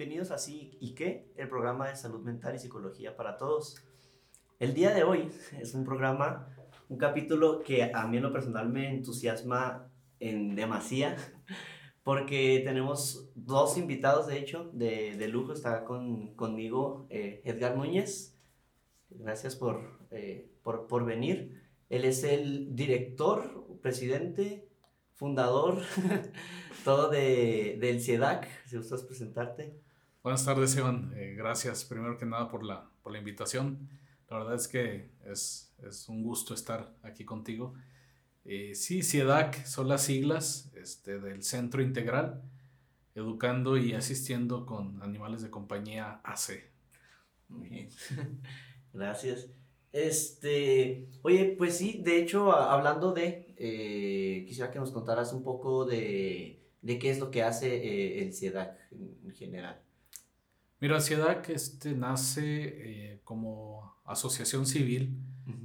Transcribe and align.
bienvenidos 0.00 0.30
a 0.30 0.38
Sí 0.38 0.78
y 0.80 0.94
qué, 0.94 1.30
el 1.36 1.50
programa 1.50 1.88
de 1.88 1.94
salud 1.94 2.22
mental 2.22 2.54
y 2.54 2.58
psicología 2.58 3.16
para 3.16 3.36
todos. 3.36 3.84
El 4.58 4.72
día 4.72 4.94
de 4.94 5.04
hoy 5.04 5.28
es 5.60 5.74
un 5.74 5.84
programa, 5.84 6.48
un 6.88 6.96
capítulo 6.96 7.62
que 7.62 7.92
a 7.92 8.06
mí 8.06 8.16
en 8.16 8.22
lo 8.22 8.32
personal 8.32 8.70
me 8.70 8.88
entusiasma 8.88 9.92
en 10.18 10.54
demasía, 10.54 11.18
porque 12.02 12.62
tenemos 12.64 13.30
dos 13.34 13.76
invitados, 13.76 14.26
de 14.26 14.38
hecho, 14.38 14.70
de, 14.72 15.18
de 15.18 15.28
lujo. 15.28 15.52
Está 15.52 15.84
con, 15.84 16.34
conmigo 16.34 17.06
eh, 17.10 17.42
Edgar 17.44 17.76
Núñez. 17.76 18.34
Gracias 19.10 19.54
por, 19.54 19.82
eh, 20.12 20.50
por, 20.62 20.86
por 20.86 21.04
venir. 21.04 21.60
Él 21.90 22.06
es 22.06 22.24
el 22.24 22.74
director, 22.74 23.66
presidente, 23.82 24.66
fundador, 25.12 25.82
todo 26.86 27.10
de, 27.10 27.76
del 27.78 28.00
CIEDAC. 28.00 28.48
Si 28.64 28.78
gustas 28.78 29.02
presentarte. 29.02 29.89
Buenas 30.22 30.44
tardes, 30.44 30.76
Iván. 30.76 31.12
Eh, 31.16 31.34
gracias 31.34 31.84
primero 31.84 32.18
que 32.18 32.26
nada 32.26 32.50
por 32.50 32.62
la, 32.62 32.90
por 33.02 33.10
la 33.10 33.18
invitación. 33.18 33.88
La 34.28 34.38
verdad 34.38 34.54
es 34.54 34.68
que 34.68 35.10
es, 35.24 35.74
es 35.82 36.08
un 36.10 36.22
gusto 36.22 36.52
estar 36.52 36.94
aquí 37.02 37.24
contigo. 37.24 37.72
Eh, 38.44 38.74
sí, 38.74 39.02
CIEDAC 39.02 39.64
son 39.64 39.88
las 39.88 40.02
siglas 40.02 40.70
este, 40.74 41.18
del 41.18 41.42
Centro 41.42 41.80
Integral, 41.82 42.42
educando 43.14 43.78
y 43.78 43.94
asistiendo 43.94 44.66
con 44.66 45.02
animales 45.02 45.40
de 45.40 45.50
compañía 45.50 46.20
AC. 46.22 46.70
Muy 47.48 47.68
bien. 47.68 47.88
Gracias. 48.92 49.48
Este, 49.92 51.08
oye, 51.22 51.54
pues 51.56 51.78
sí, 51.78 52.02
de 52.04 52.20
hecho, 52.20 52.52
hablando 52.52 53.12
de, 53.12 53.54
eh, 53.56 54.44
quisiera 54.46 54.70
que 54.70 54.78
nos 54.78 54.92
contaras 54.92 55.32
un 55.32 55.42
poco 55.42 55.84
de, 55.84 56.62
de 56.82 56.98
qué 56.98 57.10
es 57.10 57.18
lo 57.18 57.30
que 57.30 57.42
hace 57.42 57.74
eh, 57.74 58.22
el 58.22 58.32
CIEDAC 58.34 58.78
en, 58.92 59.32
general. 59.32 59.80
Mira, 60.80 60.98
CIEDAC 60.98 61.50
este, 61.50 61.92
nace 61.92 63.12
eh, 63.12 63.20
como 63.22 64.00
asociación 64.06 64.64
civil, 64.64 65.14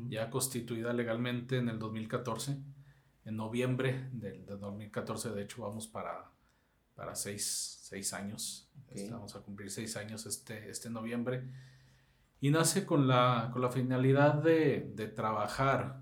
ya 0.09 0.29
constituida 0.29 0.91
legalmente 0.91 1.57
en 1.57 1.69
el 1.69 1.79
2014, 1.79 2.57
en 3.23 3.35
noviembre 3.37 4.09
del, 4.11 4.45
2014, 4.45 5.29
de 5.29 5.43
hecho 5.43 5.61
vamos 5.61 5.87
para, 5.87 6.31
para 6.95 7.15
seis, 7.15 7.79
seis 7.81 8.11
años, 8.11 8.69
vamos 9.09 9.35
a 9.37 9.39
cumplir 9.39 9.71
seis 9.71 9.95
años 9.95 10.25
este, 10.25 10.69
este 10.69 10.89
noviembre. 10.89 11.49
Y 12.41 12.49
nace 12.49 12.85
con 12.85 13.07
la, 13.07 13.51
con 13.53 13.61
la 13.61 13.71
finalidad 13.71 14.33
de, 14.33 14.91
de 14.95 15.07
trabajar 15.07 16.01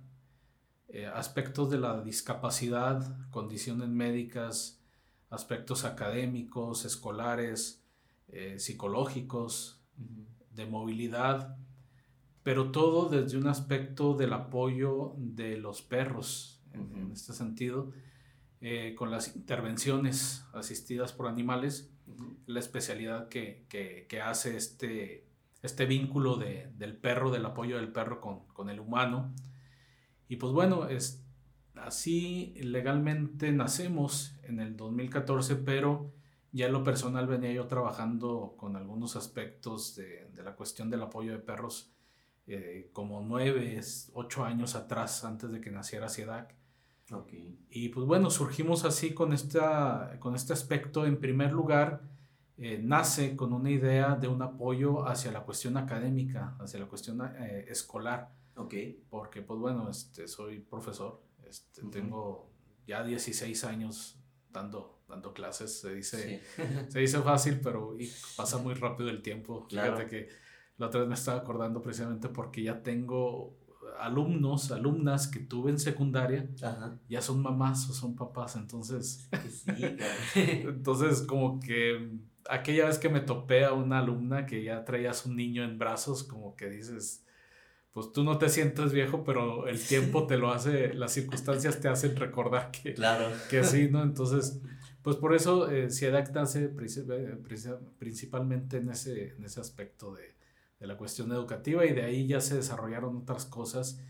eh, 0.88 1.06
aspectos 1.06 1.70
de 1.70 1.78
la 1.78 2.02
discapacidad, 2.02 3.16
condiciones 3.30 3.90
médicas, 3.90 4.82
aspectos 5.30 5.86
académicos, 5.86 6.84
escolares, 6.84 7.83
eh, 8.30 8.60
psicológicos, 8.60 9.84
de 10.54 10.66
movilidad, 10.66 11.58
pero 12.44 12.72
todo 12.72 13.10
desde 13.10 13.38
un 13.38 13.48
aspecto 13.48 14.16
del 14.16 14.34
apoyo 14.34 15.14
de 15.18 15.58
los 15.58 15.82
perros, 15.82 16.62
en, 16.74 17.12
este 17.12 17.34
sentido, 17.34 17.92
eh, 18.62 18.96
con 18.96 19.12
las 19.12 19.36
intervenciones 19.36 20.46
asistidas 20.54 21.14
por 21.14 21.28
animales, 21.28 21.92
la 22.46 22.60
especialidad 22.60 23.30
que, 23.30 23.66
que, 23.70 24.06
que 24.10 24.22
hace 24.22 24.58
este, 24.58 25.26
este 25.62 25.86
vínculo 25.86 26.36
de, 26.36 26.70
del 26.78 26.98
perro, 26.98 27.32
del 27.32 27.46
apoyo 27.46 27.78
del 27.78 27.92
perro 27.92 28.20
con, 28.20 28.46
con 28.48 28.70
el 28.70 28.80
humano. 28.80 29.34
Y 30.28 30.36
pues 30.36 30.52
bueno, 30.52 30.88
es, 30.88 31.24
así 31.76 32.54
legalmente 32.58 33.52
nacemos 33.52 34.36
en 34.44 34.60
el 34.60 34.76
2014, 34.76 35.56
pero 35.58 36.14
ya 36.54 36.68
en 36.68 36.72
lo 36.72 36.84
personal 36.84 37.28
venía 37.28 37.52
yo 37.52 37.68
trabajando 37.68 38.56
con 38.58 38.78
algunos 38.78 39.18
aspectos 39.18 39.96
de, 39.96 40.30
de 40.34 40.44
la 40.44 40.56
cuestión 40.56 40.90
del 40.90 41.02
apoyo 41.02 41.34
de 41.34 41.40
perros 41.40 41.94
eh, 42.46 42.90
como 42.92 43.22
nueve, 43.22 43.80
ocho 44.14 44.44
años 44.44 44.76
atrás, 44.76 45.24
antes 45.24 45.50
de 45.52 45.62
que 45.62 45.72
naciera 45.72 46.10
CIEDAC. 46.10 46.56
Okay. 47.10 47.58
Y 47.70 47.90
pues 47.90 48.06
bueno, 48.06 48.30
surgimos 48.30 48.86
así 48.86 49.14
con, 49.14 49.34
esta, 49.34 50.18
con 50.20 50.36
este 50.36 50.54
aspecto 50.54 51.06
en 51.06 51.20
primer 51.20 51.52
lugar 51.52 52.02
eh, 52.58 52.80
nace 52.84 53.36
con 53.36 53.54
una 53.54 53.70
idea 53.70 54.16
de 54.16 54.28
un 54.28 54.42
apoyo 54.42 55.08
hacia 55.08 55.32
la 55.32 55.44
cuestión 55.44 55.78
académica, 55.78 56.56
hacia 56.60 56.80
la 56.80 56.88
cuestión 56.88 57.22
eh, 57.22 57.66
escolar. 57.70 58.34
Ok. 58.56 58.74
Porque, 59.10 59.42
pues 59.42 59.60
bueno, 59.60 59.90
este, 59.90 60.28
soy 60.28 60.60
profesor, 60.60 61.24
este, 61.46 61.82
tengo 61.84 62.50
ya 62.86 63.04
16 63.04 63.64
años 63.64 64.20
dando, 64.52 64.93
dando 65.08 65.34
clases, 65.34 65.80
se 65.80 65.94
dice, 65.96 66.42
se 66.90 67.00
dice 67.00 67.20
fácil, 67.20 67.60
pero 67.62 67.96
pasa 68.36 68.58
muy 68.58 68.74
rápido 68.74 69.10
el 69.10 69.22
tiempo. 69.22 69.66
Fíjate 69.70 70.08
que 70.08 70.30
la 70.78 70.88
otra 70.88 71.02
vez 71.02 71.10
me 71.10 71.16
estaba 71.16 71.40
acordando 71.40 71.82
precisamente 71.82 72.30
porque 72.30 72.64
ya 72.64 72.82
tengo 72.82 73.58
alumnos, 74.00 74.72
alumnas 74.72 75.28
que 75.28 75.40
tuve 75.40 75.72
en 75.72 75.80
secundaria, 75.80 76.50
ya 77.08 77.22
son 77.22 77.42
mamás 77.42 77.90
o 77.90 77.94
son 77.94 78.16
papás, 78.16 78.56
entonces, 78.56 79.30
sí, 79.50 79.98
entonces 80.36 81.22
como 81.22 81.60
que 81.60 82.10
aquella 82.50 82.86
vez 82.86 82.98
que 82.98 83.10
me 83.10 83.22
topé 83.22 83.66
a 83.66 83.74
una 83.74 84.00
alumna 84.00 84.46
que 84.46 84.64
ya 84.64 84.84
traías 84.84 85.26
un 85.26 85.36
niño 85.36 85.64
en 85.64 85.78
brazos, 85.78 86.24
como 86.24 86.56
que 86.56 86.70
dices, 86.70 87.26
pues 87.92 88.12
tú 88.12 88.24
no 88.24 88.38
te 88.38 88.50
sientes 88.50 88.92
viejo, 88.92 89.24
pero 89.24 89.68
el 89.68 89.80
tiempo 89.80 90.26
te 90.26 90.38
lo 90.38 90.52
hace, 90.52 90.94
las 90.94 91.14
circunstancias 91.14 91.80
te 91.80 91.88
hacen 91.88 92.16
recordar 92.16 92.72
que, 92.72 92.94
claro. 92.96 93.28
que 93.50 93.64
sí, 93.64 93.88
¿no? 93.90 94.02
Entonces, 94.02 94.62
pues 95.04 95.18
por 95.18 95.36
eso 95.36 95.70
eh, 95.70 95.92
CIEDAC 95.92 96.34
nace 96.34 96.64
eh, 96.64 97.38
principalmente 98.00 98.78
en 98.78 98.90
ese, 98.90 99.34
en 99.34 99.44
ese 99.44 99.60
aspecto 99.60 100.14
de, 100.14 100.36
de 100.80 100.88
la 100.88 100.98
cuestión 100.98 101.32
educativa 101.32 101.86
y 101.86 101.94
de 101.94 102.04
ahí 102.04 102.26
ya 102.26 102.42
se 102.42 102.56
desarrollaron 102.56 103.18
otras 103.18 103.46
cosas 103.46 104.02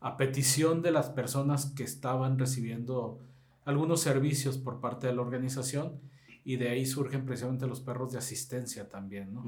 a 0.00 0.16
petición 0.16 0.82
de 0.82 0.90
las 0.90 1.10
personas 1.10 1.72
que 1.76 1.84
estaban 1.84 2.38
recibiendo 2.38 3.20
algunos 3.64 4.00
servicios 4.00 4.58
por 4.58 4.80
parte 4.80 5.06
de 5.06 5.14
la 5.14 5.22
organización 5.22 6.00
y 6.44 6.56
de 6.56 6.70
ahí 6.70 6.86
surgen 6.86 7.26
precisamente 7.26 7.66
los 7.66 7.80
perros 7.80 8.12
de 8.12 8.18
asistencia 8.18 8.88
también, 8.88 9.34
¿no? 9.34 9.44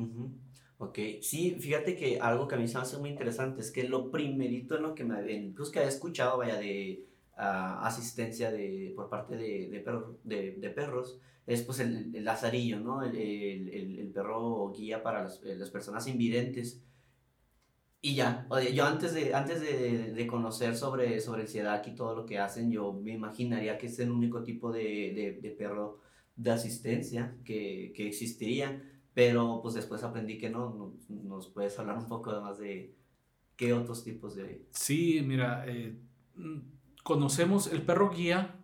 Ok, 0.79 0.99
sí, 1.23 1.57
fíjate 1.61 1.95
que 1.97 2.21
algo 2.21 2.49
que 2.49 2.55
a 2.55 2.59
mí 2.59 2.67
se 2.67 2.77
me 2.77 2.83
hace 2.83 2.99
muy 2.99 3.11
interesante 3.11 3.61
es 3.61 3.71
que 3.71 3.85
lo 3.85 4.11
primerito 4.11 4.77
en 4.77 4.83
lo 4.83 4.95
que 4.95 5.05
me, 5.05 5.33
incluso 5.33 5.73
que 5.73 5.79
había 5.79 5.91
escuchado, 5.91 6.39
vaya, 6.39 6.59
de 6.59 7.07
asistencia 7.41 8.51
de, 8.51 8.93
por 8.95 9.09
parte 9.09 9.37
de, 9.37 9.69
de, 9.69 9.81
perro, 9.81 10.19
de, 10.25 10.53
de, 10.53 10.71
perros, 10.71 11.19
es 11.47 11.63
pues 11.63 11.81
el, 11.81 12.15
el 12.15 12.25
lazarillo, 12.25 12.81
¿no? 12.81 13.03
El, 13.03 13.17
el, 13.17 13.99
el, 13.99 14.09
perro 14.09 14.71
guía 14.77 15.03
para 15.03 15.25
las, 15.25 15.43
las 15.43 15.71
personas 15.71 16.07
invidentes. 16.07 16.83
Y 18.03 18.15
ya, 18.15 18.47
yo 18.73 18.87
antes 18.87 19.13
de, 19.13 19.35
antes 19.35 19.61
de, 19.61 20.27
conocer 20.27 20.75
sobre, 20.77 21.21
sobre 21.21 21.43
el 21.43 21.49
CIEDAC 21.49 21.89
y 21.89 21.95
todo 21.95 22.15
lo 22.15 22.27
que 22.27 22.39
hacen, 22.39 22.71
yo 22.71 22.93
me 22.95 23.13
imaginaría 23.13 23.77
que 23.77 23.89
es 23.89 23.99
el 23.99 24.11
único 24.11 24.43
tipo 24.43 24.73
de, 24.73 25.55
perro 25.59 26.01
de 26.37 26.51
asistencia 26.51 27.37
que, 27.45 27.93
que, 27.95 28.09
existiría, 28.09 28.83
pero 29.13 29.61
pues 29.63 29.75
después 29.75 30.03
aprendí 30.03 30.39
que 30.39 30.49
no, 30.49 30.95
nos 31.09 31.49
puedes 31.49 31.79
hablar 31.79 31.99
un 31.99 32.07
poco 32.07 32.41
más 32.41 32.59
de 32.59 32.95
qué 33.57 33.75
otros 33.75 34.03
tipos 34.03 34.35
de... 34.35 34.65
Sí, 34.71 35.21
mira, 35.23 35.67
eh, 35.67 35.95
conocemos 37.03 37.67
el 37.67 37.83
perro 37.83 38.11
guía 38.11 38.57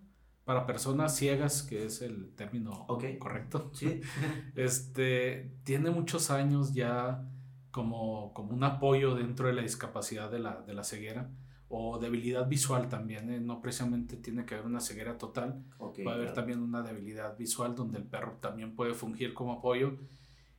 para 0.45 0.67
personas 0.67 1.17
ciegas, 1.17 1.63
que 1.63 1.87
es 1.87 2.03
el 2.03 2.35
término 2.35 2.87
correcto. 3.19 3.71
Sí. 3.75 4.01
este, 4.55 5.57
tiene 5.65 5.91
muchos 5.91 6.31
años 6.31 6.73
ya 6.73 7.29
como, 7.71 8.33
como 8.33 8.55
un 8.55 8.65
apoyo 8.65 9.15
dentro 9.15 9.49
de 9.49 9.55
la 9.55 9.63
discapacidad 9.63 10.31
de 10.31 10.39
la, 10.39 10.63
de 10.63 10.75
la 10.75 10.85
ceguera 10.85 11.31
o 11.69 11.99
debilidad 11.99 12.49
visual 12.49 12.89
también, 12.89 13.29
¿eh? 13.31 13.41
no 13.41 13.61
precisamente 13.61 14.17
tiene 14.17 14.47
que 14.47 14.55
haber 14.55 14.67
una 14.67 14.81
ceguera 14.81 15.19
total, 15.19 15.65
va 16.07 16.13
a 16.13 16.15
haber 16.15 16.33
también 16.33 16.63
una 16.63 16.83
debilidad 16.83 17.37
visual 17.37 17.75
donde 17.75 17.99
el 17.99 18.05
perro 18.05 18.39
también 18.41 18.77
puede 18.77 18.95
fungir 18.95 19.35
como 19.35 19.55
apoyo 19.55 19.99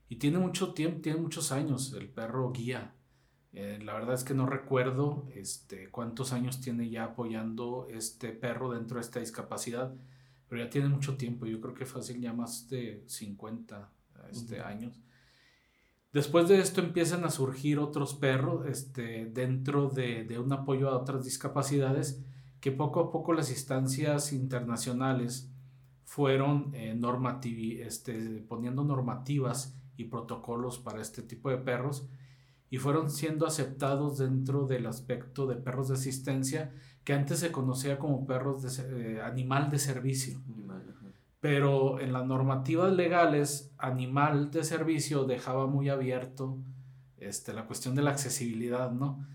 y 0.10 0.18
tiene 0.18 0.38
mucho 0.38 0.74
tiempo, 0.74 1.02
tiene 1.02 1.20
muchos 1.20 1.52
años 1.52 1.94
el 1.94 2.10
perro 2.10 2.52
guía. 2.52 2.94
Eh, 3.60 3.80
la 3.84 3.96
verdad 3.96 4.14
es 4.14 4.24
que 4.24 4.36
no 4.36 4.46
recuerdo 4.46 5.26
este, 5.34 5.90
cuántos 5.90 6.32
años 6.32 6.62
tiene 6.62 6.92
ya 6.92 7.06
apoyando 7.06 7.88
este 7.90 8.32
perro 8.32 8.72
dentro 8.72 8.98
de 8.98 9.02
esta 9.02 9.20
discapacidad, 9.20 9.96
pero 10.48 10.64
ya 10.64 10.70
tiene 10.70 10.90
mucho 10.90 11.18
tiempo, 11.18 11.48
yo 11.48 11.60
creo 11.60 11.74
que 11.74 11.88
fácil 11.88 12.22
ya 12.22 12.34
más 12.34 12.70
de 12.70 13.04
50 13.08 13.90
este, 14.32 14.62
años. 14.62 15.02
Después 16.14 16.48
de 16.48 16.60
esto 16.60 16.82
empiezan 16.82 17.26
a 17.26 17.32
surgir 17.32 17.80
otros 17.80 18.14
perros 18.14 18.68
este, 18.68 19.26
dentro 19.26 19.90
de, 19.90 20.24
de, 20.24 20.38
un 20.38 20.54
apoyo 20.54 20.90
a 20.90 20.96
otras 20.96 21.24
discapacidades 21.24 22.24
que 22.62 22.72
poco 22.72 23.00
a 23.00 23.12
poco 23.12 23.34
las 23.34 23.50
instancias 23.50 24.34
internacionales 24.34 25.50
fueron 26.06 26.76
eh, 26.76 26.96
este, 27.80 28.46
poniendo 28.48 28.84
normativas 28.84 29.76
y 29.96 30.04
protocolos 30.04 30.78
para 30.78 31.02
este 31.02 31.24
tipo 31.24 31.50
de 31.50 31.58
perros 31.58 32.08
y 32.70 32.78
fueron 32.78 33.10
siendo 33.10 33.46
aceptados 33.46 34.18
dentro 34.18 34.68
del 34.68 34.88
aspecto 34.88 35.48
de 35.48 35.56
perros 35.56 35.88
de 35.88 35.96
asistencia 35.96 36.74
que 37.04 37.14
antes 37.14 37.40
se 37.40 37.52
conocía 37.52 37.98
como 37.98 38.28
perros 38.28 38.62
de 38.64 39.16
eh, 39.16 39.22
animal 39.22 39.70
de 39.70 39.80
servicio. 39.80 40.42
pero 41.40 42.00
en 42.00 42.12
las 42.12 42.26
normativas 42.26 42.92
legales, 42.92 43.72
animal 43.78 44.52
de 44.52 44.64
servicio 44.64 45.24
dejaba 45.26 45.68
muy 45.68 45.88
abierto 45.88 46.58
este, 47.18 47.54
la 47.54 47.66
cuestión 47.66 47.96
de 47.96 48.02
la 48.02 48.12
accesibilidad, 48.12 48.92
¿no? 48.92 49.26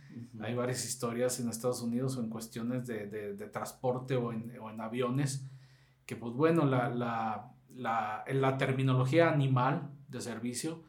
Hay 0.41 0.55
varias 0.55 0.85
historias 0.85 1.39
en 1.41 1.49
Estados 1.49 1.83
Unidos 1.83 2.17
o 2.17 2.21
en 2.21 2.29
cuestiones 2.29 2.87
de, 2.87 3.07
de, 3.07 3.49
transporte 3.49 4.17
o 4.17 4.33
en, 4.33 4.53
o 4.61 4.71
en, 4.71 4.81
aviones, 4.81 5.47
que 6.07 6.17
pues 6.17 6.33
bueno, 6.35 6.65
la, 6.65 6.91
la, 6.91 7.53
la, 7.71 8.25
la, 8.27 8.59
terminología 8.59 9.31
animal 9.31 9.91
de 10.09 10.21
servicio, 10.21 10.83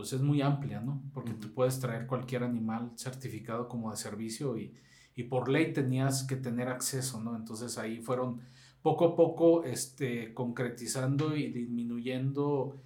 pues 0.00 0.14
es 0.14 0.22
muy 0.22 0.40
amplia, 0.40 0.80
¿no? 0.80 1.02
Porque 1.12 1.34
tú 1.34 1.52
puedes 1.52 1.78
traer 1.78 2.06
cualquier 2.06 2.42
animal 2.42 2.92
certificado 2.96 3.68
como 3.68 3.90
de 3.90 3.98
servicio 3.98 4.56
y, 4.56 4.74
y 5.14 5.24
por 5.24 5.50
ley 5.50 5.74
tenías 5.74 6.22
que 6.22 6.36
tener 6.36 6.68
acceso, 6.68 7.20
¿no? 7.20 7.36
Entonces 7.36 7.76
ahí 7.76 8.00
fueron 8.00 8.40
poco 8.80 9.04
a 9.04 9.14
poco 9.14 9.62
este, 9.64 10.32
concretizando 10.32 11.36
y 11.36 11.52
disminuyendo 11.52 12.80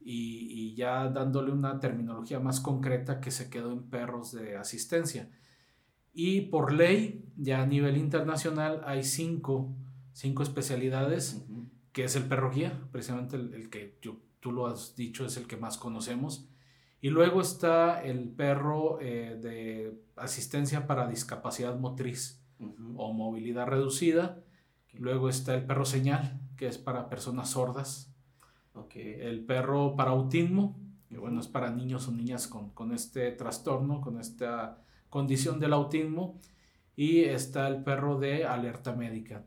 y, 0.00 0.76
ya 0.76 1.08
dándole 1.08 1.50
una 1.50 1.80
terminología 1.80 2.38
más 2.38 2.60
concreta 2.60 3.20
que 3.20 3.32
se 3.32 3.50
quedó 3.50 3.72
en 3.72 3.90
perros 3.90 4.30
de 4.30 4.56
asistencia. 4.56 5.28
Y 6.12 6.42
por 6.42 6.72
ley, 6.72 7.24
ya 7.36 7.62
a 7.62 7.66
nivel 7.66 7.96
internacional, 7.96 8.82
hay 8.86 9.02
cinco, 9.02 9.74
cinco 10.12 10.44
especialidades, 10.44 11.44
que 11.90 12.04
es 12.04 12.14
el 12.14 12.26
perro 12.26 12.52
guía, 12.52 12.80
precisamente 12.92 13.34
el, 13.34 13.70
que 13.70 13.98
tú 14.38 14.52
lo 14.52 14.68
has 14.68 14.94
dicho 14.94 15.26
es 15.26 15.36
el 15.36 15.48
que 15.48 15.56
más 15.56 15.76
conocemos. 15.76 16.49
Y 17.00 17.08
luego 17.10 17.40
está 17.40 18.02
el 18.02 18.28
perro 18.28 18.98
eh, 19.00 19.38
de 19.40 19.98
asistencia 20.16 20.86
para 20.86 21.08
discapacidad 21.08 21.78
motriz 21.78 22.42
o 22.96 23.12
movilidad 23.12 23.66
reducida. 23.66 24.42
Luego 24.92 25.28
está 25.28 25.54
el 25.54 25.64
perro 25.64 25.84
señal, 25.84 26.40
que 26.56 26.66
es 26.66 26.76
para 26.76 27.08
personas 27.08 27.50
sordas 27.50 28.10
el 28.98 29.44
perro 29.44 29.96
para 29.96 30.10
autismo, 30.10 30.78
que 31.08 31.18
bueno, 31.18 31.40
es 31.40 31.48
para 31.48 31.70
niños 31.70 32.08
o 32.08 32.12
niñas 32.12 32.46
con, 32.46 32.70
con 32.70 32.92
este 32.92 33.30
trastorno, 33.32 34.00
con 34.00 34.18
esta 34.18 34.78
condición 35.08 35.60
del 35.60 35.72
autismo. 35.72 36.38
Y 36.96 37.20
está 37.20 37.68
el 37.68 37.82
perro 37.82 38.18
de 38.18 38.44
alerta 38.44 38.94
médica. 38.94 39.44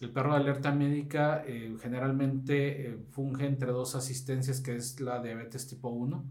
El 0.00 0.10
perro 0.10 0.32
de 0.32 0.40
alerta 0.40 0.72
médica 0.72 1.44
eh, 1.46 1.76
generalmente 1.80 2.88
eh, 2.88 2.98
funge 3.10 3.46
entre 3.46 3.70
dos 3.72 3.94
asistencias, 3.94 4.60
que 4.60 4.76
es 4.76 5.00
la 5.00 5.22
diabetes 5.22 5.68
tipo 5.68 5.90
1 5.90 6.24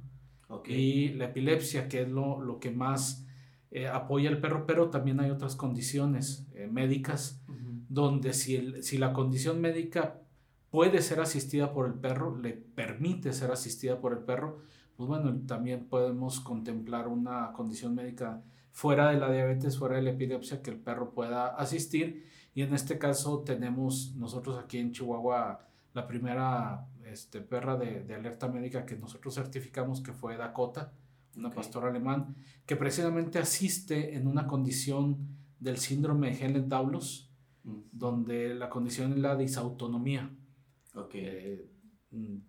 y 0.66 1.10
la 1.10 1.26
epilepsia, 1.26 1.88
que 1.88 2.02
es 2.02 2.10
lo, 2.10 2.42
lo 2.42 2.60
que 2.60 2.72
más 2.72 3.26
eh, 3.72 3.88
apoya 3.88 4.30
el 4.30 4.40
perro, 4.40 4.66
pero 4.66 4.90
también 4.90 5.20
hay 5.20 5.30
otras 5.30 5.56
condiciones 5.56 6.48
médicas 6.70 7.44
donde 7.90 8.34
si, 8.34 8.56
el, 8.56 8.84
si 8.84 8.98
la 8.98 9.14
condición 9.14 9.62
médica 9.62 10.20
puede 10.72 11.02
ser 11.02 11.20
asistida 11.20 11.72
por 11.74 11.86
el 11.86 11.94
perro, 11.94 12.36
le 12.36 12.54
permite 12.54 13.32
ser 13.34 13.52
asistida 13.52 14.02
por 14.02 14.14
el 14.14 14.20
perro, 14.20 14.62
pues 14.98 15.08
bueno, 15.08 15.32
también 15.46 15.86
podemos 15.86 16.40
contemplar 16.40 17.08
una 17.08 17.52
condición 17.54 17.94
médica 17.94 18.42
fuera 18.72 19.12
de 19.12 19.20
la 19.20 19.32
diabetes, 19.32 19.78
fuera 19.78 19.98
de 19.98 20.02
la 20.02 20.10
epilepsia, 20.10 20.64
que 20.64 20.72
el 20.72 20.78
perro 20.78 21.12
pueda 21.12 21.48
asistir. 21.48 22.26
Y 22.56 22.64
en 22.64 22.74
este 22.74 22.98
caso 22.98 23.42
tenemos 23.42 24.16
nosotros 24.16 24.58
aquí 24.58 24.80
en 24.80 24.92
Chihuahua 24.92 25.60
la 25.94 26.08
primera 26.08 26.88
este, 27.14 27.42
perra 27.42 27.78
de, 27.78 28.14
alerta 28.14 28.48
médica 28.48 28.86
que 28.86 28.98
nosotros 28.98 29.36
certificamos, 29.36 30.02
que 30.02 30.12
fue 30.12 30.36
Dakota, 30.36 30.92
una 31.36 31.50
pastora 31.50 31.90
alemán, 31.90 32.36
que 32.66 32.76
precisamente 32.76 33.40
asiste 33.40 34.16
en 34.16 34.28
una 34.28 34.48
condición 34.48 35.18
del 35.60 35.78
síndrome 35.78 36.32
de 36.32 36.46
Helen-Daulos, 36.46 37.32
mm. 37.64 37.80
donde 37.92 38.54
la 38.56 38.70
condición 38.70 39.14
es 39.14 39.20
la 39.20 39.36
disautonomía. 39.36 40.36
Eh, 41.14 41.70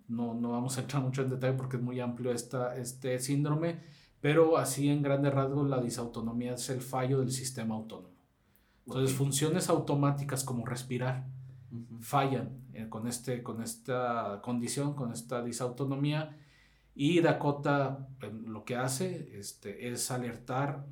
no, 0.08 0.34
no 0.34 0.50
vamos 0.50 0.76
a 0.76 0.82
entrar 0.82 1.02
mucho 1.02 1.22
en 1.22 1.30
detalle 1.30 1.54
porque 1.54 1.76
es 1.76 1.82
muy 1.82 2.00
amplio 2.00 2.32
esta, 2.32 2.76
este 2.76 3.18
síndrome, 3.18 3.80
pero 4.20 4.58
así 4.58 4.88
en 4.88 5.02
grandes 5.02 5.32
rasgos 5.32 5.68
la 5.68 5.80
disautonomía 5.80 6.54
es 6.54 6.68
el 6.70 6.80
fallo 6.80 7.20
del 7.20 7.30
sistema 7.30 7.74
autónomo. 7.74 8.14
Entonces, 8.86 9.16
funciones 9.16 9.70
automáticas 9.70 10.44
como 10.44 10.66
respirar 10.66 11.26
fallan 12.00 12.64
eh, 12.72 12.88
con, 12.88 13.06
este, 13.08 13.42
con 13.42 13.62
esta 13.62 14.40
condición, 14.42 14.94
con 14.94 15.12
esta 15.12 15.42
disautonomía. 15.42 16.36
Y 16.94 17.20
Dakota 17.20 18.08
eh, 18.22 18.32
lo 18.46 18.64
que 18.64 18.76
hace 18.76 19.38
este, 19.38 19.88
es 19.88 20.10
alertar, 20.10 20.86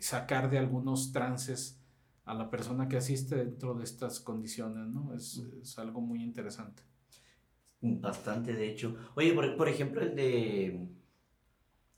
sacar 0.00 0.50
de 0.50 0.58
algunos 0.58 1.12
trances 1.12 1.80
a 2.24 2.34
la 2.34 2.50
persona 2.50 2.88
que 2.88 2.98
asiste 2.98 3.36
dentro 3.36 3.74
de 3.74 3.84
estas 3.84 4.20
condiciones, 4.20 4.86
¿no? 4.86 5.14
Es, 5.14 5.42
es 5.62 5.78
algo 5.78 6.00
muy 6.00 6.22
interesante. 6.22 6.82
Bastante, 7.80 8.52
de 8.52 8.68
hecho. 8.68 8.96
Oye, 9.14 9.32
por, 9.32 9.56
por 9.56 9.68
ejemplo, 9.68 10.02
el 10.02 10.14
de. 10.14 10.66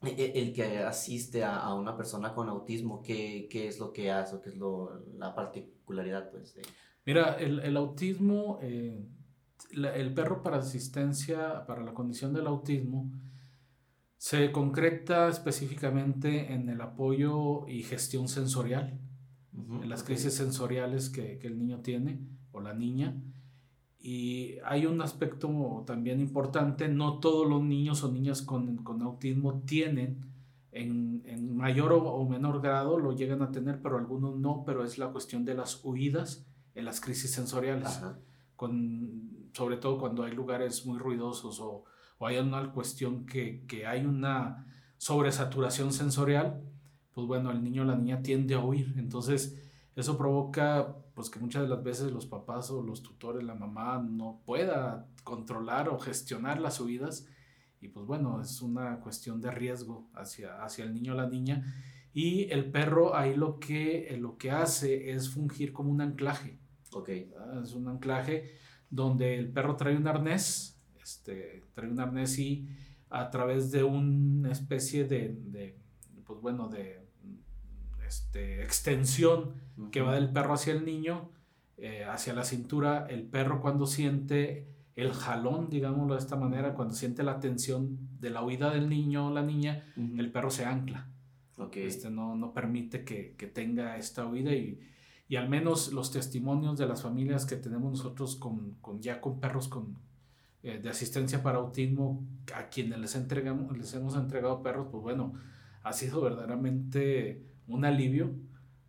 E, 0.03 0.09
e, 0.09 0.41
el, 0.41 0.53
que 0.53 0.79
asiste 0.79 1.45
a, 1.45 1.59
a, 1.59 1.75
una 1.75 1.97
persona 1.97 2.33
con 2.33 2.49
autismo, 2.49 3.03
¿qué, 3.03 3.49
¿qué, 3.51 3.69
es 3.69 3.79
lo 3.79 3.93
que 3.93 4.11
hace 4.11 4.37
o 4.37 4.41
qué 4.41 4.51
es 4.51 4.57
lo, 4.57 5.05
la 5.17 5.35
particularidad? 5.35 6.31
Pues, 6.31 6.57
Mira, 7.11 7.33
el, 7.41 7.59
el 7.59 7.77
autismo, 7.77 8.61
eh, 8.63 9.05
el 9.73 10.15
perro 10.15 10.45
para 10.45 10.59
asistencia 10.59 11.67
para 11.67 11.83
la 11.83 11.93
condición 11.93 12.33
del 12.33 12.47
autismo, 12.47 13.11
se 14.17 14.53
concreta 14.53 15.27
específicamente 15.27 16.53
en 16.53 16.69
el 16.69 16.81
apoyo 16.81 17.67
y 17.67 17.83
gestión 17.83 18.29
sensorial, 18.29 19.01
en 19.83 19.89
las 19.89 20.05
crisis 20.05 20.35
sensoriales 20.35 21.11
que, 21.11 21.41
que, 21.41 21.49
el 21.49 21.59
niño 21.59 21.81
tiene 21.81 22.21
o 22.53 22.61
la 22.61 22.75
niña. 22.75 23.21
Y 23.99 24.59
hay 24.65 24.87
un 24.87 25.03
aspecto 25.03 25.83
también 25.89 26.21
importante, 26.21 26.87
no 26.87 27.19
todos 27.19 27.45
los 27.45 27.61
niños 27.61 28.05
o 28.05 28.13
niñas 28.13 28.41
con, 28.41 28.85
con 28.85 29.03
autismo 29.03 29.63
tienen, 29.63 30.31
en, 30.71 31.25
en 31.27 31.57
mayor 31.57 31.93
o, 31.93 32.29
menor 32.29 32.63
grado 32.63 33.01
lo 33.01 33.17
llegan 33.17 33.43
a 33.43 33.51
tener, 33.51 33.83
pero 33.83 33.99
algunos 33.99 34.39
no, 34.39 34.63
pero 34.65 34.85
es 34.85 34.97
la 34.97 35.09
cuestión 35.09 35.45
de 35.45 35.55
las 35.55 35.85
huidas 35.85 36.47
en 36.81 36.85
las 36.85 37.01
crisis 37.01 37.33
sensoriales, 37.33 38.01
con, 38.57 39.51
sobre 39.53 39.77
todo 39.77 39.99
cuando 39.99 40.25
hay 40.25 40.33
lugares 40.33 40.85
muy 40.85 40.99
ruidosos 40.99 41.61
o, 41.61 41.85
o 42.19 42.27
hay 42.27 42.39
una 42.39 42.73
cuestión 42.73 43.25
que, 43.25 43.65
que 43.67 43.87
hay 43.87 44.05
una 44.05 44.67
sobresaturación 44.99 45.93
sensorial, 45.93 46.63
pues 47.13 47.27
bueno, 47.27 47.51
el 47.51 47.63
niño 47.63 47.83
o 47.83 47.85
la 47.87 47.97
niña 47.97 48.23
tiende 48.23 48.55
a 48.55 48.61
huir, 48.61 48.95
entonces 48.99 49.59
eso 49.97 50.17
provoca 50.19 50.97
pues 51.15 51.31
que 51.31 51.39
muchas 51.39 51.63
de 51.63 51.69
las 51.69 51.83
veces 51.83 52.13
los 52.13 52.27
papás 52.27 52.71
o 52.71 52.83
los 52.83 53.03
tutores, 53.03 53.43
la 53.43 53.55
mamá 53.55 53.99
no 53.99 54.41
pueda 54.45 55.07
controlar 55.25 55.89
o 55.89 55.99
gestionar 55.99 56.61
las 56.61 56.75
subidas 56.77 57.27
y 57.81 57.89
pues 57.89 58.07
bueno, 58.07 58.41
es 58.41 58.61
una 58.61 59.01
cuestión 59.01 59.41
de 59.41 59.51
riesgo 59.51 60.09
hacia, 60.15 60.63
hacia 60.63 60.85
el 60.85 60.93
niño 60.93 61.15
o 61.15 61.17
la 61.17 61.27
niña. 61.27 61.65
Y 62.13 62.51
el 62.51 62.71
perro 62.71 63.17
ahí 63.17 63.35
lo 63.35 63.59
que, 63.59 64.17
lo 64.21 64.37
que 64.37 64.51
hace 64.51 65.11
es 65.11 65.31
fungir 65.31 65.73
como 65.73 65.91
un 65.91 66.03
anclaje. 66.03 66.60
Ok. 66.93 67.09
Es 67.09 67.75
un 67.75 67.89
anclaje 67.89 68.55
donde 68.91 69.39
el 69.39 69.51
perro 69.51 69.77
trae 69.77 69.97
un 69.97 70.07
arnés, 70.07 70.81
este, 71.03 71.65
trae 71.75 71.89
un 71.89 72.01
arnés 72.01 72.39
y 72.39 72.69
a 73.09 73.31
través 73.31 73.71
de 73.71 73.83
una 73.83 74.53
especie 74.53 75.05
de, 75.05 75.37
de 75.47 75.77
pues 76.25 76.41
bueno, 76.41 76.69
de 76.69 77.01
este, 78.07 78.63
extensión 78.63 79.55
que 79.91 80.01
va 80.01 80.15
del 80.15 80.33
perro 80.33 80.55
hacia 80.55 80.73
el 80.73 80.85
niño, 80.85 81.31
eh, 81.77 82.05
hacia 82.05 82.33
la 82.35 82.45
cintura. 82.45 83.07
El 83.09 83.23
perro 83.25 83.61
cuando 83.61 83.87
siente 83.87 84.67
el 84.97 85.13
jalón, 85.13 85.71
digámoslo 85.71 86.15
de 86.15 86.21
esta 86.21 86.37
manera, 86.37 86.75
cuando 86.75 86.95
siente 86.95 87.23
la 87.23 87.41
tensión 87.41 87.99
de 88.21 88.31
la 88.31 88.43
huida 88.43 88.71
del 88.71 88.89
niño 88.89 89.29
o 89.29 89.31
la 89.33 89.43
niña, 89.43 89.93
el 89.97 90.31
perro 90.31 90.51
se 90.51 90.65
ancla. 90.65 91.09
Este, 91.75 92.11
no, 92.11 92.37
no 92.37 92.55
permite 92.55 93.05
que, 93.05 93.35
que, 93.37 93.47
tenga 93.47 93.99
esta 93.99 94.27
huida 94.27 94.55
y, 94.55 94.81
y, 95.31 95.37
al 95.37 95.49
menos 95.49 95.93
los 95.93 96.11
testimonios 96.11 96.77
de 96.77 96.87
las 96.87 97.03
familias 97.03 97.47
que 97.47 97.57
tenemos 97.57 97.93
nosotros 97.93 98.37
con, 98.37 98.75
con 98.81 99.01
ya 99.01 99.21
con 99.21 99.41
perros 99.41 99.69
con, 99.69 99.97
eh, 100.63 100.79
de 100.79 100.91
asistencia 100.91 101.43
para 101.43 101.59
autismo, 101.59 102.23
a 102.55 102.69
quienes 102.69 102.99
les, 102.99 103.15
entregamos, 103.15 103.79
les 103.79 103.95
hemos 103.95 104.15
entregado 104.15 104.63
perros, 104.63 104.89
pues 104.91 105.03
bueno, 105.03 105.33
ha 105.83 105.93
sido 105.95 106.21
verdaderamente 106.21 107.43
un 107.67 107.87
alivio, 107.87 108.35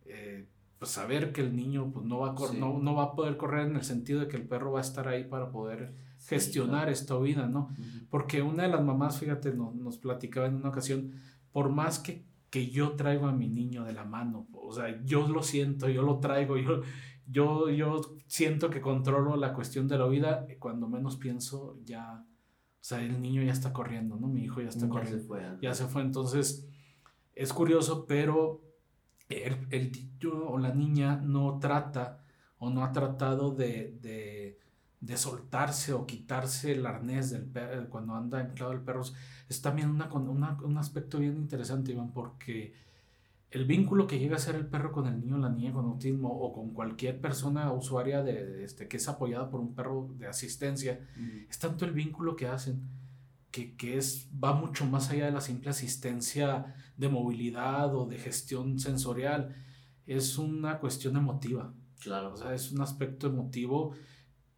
eh, 0.04 0.46
pues 0.78 0.90
saber 0.90 1.32
que 1.32 1.40
el 1.40 1.56
niño 1.56 1.90
pues, 1.90 2.04
no, 2.04 2.18
va 2.18 2.30
a 2.30 2.52
no, 2.52 2.78
no, 2.78 2.94
va 2.94 3.04
a 3.04 3.12
poder 3.14 3.38
correr 3.38 3.68
en 3.68 3.76
el 3.76 3.84
sentido 3.84 4.20
de 4.20 4.28
que 4.28 4.36
el 4.36 4.46
perro 4.46 4.72
va 4.72 4.80
a 4.80 4.82
estar 4.82 5.08
ahí 5.08 5.24
para 5.24 5.50
poder 5.50 5.94
gestionar 6.26 6.90
esta 6.90 7.18
vida, 7.18 7.46
¿no? 7.46 7.70
Porque 8.10 8.42
una 8.42 8.64
de 8.64 8.68
las 8.68 8.82
mamás, 8.82 9.18
fíjate, 9.18 9.54
nos 9.54 9.96
platicaba 9.96 10.46
en 10.46 10.56
una 10.56 10.68
ocasión, 10.68 11.12
por 11.52 11.70
más 11.70 11.98
que, 11.98 12.24
que 12.52 12.68
yo 12.68 12.96
traigo 12.96 13.28
a 13.28 13.32
mi 13.32 13.48
niño 13.48 13.82
de 13.82 13.94
la 13.94 14.04
mano, 14.04 14.46
o 14.52 14.70
sea, 14.74 15.02
yo 15.06 15.26
lo 15.26 15.42
siento, 15.42 15.88
yo 15.88 16.02
lo 16.02 16.20
traigo, 16.20 16.58
yo, 16.58 16.82
yo, 17.26 17.70
yo 17.70 18.02
siento 18.26 18.68
que 18.68 18.82
controlo 18.82 19.36
la 19.36 19.54
cuestión 19.54 19.88
de 19.88 19.96
la 19.96 20.06
vida, 20.06 20.46
cuando 20.58 20.86
menos 20.86 21.16
pienso 21.16 21.78
ya, 21.86 22.22
o 22.22 22.84
sea, 22.84 23.02
el 23.02 23.22
niño 23.22 23.42
ya 23.42 23.52
está 23.52 23.72
corriendo, 23.72 24.16
¿no? 24.16 24.28
Mi 24.28 24.44
hijo 24.44 24.60
ya 24.60 24.68
está 24.68 24.86
corriendo. 24.86 25.18
Se 25.18 25.26
fue, 25.26 25.40
ya 25.62 25.72
se 25.72 25.86
fue, 25.86 26.02
entonces 26.02 26.68
es 27.34 27.54
curioso, 27.54 28.04
pero 28.06 28.60
el, 29.30 29.90
niño 29.90 30.44
o 30.46 30.58
la 30.58 30.74
niña 30.74 31.16
no 31.16 31.58
trata 31.58 32.22
o 32.58 32.68
no 32.68 32.84
ha 32.84 32.92
tratado 32.92 33.54
de, 33.54 33.96
de 34.02 34.41
soltarse 35.16 35.92
o 35.92 36.06
quitarse 36.06 36.72
el 36.72 36.86
arnés 36.86 37.30
del 37.30 37.44
perro 37.44 37.88
cuando 37.90 38.14
anda 38.14 38.38
anclado 38.38 38.72
el 38.72 38.80
perro 38.80 39.02
es 39.48 39.60
también 39.60 39.90
una, 39.90 40.12
una, 40.12 40.58
un 40.62 40.78
aspecto 40.78 41.18
bien 41.18 41.36
interesante, 41.36 41.92
Iván, 41.92 42.12
porque 42.12 42.72
el 43.50 43.66
vínculo 43.66 44.06
que 44.06 44.18
llega 44.18 44.36
a 44.36 44.38
ser 44.38 44.54
el 44.54 44.66
perro 44.66 44.92
con 44.92 45.06
el 45.06 45.20
niño 45.20 45.36
o 45.36 45.38
la 45.38 45.50
niña 45.50 45.72
con 45.72 45.84
autismo 45.84 46.30
o 46.30 46.52
con 46.52 46.70
cualquier 46.72 47.20
persona 47.20 47.70
usuaria 47.72 48.22
de, 48.22 48.64
este, 48.64 48.88
que 48.88 48.96
es 48.96 49.08
apoyada 49.08 49.50
por 49.50 49.60
un 49.60 49.74
perro 49.74 50.08
de 50.18 50.26
asistencia, 50.26 51.06
es 51.50 51.58
tanto 51.58 51.84
el 51.84 51.92
vínculo 51.92 52.34
que 52.34 52.46
hacen 52.46 52.80
que, 53.50 53.76
que, 53.76 53.98
es, 53.98 54.28
va 54.42 54.54
mucho 54.54 54.86
más 54.86 55.10
allá 55.10 55.26
de 55.26 55.32
la 55.32 55.42
simple 55.42 55.68
asistencia 55.68 56.74
de 56.96 57.08
movilidad 57.08 57.94
o 57.94 58.06
de 58.06 58.18
gestión 58.18 58.78
sensorial. 58.78 59.54
Es 60.06 60.38
una 60.38 60.78
cuestión 60.78 61.16
emotiva. 61.16 61.74
Claro. 62.00 62.32
O 62.32 62.36
sea, 62.36 62.54
es 62.54 62.72
un 62.72 62.80
aspecto 62.80 63.26
emotivo 63.26 63.92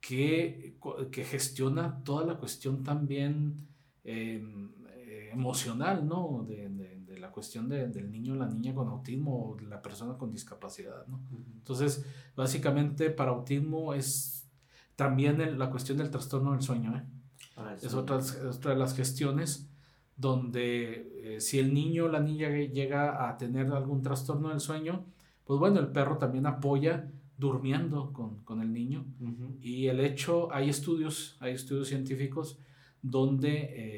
que, 0.07 0.77
que 1.11 1.25
gestiona 1.25 2.03
toda 2.05 2.27
la 2.27 2.35
cuestión 2.37 2.83
también 2.83 3.67
em, 4.05 4.71
eh, 4.91 5.31
emocional, 5.33 6.07
¿no? 6.07 6.45
De, 6.47 6.69
de, 6.69 6.95
la 7.19 7.31
cuestión 7.31 7.71
de, 7.71 7.89
del 7.89 8.11
niño 8.11 8.35
o 8.35 8.37
la 8.37 8.47
niña 8.47 8.75
con 8.75 8.87
autismo 8.89 9.53
o 9.53 9.57
de 9.57 9.67
la 9.67 9.81
persona 9.81 10.19
con 10.19 10.31
discapacidad, 10.31 11.07
¿no? 11.07 11.21
Entonces, 11.55 12.05
básicamente 12.37 13.09
para 13.09 13.31
autismo 13.31 13.95
es 13.95 14.47
también 14.95 15.59
la 15.59 15.71
cuestión 15.71 15.97
del 15.97 16.11
trastorno 16.11 16.53
del 16.53 16.61
sueño, 16.61 16.95
¿eh? 16.97 17.05
Ah, 17.57 17.75
es 17.81 17.95
otra, 17.95 18.19
otra, 18.19 18.73
de 18.73 18.77
las 18.77 18.95
gestiones 18.95 19.71
donde 20.17 21.37
eh, 21.37 21.41
si 21.41 21.59
el 21.59 21.73
niño 21.73 22.05
o 22.05 22.09
la 22.09 22.21
niña 22.21 22.51
llega 22.51 23.27
a 23.27 23.39
tener 23.39 23.73
algún 23.73 24.03
trastorno 24.03 24.51
del 24.51 24.61
sueño, 24.61 25.07
pues 25.45 25.59
bueno, 25.59 25.81
el 25.81 25.89
perro 25.89 26.19
también 26.19 26.47
apoya 26.47 27.11
durmiendo 27.37 28.13
con, 28.13 28.43
con 28.45 28.61
el 28.61 28.73
niño. 28.73 29.05
Y 29.61 29.87
el 29.87 30.01
hecho, 30.01 30.53
hay 30.53 30.69
estudios, 30.69 31.37
hay 31.41 31.53
estudios 31.53 31.89
científicos 31.89 32.59
donde 33.03 33.51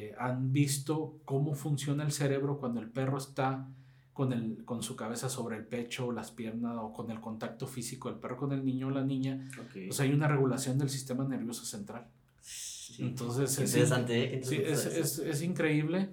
eh, 0.08 0.14
han 0.18 0.52
visto 0.52 1.20
cómo 1.24 1.54
funciona 1.54 2.04
el 2.04 2.10
cerebro 2.10 2.58
cuando 2.58 2.80
el 2.80 2.88
perro 2.88 3.18
está 3.18 3.68
con, 4.12 4.32
el, 4.32 4.64
con 4.64 4.82
su 4.82 4.96
cabeza 4.96 5.28
sobre 5.28 5.56
el 5.56 5.64
pecho, 5.64 6.10
las 6.10 6.32
piernas 6.32 6.76
o 6.80 6.92
con 6.92 7.10
el 7.10 7.20
contacto 7.20 7.66
físico 7.66 8.10
del 8.10 8.18
perro 8.18 8.36
con 8.36 8.52
el 8.52 8.64
niño 8.64 8.88
o 8.88 8.90
la 8.90 9.04
niña. 9.04 9.48
Pues 9.72 10.00
hay 10.00 10.12
una 10.12 10.26
regulación 10.26 10.78
del 10.78 10.88
sistema 10.88 11.24
nervioso 11.24 11.64
central. 11.64 12.06
Entonces, 12.98 13.58
es, 13.58 13.70
interesante, 13.74 14.38
¿eh? 14.38 14.42
sí, 14.42 14.56
es, 14.56 14.86
es, 14.86 15.18
es, 15.18 15.42
increíble 15.42 16.08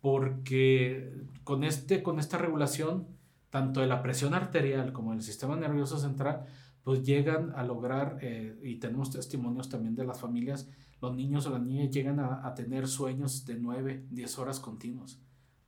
porque 0.00 1.12
con, 1.44 1.64
este, 1.64 2.02
con 2.02 2.18
esta 2.20 2.38
regulación, 2.38 3.06
tanto 3.50 3.80
de 3.80 3.86
la 3.86 4.02
presión 4.02 4.32
arterial 4.32 4.92
como 4.92 5.12
del 5.12 5.22
sistema 5.22 5.56
nervioso 5.56 5.98
central, 5.98 6.46
pues 6.84 7.02
llegan 7.02 7.52
a 7.54 7.62
lograr, 7.62 8.18
eh, 8.22 8.58
y 8.62 8.76
tenemos 8.76 9.10
testimonios 9.10 9.68
también 9.68 9.94
de 9.94 10.04
las 10.04 10.20
familias, 10.20 10.68
los 11.00 11.14
niños 11.14 11.46
o 11.46 11.50
las 11.50 11.62
niñas 11.62 11.90
llegan 11.90 12.20
a, 12.20 12.46
a 12.46 12.54
tener 12.54 12.86
sueños 12.86 13.46
de 13.46 13.54
9, 13.56 14.06
10 14.10 14.38
horas 14.38 14.60
continuos. 14.60 15.20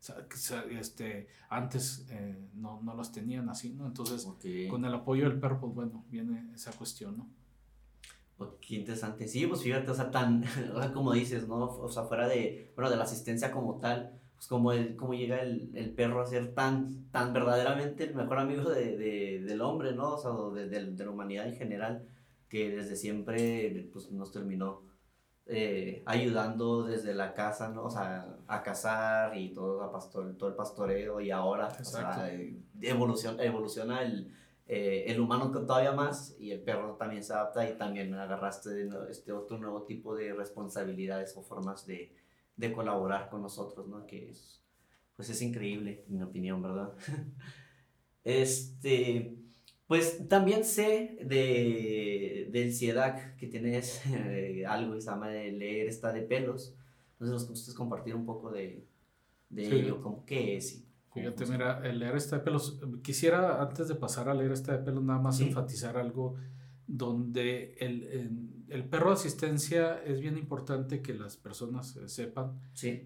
O 0.03 0.37
sea, 0.37 0.65
este, 0.69 1.29
antes 1.49 2.07
eh, 2.11 2.49
no, 2.55 2.83
no 2.83 2.93
los 2.95 3.13
tenían 3.13 3.49
así, 3.49 3.73
¿no? 3.73 3.87
Entonces, 3.87 4.27
con 4.69 4.85
el 4.85 4.93
apoyo 4.93 5.29
del 5.29 5.39
perro, 5.39 5.61
pues 5.61 5.75
bueno, 5.75 6.05
viene 6.11 6.51
esa 6.55 6.73
cuestión, 6.73 7.17
¿no? 7.19 7.29
qué 8.61 8.75
interesante. 8.75 9.29
Sí, 9.29 9.47
pues 9.47 9.63
fíjate, 9.63 9.89
o 9.89 9.95
sea, 9.95 10.11
tan, 10.11 10.43
o 10.75 10.81
sea, 10.81 10.93
como 10.93 11.13
dices, 11.13 11.47
¿no? 11.47 11.67
O 11.67 11.89
sea, 11.89 12.03
fuera 12.03 12.27
de, 12.27 12.73
bueno, 12.75 12.91
de 12.91 12.97
la 12.97 13.05
asistencia 13.05 13.53
como 13.53 13.79
tal, 13.79 14.21
pues 14.43 14.49
como, 14.49 14.73
el, 14.73 14.97
como 14.97 15.15
llega 15.15 15.41
el, 15.41 15.71
el 15.77 15.95
perro 15.95 16.21
a 16.21 16.27
ser 16.27 16.53
tan, 16.53 17.09
tan 17.13 17.33
verdaderamente 17.33 18.03
el 18.03 18.17
mejor 18.17 18.41
amigo 18.41 18.71
de, 18.71 18.97
de, 18.97 19.41
del 19.41 19.61
hombre, 19.61 19.93
¿no? 19.93 20.15
O 20.15 20.19
sea, 20.19 20.33
de, 20.53 20.69
de, 20.69 21.05
la 21.05 21.11
humanidad 21.13 21.47
en 21.47 21.55
general, 21.55 22.09
que 22.49 22.69
desde 22.71 22.97
siempre, 22.97 23.89
pues, 23.93 24.11
nos 24.11 24.33
terminó 24.33 24.83
eh, 25.47 26.03
ayudando 26.07 26.83
desde 26.83 27.15
la 27.15 27.35
casa, 27.35 27.69
¿no? 27.69 27.85
O 27.85 27.91
sea, 27.91 28.37
a 28.49 28.63
cazar 28.65 29.39
y 29.39 29.55
todo, 29.55 29.81
a 29.81 29.93
pastor, 29.93 30.37
todo 30.37 30.49
el 30.49 30.57
pastoreo 30.57 31.21
y 31.21 31.31
ahora, 31.31 31.69
o 31.81 31.85
sea, 31.85 32.29
evoluciona, 32.81 33.45
evoluciona 33.45 34.03
el 34.03 34.33
eh, 34.67 35.05
el 35.13 35.21
humano 35.21 35.51
todavía 35.51 35.93
más 35.93 36.37
y 36.39 36.53
el 36.53 36.63
perro 36.63 36.95
también 36.95 37.23
se 37.23 37.33
adapta 37.33 37.69
y 37.69 37.77
también 37.77 38.15
agarraste 38.15 38.89
este 39.11 39.33
otro 39.33 39.59
nuevo 39.59 39.83
tipo 39.83 40.15
de 40.15 40.33
responsabilidades 40.33 41.37
o 41.37 41.43
formas 41.43 41.85
de, 41.85 42.15
de 42.63 42.73
colaborar 42.73 43.29
con 43.29 43.43
nosotros, 43.43 43.89
¿no? 43.89 44.07
Que 44.07 44.31
es, 44.31 44.63
pues 45.17 45.29
es 45.29 45.43
increíble, 45.43 46.05
en 46.09 46.17
mi 46.17 46.23
opinión, 46.23 46.63
¿verdad? 46.63 46.95
este, 48.25 49.35
pues 49.89 50.29
también 50.29 50.65
sé 50.65 51.19
de, 51.25 52.49
del 52.53 52.73
CIEDAC 52.73 53.37
que 53.37 53.49
tienes 53.49 54.01
eh, 54.15 54.65
algo 54.67 54.95
que 54.95 55.01
se 55.01 55.11
llama 55.11 55.29
de 55.29 55.51
leer 55.51 55.89
esta 55.89 56.13
de 56.13 56.23
pelos. 56.23 56.77
Entonces, 57.15 57.33
¿nos 57.33 57.49
gustas 57.49 57.75
compartir 57.75 58.15
un 58.15 58.25
poco 58.25 58.53
de, 58.53 58.87
de 59.51 59.67
ello? 59.67 60.01
¿Cómo 60.01 60.25
qué 60.25 60.57
es? 60.57 60.85
Fíjate, 61.13 61.47
mira, 61.47 61.81
el 61.85 61.99
leer 61.99 62.15
esta 62.15 62.39
de 62.39 62.45
pelos, 62.45 62.81
quisiera 63.03 63.61
antes 63.61 63.89
de 63.89 63.97
pasar 63.97 64.29
a 64.29 64.35
leer 64.35 64.53
esta 64.53 64.73
de 64.73 64.85
pelos 64.85 65.03
nada 65.03 65.21
más 65.21 65.41
enfatizar 65.41 65.97
algo 65.97 66.37
donde 66.87 67.75
el, 67.81 68.52
el, 68.73 68.85
perro 68.85 69.09
de 69.09 69.15
asistencia 69.15 70.03
es 70.03 70.21
bien 70.21 70.39
importante 70.39 71.03
que 71.03 71.15
las 71.15 71.37
personas 71.37 71.97
eh, 71.97 72.09
sepan 72.09 72.61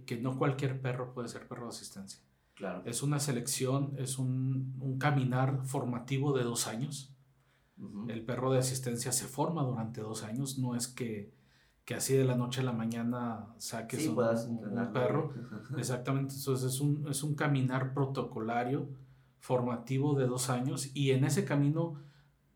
que 0.07 0.19
no 0.21 0.39
cualquier 0.39 0.81
perro 0.81 1.13
puede 1.13 1.29
ser 1.29 1.49
perro 1.49 1.65
de 1.65 1.71
asistencia. 1.71 2.21
Claro. 2.55 2.83
Es 2.87 3.03
una 3.03 3.21
selección, 3.21 3.95
es 3.99 4.19
un, 4.19 4.75
un 4.81 4.99
caminar 4.99 5.61
formativo 5.65 6.37
de 6.37 6.45
dos 6.45 6.67
años. 6.67 7.13
El 8.09 8.25
perro 8.25 8.53
de 8.53 8.59
asistencia 8.59 9.13
se 9.13 9.27
forma 9.27 9.63
durante 9.63 10.01
dos 10.01 10.23
años, 10.23 10.59
no 10.59 10.75
es 10.75 10.89
que 10.89 11.37
que 11.87 11.95
así 11.95 12.15
de 12.15 12.25
la 12.25 12.35
noche 12.35 12.61
a 12.61 12.65
la 12.65 12.73
mañana 12.73 13.47
saques 13.59 14.09
un, 14.09 14.19
un, 14.19 14.93
perro. 14.93 15.33
Exactamente, 15.79 16.35
entonces 16.35 16.75
es 16.75 16.81
un, 16.81 17.07
es 17.09 17.23
un 17.23 17.37
caminar 17.37 17.95
protocolario 17.95 18.89
formativo 19.39 20.17
de 20.17 20.27
dos 20.27 20.51
años 20.51 20.91
y 20.95 21.13
en 21.13 21.25
ese 21.25 21.45
camino 21.45 21.95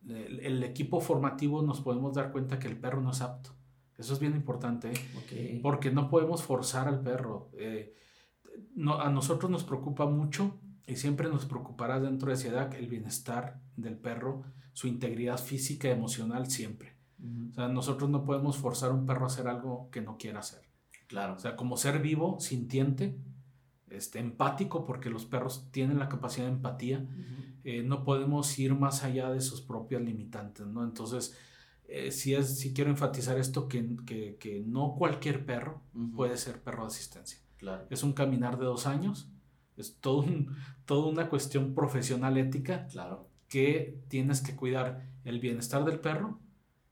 el, 0.09 0.63
equipo 0.63 1.01
formativo 1.01 1.63
nos 1.63 1.81
podemos 1.81 2.15
dar 2.15 2.33
cuenta 2.33 2.59
que 2.59 2.69
el 2.69 2.79
perro 2.79 3.01
no 3.01 3.11
es 3.11 3.21
apto. 3.21 3.51
Eso 3.99 4.15
es 4.15 4.19
bien 4.19 4.35
importante, 4.35 4.93
¿eh? 4.93 5.61
porque 5.63 5.91
no 5.91 6.09
podemos 6.09 6.43
forzar 6.43 6.89
al 6.89 7.03
perro. 7.03 7.51
Eh, 7.59 7.95
no, 8.75 9.01
a 9.01 9.11
nosotros 9.11 9.51
nos 9.51 9.65
preocupa 9.65 10.07
mucho 10.07 10.59
y 10.87 10.97
siempre 10.97 11.29
nos 11.29 11.45
preocupará 11.45 12.01
dentro 12.01 12.31
de 12.31 12.37
SIDAC 12.37 12.75
el 12.75 12.89
bienestar 12.89 13.61
del 13.77 13.99
perro, 13.99 14.43
su 14.73 14.89
integridad 14.89 15.39
física 15.39 15.89
y 15.89 15.93
emocional 15.93 16.51
siempre. 16.51 16.97
O 17.51 17.53
sea, 17.53 17.69
nosotros 17.69 18.09
no 18.09 18.25
podemos 18.25 18.57
forzar 18.57 18.91
a 18.91 18.95
un 18.95 19.05
perro 19.05 19.25
a 19.25 19.27
hacer 19.27 19.49
algo 19.49 19.91
que 19.91 20.01
no 20.01 20.17
quiera 20.17 20.41
hacer. 20.41 20.63
Claro. 21.07 21.35
O 21.35 21.39
sea, 21.39 21.57
como 21.57 21.77
ser 21.77 22.01
vivo, 22.01 22.41
sintiente, 22.41 23.19
este, 23.91 24.19
empático, 24.19 24.85
porque 24.87 25.11
los 25.11 25.25
perros 25.25 25.69
tienen 25.71 25.99
la 25.99 26.09
capacidad 26.09 26.47
de 26.47 26.53
empatía, 26.53 27.07
eh, 27.65 27.83
no 27.83 28.05
podemos 28.05 28.59
ir 28.59 28.75
más 28.75 29.05
allá 29.05 29.31
de 29.31 29.41
sus 29.41 29.61
propias 29.61 30.03
limitantes, 30.03 30.67
¿no? 30.67 30.83
Entonces, 30.83 31.37
eh, 31.89 32.11
sí, 32.13 32.35
es, 32.35 32.59
sí 32.59 32.73
quiero 32.73 32.91
enfatizar 32.91 33.39
esto, 33.39 33.69
que, 33.69 33.97
que, 34.07 34.37
que 34.39 34.61
no 34.61 34.95
cualquier 34.97 35.45
perro 35.45 35.83
puede 36.15 36.37
ser 36.37 36.63
perro 36.63 36.83
de 36.83 36.89
asistencia. 36.89 37.39
Claro. 37.59 37.87
Es 37.91 38.03
un 38.03 38.13
caminar 38.13 38.59
de 38.59 38.65
dos 38.65 38.87
años, 38.87 39.29
es 39.77 39.97
todo 40.01 40.19
un, 40.19 40.55
toda 40.87 41.11
una 41.11 41.29
cuestión 41.29 41.75
profesional 41.75 42.39
ética 42.39 42.87
claro. 42.87 43.29
que 43.49 43.99
tienes 44.09 44.41
que 44.41 44.57
cuidar 44.57 45.07
el 45.25 45.41
bienestar 45.41 45.85
del 45.85 46.01
perro, 46.01 46.39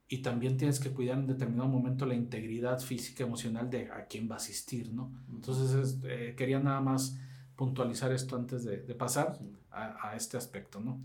y 0.09 0.19
también 0.19 0.57
tienes 0.57 0.81
que 0.81 0.91
cuidar 0.91 1.19
en 1.19 1.27
determinado 1.27 1.69
momento 1.69 2.07
la 2.07 2.15
integridad 2.15 2.81
física, 2.81 3.25
emocional 3.25 3.69
de 3.69 3.91
a 3.91 4.07
quién 4.07 4.29
va 4.29 4.35
a 4.35 4.39
asistir, 4.39 4.93
¿no? 4.93 5.13
Entonces, 5.31 5.99
eh, 6.05 6.35
quería 6.37 6.59
nada 6.61 6.81
más 6.81 7.19
puntualizar 7.55 8.11
esto 8.13 8.37
antes 8.37 8.65
de, 8.65 8.79
de 8.79 8.95
pasar 8.95 9.39
a, 9.71 10.09
a, 10.09 10.17
este 10.17 10.39
aspecto, 10.39 10.81
¿no? 10.81 10.99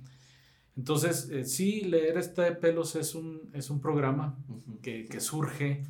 Entonces, 0.78 1.30
eh, 1.30 1.44
sí, 1.44 1.82
leer 1.82 2.18
este 2.18 2.44
de 2.44 2.54
pelos 2.54 2.96
es 2.96 3.14
un, 3.14 3.50
es 3.54 3.70
un 3.70 3.82
programa 3.82 4.38
que, 4.82 5.06
que, 5.06 5.20
surge 5.20 5.84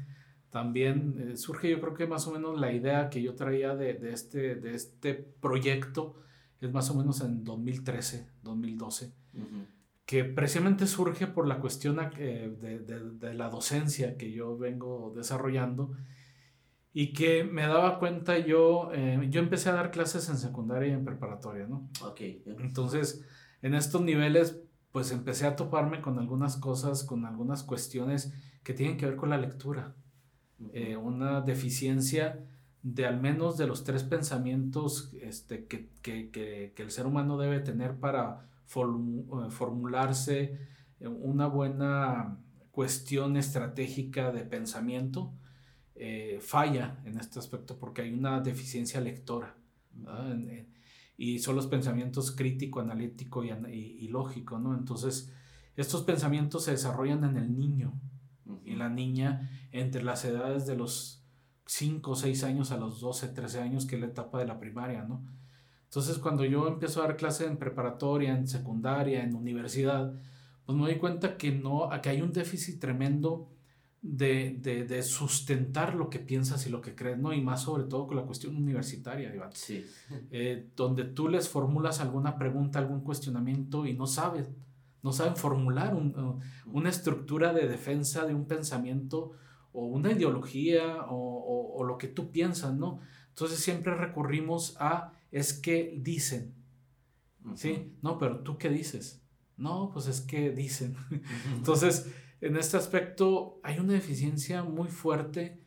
también, 0.49 1.15
eh, 1.19 1.37
surge 1.37 1.69
yo 1.69 1.79
creo 1.79 1.93
que 1.93 2.07
más 2.07 2.27
o 2.27 2.31
menos 2.31 2.59
la 2.59 2.73
idea 2.73 3.09
que 3.09 3.21
yo 3.21 3.35
traía 3.35 3.75
de, 3.75 3.93
de, 3.93 4.11
este, 4.11 4.55
de 4.55 4.73
este 4.73 5.13
proyecto 5.13 6.15
es 6.61 6.71
más 6.71 6.89
o 6.89 6.95
menos 6.95 7.21
en 7.21 7.43
2013, 7.43 8.27
2012 8.41 9.13
que 10.05 10.25
precisamente 10.25 10.85
surge 10.87 11.27
por 11.27 11.47
la 11.47 11.59
cuestión 11.59 11.97
eh, 12.17 12.53
de, 12.59 12.79
de, 12.79 13.33
la 13.33 13.49
docencia 13.49 14.17
que 14.17 14.31
yo 14.31 14.57
vengo 14.57 15.13
desarrollando 15.15 15.93
y 16.91 17.13
que 17.13 17.43
me 17.43 17.63
daba 17.63 17.99
cuenta 17.99 18.37
yo, 18.37 18.91
eh, 18.93 19.19
yo 19.29 19.39
empecé 19.39 19.69
a 19.69 19.73
dar 19.73 19.91
clases 19.91 20.29
en 20.29 20.37
secundaria 20.37 20.89
y 20.89 20.91
en 20.91 21.05
preparatoria, 21.05 21.65
¿no? 21.67 21.89
Ok. 22.01 22.21
Entonces, 22.45 23.25
en 23.61 23.73
estos 23.73 24.01
niveles, 24.01 24.61
pues 24.91 25.11
empecé 25.11 25.47
a 25.47 25.55
toparme 25.55 26.01
con 26.01 26.19
algunas 26.19 26.57
cosas, 26.57 27.03
con 27.03 27.25
algunas 27.25 27.63
cuestiones 27.63 28.33
que 28.63 28.73
tienen 28.73 28.97
que 28.97 29.07
ver 29.07 29.15
con 29.15 29.29
la 29.29 29.37
lectura. 29.37 29.95
Eh, 30.73 30.95
una 30.97 31.41
deficiencia 31.41 32.45
de 32.83 33.05
al 33.07 33.19
menos 33.19 33.57
de 33.57 33.65
los 33.65 33.85
tres 33.85 34.03
pensamientos 34.03 35.13
este, 35.19 35.65
que, 35.65 35.89
que, 36.01 36.29
que, 36.29 36.73
que 36.75 36.83
el 36.83 36.91
ser 36.91 37.07
humano 37.07 37.37
debe 37.37 37.59
tener 37.61 37.95
para 37.95 38.49
formularse 38.65 40.57
eh, 40.99 41.07
una 41.07 41.47
buena 41.47 42.39
cuestión 42.71 43.37
estratégica 43.37 44.31
de 44.31 44.43
pensamiento 44.45 45.33
eh, 45.95 46.39
falla 46.41 46.99
en 47.05 47.19
este 47.19 47.37
aspecto 47.37 47.77
porque 47.77 48.01
hay 48.01 48.11
una 48.11 48.41
deficiencia 48.41 48.99
lectora. 48.99 49.55
y 51.15 51.37
son 51.39 51.55
los 51.55 51.67
pensamientos 51.67 52.31
crítico, 52.31 52.79
analítico 52.79 53.43
y, 53.43 54.07
lógico, 54.07 54.57
¿no? 54.57 54.75
Entonces, 54.75 55.31
estos 55.75 56.01
pensamientos 56.03 56.65
se 56.65 56.71
desarrollan 56.71 57.23
en 57.23 57.37
el 57.37 57.55
niño 57.55 57.93
y 58.65 58.75
la 58.75 58.89
niña 58.89 59.49
entre 59.71 60.03
las 60.03 60.25
edades 60.25 60.65
de 60.65 60.75
los 60.75 61.23
5 61.67 62.11
o 62.11 62.15
6 62.15 62.43
años 62.43 62.71
a 62.71 62.77
los 62.77 62.99
12, 62.99 63.29
13 63.29 63.61
años, 63.61 63.85
que 63.85 63.95
es 63.95 64.01
la 64.01 64.07
etapa 64.07 64.39
de 64.39 64.45
la 64.45 64.59
primaria, 64.59 65.03
¿no? 65.03 65.23
Entonces, 65.93 66.17
cuando 66.17 66.43
yo 66.43 66.67
empiezo 66.67 67.03
a 67.03 67.05
dar 67.05 67.17
clase 67.17 67.45
en 67.45 67.57
preparatoria, 67.57 68.35
en 68.35 68.47
secundaria, 68.47 69.23
en 69.23 69.35
universidad, 69.35 70.11
pues 70.65 70.75
me 70.75 70.85
doy 70.85 70.97
cuenta 70.97 71.37
que, 71.37 71.51
no, 71.51 71.87
que 72.01 72.09
hay 72.09 72.19
un 72.23 72.33
déficit 72.33 72.79
tremendo 72.79 73.51
de, 74.01 74.57
de, 74.59 74.85
de, 74.85 75.03
sustentar 75.03 75.93
lo 75.93 76.09
que 76.09 76.17
piensas 76.17 76.65
y 76.65 76.71
lo 76.71 76.81
que 76.81 76.95
crees, 76.95 77.19
¿no? 77.19 77.31
Y 77.31 77.41
más 77.41 77.61
sobre 77.61 77.83
todo 77.83 78.07
con 78.07 78.17
la 78.17 78.23
cuestión 78.23 78.55
universitaria, 78.55 79.35
Iván. 79.35 79.51
Sí. 79.53 79.85
Eh, 80.31 80.71
donde 80.75 81.03
tú 81.03 81.29
les 81.29 81.47
formulas 81.47 81.99
alguna 81.99 82.39
pregunta, 82.39 82.79
algún 82.79 83.01
cuestionamiento 83.01 83.85
y 83.85 83.93
no 83.93 84.07
sabes, 84.07 84.49
no 85.03 85.13
saben 85.13 85.35
formular 85.35 85.93
un, 85.93 86.41
una 86.65 86.89
estructura 86.89 87.53
de 87.53 87.67
defensa 87.67 88.25
de 88.25 88.33
un 88.33 88.45
pensamiento 88.45 89.33
o 89.71 89.85
una 89.85 90.11
ideología 90.11 91.05
o, 91.07 91.15
o, 91.15 91.77
o, 91.77 91.83
lo 91.83 91.99
que 91.99 92.07
tú 92.07 92.31
piensas, 92.31 92.73
¿no? 92.73 92.99
Entonces 93.29 93.59
siempre 93.59 93.93
recurrimos 93.93 94.75
a, 94.79 95.12
es 95.33 95.51
que 95.51 95.97
dicen, 95.99 96.53
¿sí? 97.55 97.97
No, 98.03 98.19
pero 98.19 98.41
tú 98.41 98.59
qué 98.59 98.69
dices. 98.69 99.23
No, 99.57 99.89
pues 99.91 100.07
es 100.07 100.21
que 100.21 100.51
dicen. 100.51 100.95
Entonces, 101.55 102.07
en 102.39 102.55
este 102.55 102.77
aspecto 102.77 103.59
hay 103.63 103.79
una 103.79 103.93
deficiencia 103.93 104.63
muy 104.63 104.89
fuerte 104.89 105.59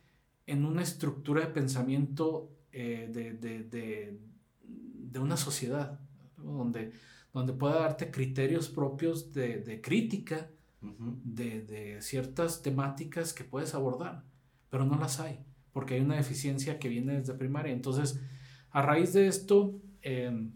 en 0.45 0.63
una 0.63 0.81
estructura 0.81 1.41
de 1.41 1.47
pensamiento 1.47 2.49
eh, 2.71 3.09
de, 3.11 4.17
una 5.19 5.35
sociedad, 5.35 5.99
donde, 6.37 6.93
donde 7.33 7.51
pueda 7.51 7.79
darte 7.79 8.09
criterios 8.09 8.69
propios 8.69 9.33
de, 9.33 9.81
crítica 9.83 10.49
de, 10.81 11.97
ciertas 12.01 12.61
temáticas 12.61 13.33
que 13.33 13.43
puedes 13.43 13.73
abordar, 13.73 14.23
pero 14.69 14.85
no 14.85 14.97
las 14.97 15.19
hay, 15.19 15.39
porque 15.73 15.95
hay 15.95 16.01
una 16.01 16.15
deficiencia 16.15 16.79
que 16.79 16.87
viene 16.87 17.19
desde 17.19 17.33
primaria. 17.33 17.73
Entonces, 17.73 18.21
a 18.77 18.81
raíz 18.83 19.13
de 19.13 19.25
esto, 19.25 19.81
em, 20.03 20.51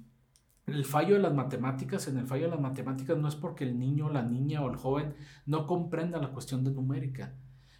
el 0.67 0.85
fallo 0.85 1.15
de 1.15 1.21
las 1.21 1.33
matemáticas, 1.33 2.07
en 2.07 2.17
el 2.17 2.27
fallo 2.27 2.43
de 2.43 2.51
las 2.51 2.59
matemáticas 2.59 3.17
no 3.17 3.27
es 3.27 3.33
porque 3.33 3.63
el 3.63 3.79
niño, 3.79 4.11
la 4.11 4.21
niña 4.21 4.63
o 4.63 4.69
el 4.69 4.75
joven 4.77 5.15
no 5.47 5.65
comprenda 5.65 6.19
la 6.19 6.31
cuestión 6.31 6.63
de 6.63 6.69
numérica. 6.69 7.33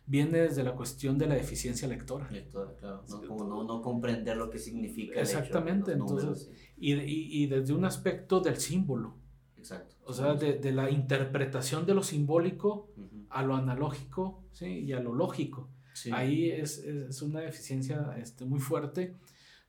Viene 0.07 0.39
desde 0.39 0.63
la 0.63 0.74
cuestión 0.74 1.19
de 1.19 1.27
la 1.27 1.36
deficiencia 1.36 1.88
lectora. 1.88 2.27
Lectora, 2.31 2.75
claro. 2.75 3.03
No, 3.07 3.21
como 3.21 3.43
no, 3.43 3.63
no, 3.65 3.83
comprender 3.83 4.36
lo 4.36 4.50
que 4.50 4.57
significa. 4.57 5.21
Exactamente, 5.21 5.91
entonces. 5.91 6.50
y, 6.75 6.93
y, 6.93 7.43
y, 7.43 7.45
desde 7.45 7.74
un 7.75 7.86
aspecto 7.86 8.39
del 8.39 8.57
símbolo. 8.57 9.17
Exacto. 9.60 9.95
O 10.05 10.12
sea, 10.12 10.33
de, 10.33 10.53
de 10.53 10.71
la 10.71 10.89
interpretación 10.89 11.86
de 11.86 11.93
lo 11.93 12.01
simbólico 12.01 12.89
a 13.29 13.43
lo 13.43 13.55
analógico 13.55 14.43
¿sí? 14.53 14.65
y 14.65 14.93
a 14.93 15.00
lo 15.00 15.13
lógico. 15.13 15.69
Ahí 16.12 16.50
es, 16.50 16.79
es, 16.79 17.21
una 17.21 17.41
deficiencia 17.41 18.15
este, 18.17 18.43
muy 18.43 18.60
fuerte 18.60 19.17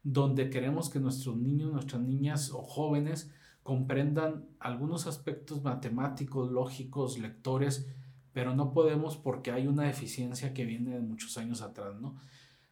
donde 0.03 0.51
queremos 0.51 0.91
que 0.91 1.01
nuestros 1.01 1.37
niños, 1.37 1.73
nuestras 1.73 2.03
niñas 2.03 2.51
o 2.51 2.63
jóvenes 2.63 3.31
comprendan 3.63 4.47
algunos 4.59 5.07
aspectos 5.07 5.63
matemáticos, 5.63 6.51
lógicos, 6.51 7.19
lectores, 7.19 7.89
pero 8.33 8.55
no 8.55 8.73
podemos 8.73 9.17
porque 9.17 9.53
hay 9.53 9.67
una 9.67 9.85
deficiencia 9.85 10.53
que 10.53 10.65
viene 10.65 10.95
de 10.95 11.01
muchos 11.01 11.39
años 11.39 11.63
atrás, 11.63 12.01
¿no? 12.01 12.17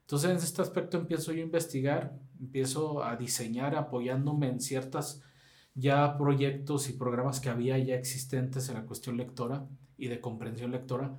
Entonces, 0.00 0.30
en 0.30 0.36
este 0.38 0.62
aspecto 0.62 0.96
empiezo 0.96 1.32
yo 1.32 1.40
a 1.40 1.44
investigar, 1.44 2.18
empiezo 2.40 3.04
a 3.04 3.14
diseñar 3.16 3.76
apoyándome 3.76 4.48
en 4.48 4.60
ciertas 4.60 5.22
ya 5.74 6.18
proyectos 6.18 6.88
y 6.90 6.94
programas 6.94 7.38
que 7.38 7.48
había 7.48 7.78
ya 7.78 7.94
existentes 7.94 8.68
en 8.68 8.74
la 8.74 8.86
cuestión 8.86 9.16
lectora 9.16 9.68
y 9.96 10.08
de 10.08 10.20
comprensión 10.20 10.72
lectora. 10.72 11.16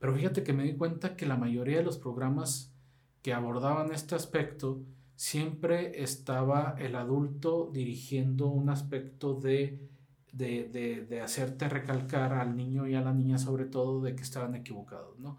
Pero 0.00 0.14
fíjate 0.14 0.42
que 0.42 0.52
me 0.52 0.64
di 0.64 0.76
cuenta 0.76 1.14
que 1.14 1.26
la 1.26 1.36
mayoría 1.36 1.76
de 1.76 1.84
los 1.84 1.98
programas 1.98 2.74
que 3.22 3.32
abordaban 3.32 3.92
este 3.92 4.16
aspecto 4.16 4.82
siempre 5.16 6.02
estaba 6.02 6.76
el 6.78 6.96
adulto 6.96 7.70
dirigiendo 7.72 8.48
un 8.48 8.70
aspecto 8.70 9.34
de, 9.34 9.88
de, 10.32 11.20
hacerte 11.22 11.68
recalcar 11.68 12.32
al 12.32 12.56
niño 12.56 12.88
y 12.88 12.94
a 12.94 13.00
la 13.02 13.12
niña 13.12 13.38
sobre 13.38 13.66
todo 13.66 14.00
de 14.00 14.14
que 14.16 14.22
estaban 14.22 14.54
equivocados, 14.54 15.18
¿no? 15.18 15.38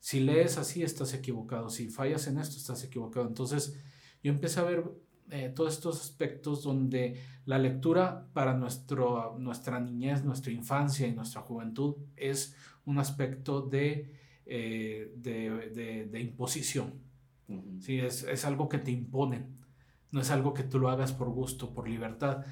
Si 0.00 0.20
lees 0.20 0.58
así, 0.58 0.82
estás 0.82 1.14
equivocado. 1.14 1.70
Si 1.70 1.88
fallas 1.88 2.26
en 2.26 2.38
esto, 2.38 2.56
estás 2.58 2.84
equivocado. 2.84 3.26
Entonces, 3.26 3.78
yo 4.22 4.30
empecé 4.30 4.60
a 4.60 4.64
ver 4.64 4.84
eh, 5.30 5.50
todos 5.54 5.72
estos 5.72 5.98
aspectos 6.02 6.62
donde 6.62 7.18
la 7.46 7.58
lectura 7.58 8.28
para 8.34 8.54
nuestro, 8.54 9.38
nuestra 9.38 9.80
niñez, 9.80 10.22
nuestra 10.22 10.52
infancia 10.52 11.06
y 11.06 11.12
nuestra 11.12 11.40
juventud 11.40 11.96
es 12.16 12.54
un 12.84 12.98
aspecto 12.98 13.62
de, 13.62 14.12
eh, 14.44 15.10
de, 15.16 16.06
de 16.10 16.20
imposición. 16.20 17.03
Sí, 17.80 17.98
es, 17.98 18.22
es, 18.24 18.44
algo 18.44 18.68
que 18.68 18.78
te 18.78 18.90
imponen. 18.90 19.58
No 20.10 20.20
es 20.20 20.30
algo 20.30 20.54
que 20.54 20.62
tú 20.62 20.78
lo 20.78 20.88
hagas 20.88 21.12
por 21.12 21.28
gusto, 21.30 21.74
por 21.74 21.88
libertad, 21.88 22.44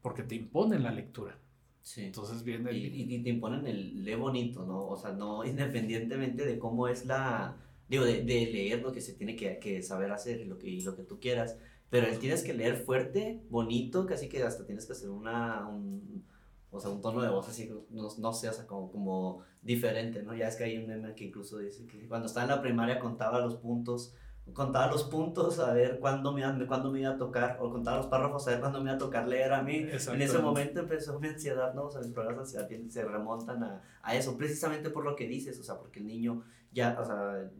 porque 0.00 0.22
te 0.22 0.34
imponen 0.34 0.82
la 0.82 0.92
lectura. 0.92 1.38
Sí. 1.82 2.04
Entonces 2.04 2.44
viene... 2.44 2.72
Y, 2.72 3.14
y, 3.14 3.22
te 3.22 3.30
imponen 3.30 3.66
el 3.66 4.04
lee 4.04 4.14
bonito, 4.14 4.64
¿no? 4.64 4.86
O 4.86 4.96
sea, 4.96 5.12
no 5.12 5.44
independientemente 5.46 6.46
de 6.46 6.58
cómo 6.58 6.88
es 6.88 7.06
la... 7.06 7.56
Digo, 7.88 8.04
de, 8.04 8.22
de 8.22 8.46
leer 8.46 8.82
lo 8.82 8.92
que 8.92 9.00
se 9.00 9.14
tiene 9.14 9.34
que, 9.34 9.58
que 9.58 9.82
saber 9.82 10.12
hacer 10.12 10.40
y 10.40 10.44
lo 10.44 10.58
que, 10.58 10.70
lo 10.82 10.94
que 10.94 11.04
tú 11.04 11.18
quieras, 11.18 11.56
pero 11.88 12.06
tienes 12.18 12.42
que 12.42 12.52
leer 12.52 12.76
fuerte, 12.76 13.40
bonito, 13.48 14.04
casi 14.04 14.28
que 14.28 14.42
hasta 14.42 14.66
tienes 14.66 14.86
que 14.86 14.92
hacer 14.92 15.10
una... 15.10 15.66
Un, 15.66 16.24
o 16.70 16.80
sea, 16.80 16.90
un 16.90 17.00
tono 17.00 17.22
de 17.22 17.30
voz 17.30 17.48
así, 17.48 17.70
no, 17.90 18.08
no 18.18 18.32
sé, 18.34 18.48
o 18.48 18.52
sea, 18.52 18.66
como, 18.66 18.92
como 18.92 19.42
diferente, 19.62 20.22
¿no? 20.22 20.34
Ya 20.34 20.48
es 20.48 20.56
que 20.56 20.64
hay 20.64 20.76
un 20.76 20.86
meme 20.86 21.14
que 21.14 21.24
incluso 21.24 21.58
dice 21.58 21.86
que 21.86 22.06
cuando 22.06 22.26
estaba 22.26 22.44
en 22.44 22.50
la 22.50 22.60
primaria 22.60 22.98
contaba 22.98 23.40
los 23.40 23.56
puntos 23.56 24.14
contaba 24.52 24.90
los 24.90 25.04
puntos 25.04 25.58
a 25.58 25.72
ver 25.72 25.98
cuándo 26.00 26.32
me, 26.32 26.42
cuándo 26.66 26.90
me 26.90 27.00
iba 27.00 27.10
a 27.10 27.16
tocar, 27.16 27.58
o 27.60 27.70
contaba 27.70 27.98
los 27.98 28.06
párrafos 28.06 28.46
a 28.46 28.52
ver 28.52 28.60
cuándo 28.60 28.78
me 28.80 28.86
iba 28.90 28.94
a 28.94 28.98
tocar 28.98 29.26
leer 29.28 29.52
a 29.52 29.62
mí. 29.62 29.76
En 29.76 30.22
ese 30.22 30.38
momento 30.38 30.80
empezó 30.80 31.18
mi 31.18 31.28
ansiedad, 31.28 31.74
¿no? 31.74 31.84
O 31.84 31.90
sea, 31.90 32.00
mis 32.00 32.12
problemas 32.12 32.52
de 32.52 32.58
ansiedad 32.58 32.88
se 32.88 33.04
remontan 33.04 33.62
a, 33.62 33.82
a, 34.02 34.16
eso, 34.16 34.36
precisamente 34.36 34.90
por 34.90 35.04
lo 35.04 35.16
que 35.16 35.26
dices, 35.26 35.58
o 35.58 35.62
sea, 35.62 35.78
porque 35.78 36.00
el 36.00 36.06
niño 36.06 36.44
ya, 36.72 36.98
o 37.00 37.04
sea, 37.04 37.50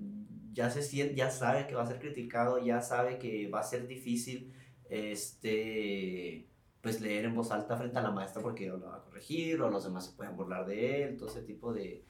ya 0.53 0.70
se 0.70 0.83
siente, 0.83 1.14
ya 1.14 1.31
sabe 1.31 1.66
que 1.66 1.74
va 1.74 1.83
a 1.83 1.87
ser 1.87 2.01
criticado, 2.01 2.59
ya 2.59 2.81
sabe 2.81 3.18
que 3.18 3.48
va 3.48 3.61
a 3.61 3.64
ser 3.64 3.87
difícil, 3.87 4.53
este, 4.88 6.48
pues 6.81 7.01
leer 7.01 7.27
en 7.27 7.35
voz 7.35 7.51
alta 7.51 7.77
frente 7.77 7.98
a 7.98 8.03
la 8.03 8.11
maestra 8.11 8.42
porque 8.42 8.68
lo 8.68 8.81
va 8.81 8.96
a 8.96 9.03
corregir, 9.03 9.61
o 9.62 9.70
los 9.70 9.85
demás 9.85 10.07
se 10.07 10.12
pueden 10.12 10.37
burlar 10.37 10.66
de 10.66 11.05
él, 11.05 11.16
todo 11.16 11.29
ese 11.29 11.42
tipo 11.42 11.72
de, 11.72 12.05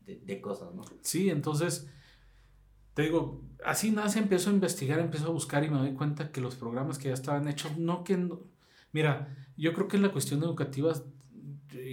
de, 0.00 0.16
de 0.16 0.40
cosas, 0.40 0.74
¿no? 0.74 0.84
Sí, 1.00 1.30
entonces 1.30 1.88
te 2.94 3.02
digo, 3.02 3.42
así 3.64 3.90
nace, 3.90 4.18
empiezo 4.18 4.50
a 4.50 4.52
investigar, 4.52 5.00
empiezo 5.00 5.26
a 5.26 5.30
buscar 5.30 5.64
y 5.64 5.70
me 5.70 5.78
doy 5.78 5.94
cuenta 5.94 6.30
que 6.30 6.40
los 6.40 6.56
programas 6.56 6.98
que 6.98 7.08
ya 7.08 7.14
estaban 7.14 7.48
hechos, 7.48 7.78
no 7.78 8.04
que... 8.04 8.28
mira, 8.92 9.34
yo 9.56 9.72
creo 9.72 9.88
que 9.88 9.96
en 9.96 10.02
la 10.02 10.12
cuestión 10.12 10.42
educativa, 10.42 10.92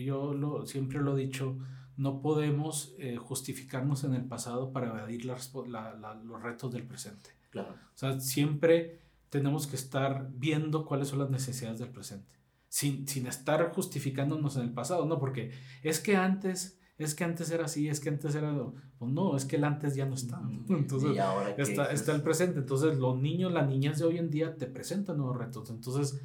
yo 0.03 0.33
lo, 0.33 0.65
siempre 0.65 0.99
lo 0.99 1.17
he 1.17 1.21
dicho, 1.21 1.57
no 1.95 2.21
podemos 2.21 2.95
eh, 2.97 3.17
justificarnos 3.17 4.03
en 4.03 4.13
el 4.13 4.25
pasado 4.25 4.71
para 4.71 4.87
evadir 4.87 5.25
los 5.25 6.41
retos 6.41 6.71
del 6.71 6.83
presente. 6.83 7.31
Claro. 7.49 7.71
O 7.71 7.97
sea, 7.97 8.19
siempre 8.19 8.99
tenemos 9.29 9.67
que 9.67 9.75
estar 9.75 10.29
viendo 10.33 10.85
cuáles 10.85 11.09
son 11.09 11.19
las 11.19 11.29
necesidades 11.29 11.79
del 11.79 11.89
presente, 11.89 12.31
sin, 12.67 13.07
sin 13.07 13.27
estar 13.27 13.71
justificándonos 13.73 14.55
en 14.57 14.63
el 14.63 14.71
pasado, 14.71 15.05
¿no? 15.05 15.19
Porque 15.19 15.51
es 15.83 15.99
que 15.99 16.15
antes 16.15 16.78
es 16.99 17.15
que 17.15 17.23
antes 17.23 17.49
era 17.49 17.65
así, 17.65 17.87
es 17.87 17.99
que 17.99 18.09
antes 18.09 18.35
era... 18.35 18.53
Pues 18.97 19.11
no, 19.11 19.35
es 19.37 19.45
que 19.45 19.55
el 19.55 19.63
antes 19.63 19.95
ya 19.95 20.05
no 20.05 20.15
está. 20.15 20.41
Entonces, 20.67 21.17
está, 21.57 21.85
está 21.91 22.13
el 22.13 22.21
presente. 22.21 22.59
Entonces, 22.59 22.97
los 22.97 23.17
niños, 23.17 23.53
las 23.53 23.67
niñas 23.67 23.97
de 23.99 24.05
hoy 24.05 24.17
en 24.17 24.29
día 24.29 24.57
te 24.57 24.67
presentan 24.67 25.17
nuevos 25.17 25.37
retos. 25.37 25.69
Entonces, 25.69 26.19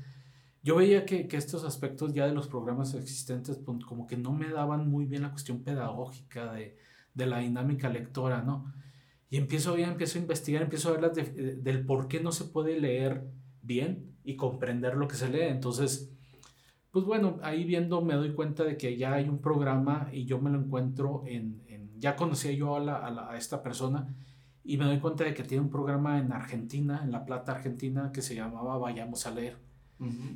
yo 0.64 0.76
veía 0.76 1.06
que, 1.06 1.28
que 1.28 1.36
estos 1.36 1.64
aspectos 1.64 2.12
ya 2.12 2.26
de 2.26 2.34
los 2.34 2.48
programas 2.48 2.92
existentes, 2.94 3.56
pues, 3.58 3.84
como 3.84 4.08
que 4.08 4.16
no 4.16 4.32
me 4.32 4.48
daban 4.48 4.88
muy 4.90 5.04
bien 5.04 5.22
la 5.22 5.30
cuestión 5.30 5.62
pedagógica 5.62 6.52
de, 6.52 6.76
de 7.14 7.26
la 7.26 7.38
dinámica 7.38 7.88
lectora, 7.88 8.42
¿no? 8.42 8.72
Y 9.30 9.36
empiezo, 9.36 9.76
ya 9.76 9.88
empiezo 9.88 10.18
a 10.18 10.22
investigar, 10.22 10.62
empiezo 10.62 10.88
a 10.88 10.98
ver 10.98 11.12
del 11.12 11.86
por 11.86 12.08
qué 12.08 12.20
no 12.20 12.32
se 12.32 12.44
puede 12.44 12.80
leer 12.80 13.24
bien 13.62 14.16
y 14.24 14.36
comprender 14.36 14.96
lo 14.96 15.06
que 15.06 15.16
se 15.16 15.28
lee. 15.28 15.42
Entonces, 15.42 16.13
pues 16.94 17.06
bueno, 17.06 17.40
ahí 17.42 17.64
viendo 17.64 18.02
me 18.02 18.14
doy 18.14 18.34
cuenta 18.34 18.62
de 18.62 18.76
que 18.76 18.96
ya 18.96 19.14
hay 19.14 19.28
un 19.28 19.38
programa 19.38 20.08
y 20.12 20.26
yo 20.26 20.40
me 20.40 20.48
lo 20.48 20.60
encuentro 20.60 21.24
en, 21.26 21.60
ya 21.98 22.14
conocía 22.14 22.52
yo 22.52 22.76
a, 22.76 22.78
la, 22.78 23.30
a, 23.30 23.36
esta 23.36 23.64
persona 23.64 24.14
y 24.62 24.76
me 24.76 24.84
doy 24.84 25.00
cuenta 25.00 25.24
de 25.24 25.34
que 25.34 25.42
tiene 25.42 25.64
un 25.64 25.70
programa 25.70 26.20
en 26.20 26.30
Argentina, 26.30 27.00
en 27.02 27.10
La 27.10 27.24
Plata, 27.24 27.50
Argentina, 27.50 28.12
que 28.12 28.22
se 28.22 28.36
llamaba 28.36 28.78
Vayamos 28.78 29.26
a 29.26 29.32
leer. 29.32 29.58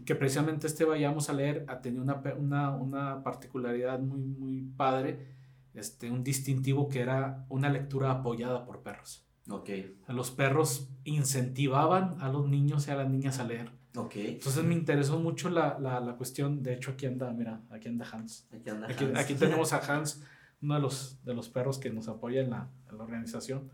Que 0.05 0.17
precisamente 0.17 0.67
este 0.67 0.85
Vayamos 0.85 1.31
a 1.31 1.35
leer 1.35 1.65
ha 1.69 1.81
tenido 1.81 2.03
una, 2.03 2.21
una, 2.37 2.71
una, 2.73 3.23
particularidad 3.23 4.01
muy, 4.01 4.23
muy 4.23 4.63
padre, 4.77 5.29
este, 5.75 6.11
un 6.11 6.25
distintivo 6.25 6.89
que 6.89 7.03
era 7.03 7.47
una 7.51 7.69
lectura 7.69 8.11
apoyada 8.11 8.65
por 8.65 8.83
perros. 8.83 9.25
Ok. 9.49 9.71
Los 10.09 10.33
perros 10.33 10.91
incentivaban 11.05 12.17
a 12.21 12.29
los 12.31 12.49
niños 12.49 12.89
y 12.89 12.91
a 12.91 12.97
las 12.97 13.09
niñas 13.09 13.39
a 13.39 13.45
leer. 13.45 13.78
Ok. 13.95 14.17
Entonces 14.17 14.63
me 14.65 14.75
interesó 14.75 15.19
mucho 15.19 15.49
la, 15.49 15.79
la, 15.79 16.01
la 16.01 16.15
cuestión, 16.15 16.63
de 16.63 16.75
hecho 16.75 16.93
aquí 16.93 17.07
anda, 17.07 17.33
mira, 17.33 17.63
aquí 17.71 17.89
anda 17.89 18.07
Hans. 18.11 18.47
Aquí 18.53 18.71
anda 18.71 18.87
Hans. 18.87 19.19
aquí 19.19 19.35
tenemos 19.35 19.73
a 19.73 19.79
Hans, 19.97 20.23
uno 20.63 20.75
de 20.75 20.81
los, 20.81 21.25
de 21.25 21.35
los 21.35 21.49
perros 21.49 21.79
que 21.79 21.91
nos 21.91 22.09
apoya 22.09 22.43
en 22.43 22.51
la, 22.51 22.69
en 22.91 22.99
la 22.99 23.05
organización. 23.05 23.71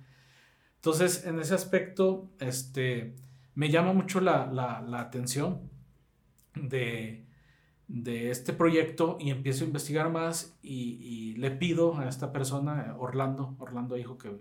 Entonces, 0.77 1.24
en 1.24 1.38
ese 1.40 1.55
aspecto, 1.55 2.31
este, 2.40 3.16
me 3.55 3.70
llama 3.70 3.92
mucho 3.92 4.20
la, 4.20 4.46
la, 4.46 4.83
la 4.83 5.00
atención 5.00 5.70
de, 6.55 7.27
de 7.88 8.31
este 8.31 8.53
proyecto 8.53 9.16
y 9.18 9.31
empiezo 9.31 9.64
a 9.64 9.66
investigar 9.66 10.11
más 10.11 10.57
y, 10.62 10.98
y 11.00 11.37
le 11.37 11.50
pido 11.50 11.98
a 11.98 12.09
esta 12.09 12.33
persona, 12.33 12.94
Orlando, 12.98 13.57
Orlando 13.59 13.94
dijo 13.94 14.18
que 14.18 14.37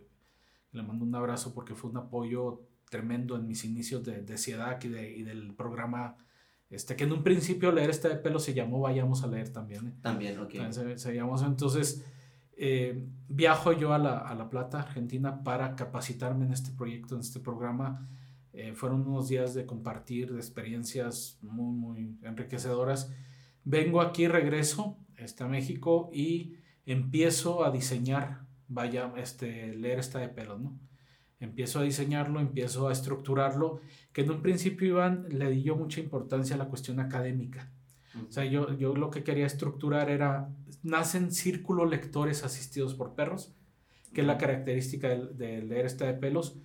le 0.71 0.83
mando 0.83 1.05
un 1.05 1.15
abrazo 1.15 1.53
porque 1.53 1.75
fue 1.75 1.91
un 1.91 1.97
apoyo 1.97 2.61
tremendo 2.93 3.35
en 3.35 3.47
mis 3.47 3.65
inicios 3.65 4.03
de, 4.03 4.21
de 4.21 4.37
CIEDAC 4.37 4.85
y, 4.85 4.89
de, 4.89 5.17
y 5.17 5.23
del 5.23 5.55
programa, 5.55 6.15
este, 6.69 6.95
que 6.95 7.05
en 7.05 7.11
un 7.11 7.23
principio 7.23 7.71
leer 7.71 7.89
este 7.89 8.07
de 8.07 8.17
pelo 8.17 8.37
se 8.37 8.53
llamó 8.53 8.81
Vayamos 8.81 9.23
a 9.23 9.27
leer 9.27 9.49
también. 9.49 9.87
¿eh? 9.87 9.93
También, 10.03 10.37
ok. 10.37 10.51
También 10.51 10.73
se, 10.73 10.99
se 10.99 11.15
llamó. 11.15 11.43
Entonces, 11.43 12.05
eh, 12.55 13.03
viajo 13.27 13.73
yo 13.73 13.93
a 13.93 13.97
la, 13.97 14.19
a 14.19 14.35
la 14.35 14.47
Plata, 14.47 14.79
Argentina, 14.79 15.43
para 15.43 15.75
capacitarme 15.75 16.45
en 16.45 16.53
este 16.53 16.69
proyecto, 16.71 17.15
en 17.15 17.21
este 17.21 17.39
programa. 17.39 18.07
Eh, 18.53 18.73
fueron 18.75 19.07
unos 19.07 19.27
días 19.27 19.55
de 19.55 19.65
compartir, 19.65 20.31
de 20.31 20.37
experiencias 20.37 21.39
muy, 21.41 21.73
muy 21.75 22.19
enriquecedoras. 22.21 23.11
Vengo 23.63 24.01
aquí, 24.01 24.27
regreso 24.27 24.99
este, 25.17 25.43
a 25.43 25.47
México 25.47 26.11
y 26.13 26.57
empiezo 26.85 27.65
a 27.65 27.71
diseñar, 27.71 28.45
vaya, 28.67 29.11
este, 29.17 29.73
leer 29.73 29.97
esta 29.97 30.19
de 30.19 30.29
pelos, 30.29 30.61
¿no? 30.61 30.77
Empiezo 31.43 31.79
a 31.79 31.83
diseñarlo, 31.83 32.39
empiezo 32.39 32.87
a 32.87 32.91
estructurarlo, 32.91 33.81
que 34.11 34.21
en 34.21 34.31
un 34.31 34.41
principio, 34.41 34.87
Iván, 34.87 35.27
le 35.29 35.49
di 35.49 35.63
yo 35.63 35.75
mucha 35.75 35.99
importancia 35.99 36.55
a 36.55 36.59
la 36.59 36.69
cuestión 36.69 36.99
académica. 36.99 37.71
O 38.27 38.31
sea, 38.31 38.45
yo, 38.45 38.73
yo 38.77 38.95
lo 38.95 39.09
que 39.09 39.23
quería 39.23 39.45
estructurar 39.45 40.09
era, 40.09 40.49
nacen 40.83 41.31
círculos 41.31 41.89
lectores 41.89 42.43
asistidos 42.43 42.93
por 42.93 43.15
perros, 43.15 43.55
que 44.13 44.21
es 44.21 44.27
la 44.27 44.37
característica 44.37 45.09
de, 45.09 45.33
de 45.33 45.61
leer 45.63 45.85
esta 45.85 46.05
de 46.05 46.13
pelos, 46.13 46.59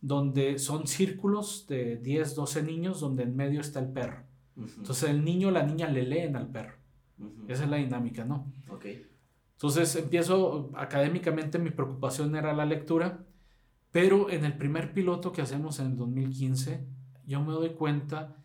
donde 0.00 0.58
son 0.58 0.86
círculos 0.86 1.66
de 1.68 1.96
10, 1.96 2.34
12 2.34 2.62
niños, 2.62 3.00
donde 3.00 3.22
en 3.22 3.34
medio 3.34 3.60
está 3.60 3.80
el 3.80 3.88
perro. 3.92 4.24
Entonces 4.56 5.08
el 5.08 5.24
niño 5.24 5.48
o 5.48 5.50
la 5.50 5.62
niña 5.62 5.88
le 5.88 6.02
leen 6.02 6.36
al 6.36 6.50
perro. 6.50 6.74
Esa 7.48 7.64
es 7.64 7.70
la 7.70 7.76
dinámica, 7.76 8.24
¿no? 8.24 8.52
Ok. 8.68 8.86
Entonces 9.52 9.94
empiezo, 9.96 10.70
académicamente 10.74 11.58
mi 11.58 11.70
preocupación 11.70 12.34
era 12.34 12.52
la 12.54 12.64
lectura, 12.64 13.24
pero 13.92 14.30
en 14.30 14.44
el 14.44 14.56
primer 14.56 14.92
piloto 14.92 15.32
que 15.32 15.42
hacemos 15.42 15.80
en 15.80 15.86
el 15.86 15.96
2015, 15.96 16.86
yo 17.26 17.40
me 17.40 17.52
doy 17.52 17.70
cuenta 17.70 18.36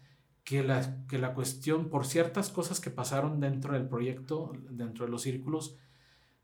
que 0.43 0.63
la, 0.63 1.05
que 1.07 1.17
la 1.17 1.33
cuestión, 1.33 1.89
por 1.89 2.05
ciertas 2.05 2.49
cosas 2.49 2.79
que 2.79 2.91
pasaron 2.91 3.39
dentro 3.39 3.73
del 3.73 3.87
proyecto, 3.87 4.53
dentro 4.69 5.05
de 5.05 5.11
los 5.11 5.21
círculos, 5.23 5.75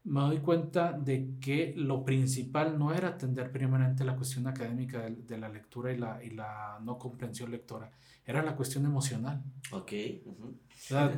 me 0.04 0.22
doy 0.22 0.40
cuenta 0.40 0.94
de 0.94 1.36
que 1.40 1.74
lo 1.78 2.04
principal 2.04 2.80
no 2.80 2.94
era 2.94 3.10
atender 3.10 3.52
primeramente 3.52 4.04
la 4.04 4.16
cuestión 4.16 4.48
académica 4.48 5.02
de, 5.02 5.12
de 5.12 5.38
la 5.38 5.50
lectura 5.50 5.94
y 5.94 5.98
la, 5.98 6.24
y 6.24 6.32
la 6.32 6.80
no 6.84 6.98
comprensión 6.98 7.52
lectora, 7.52 7.92
era 8.26 8.42
la 8.42 8.56
cuestión 8.56 8.86
emocional. 8.86 9.44
Ok. 9.72 9.92
ujú. 10.26 10.48
O 10.48 10.58
sea, 10.76 11.12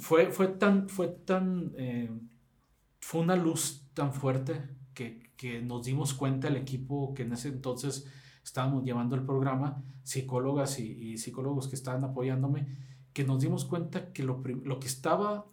fue, 0.00 0.30
fue 0.30 0.48
tan, 0.48 0.88
fue 0.88 1.08
tan, 1.08 1.72
eh, 1.76 2.10
fue 3.00 3.22
una 3.22 3.36
luz 3.36 3.86
tan 3.94 4.12
fuerte 4.12 4.62
que, 5.00 5.32
que 5.38 5.62
nos 5.62 5.86
dimos 5.86 6.12
cuenta 6.12 6.48
el 6.48 6.56
equipo 6.56 7.14
que 7.14 7.22
en 7.22 7.32
ese 7.32 7.48
entonces 7.48 8.06
estábamos 8.44 8.84
llevando 8.84 9.16
el 9.16 9.24
programa, 9.24 9.82
psicólogas 10.02 10.78
y, 10.78 10.92
y 10.92 11.16
psicólogos 11.16 11.68
que 11.68 11.74
estaban 11.74 12.04
apoyándome, 12.04 12.66
que 13.14 13.24
nos 13.24 13.40
dimos 13.40 13.64
cuenta 13.64 14.12
que 14.12 14.22
lo, 14.22 14.42
lo 14.62 14.78
que 14.78 14.88
estaba 14.88 15.46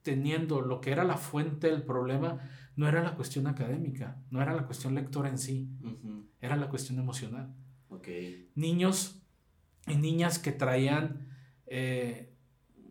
teniendo, 0.00 0.62
lo 0.62 0.80
que 0.80 0.92
era 0.92 1.04
la 1.04 1.18
fuente 1.18 1.70
del 1.70 1.82
problema, 1.82 2.40
no 2.74 2.88
era 2.88 3.02
la 3.02 3.16
cuestión 3.16 3.46
académica, 3.46 4.22
no 4.30 4.40
era 4.40 4.54
la 4.54 4.64
cuestión 4.64 4.94
lectora 4.94 5.28
en 5.28 5.36
sí, 5.36 5.68
era 6.40 6.56
la 6.56 6.70
cuestión 6.70 6.98
emocional. 6.98 7.54
Niños 8.54 9.20
y 9.86 9.96
niñas 9.96 10.38
que 10.38 10.52
traían 10.52 11.28
eh, 11.66 12.34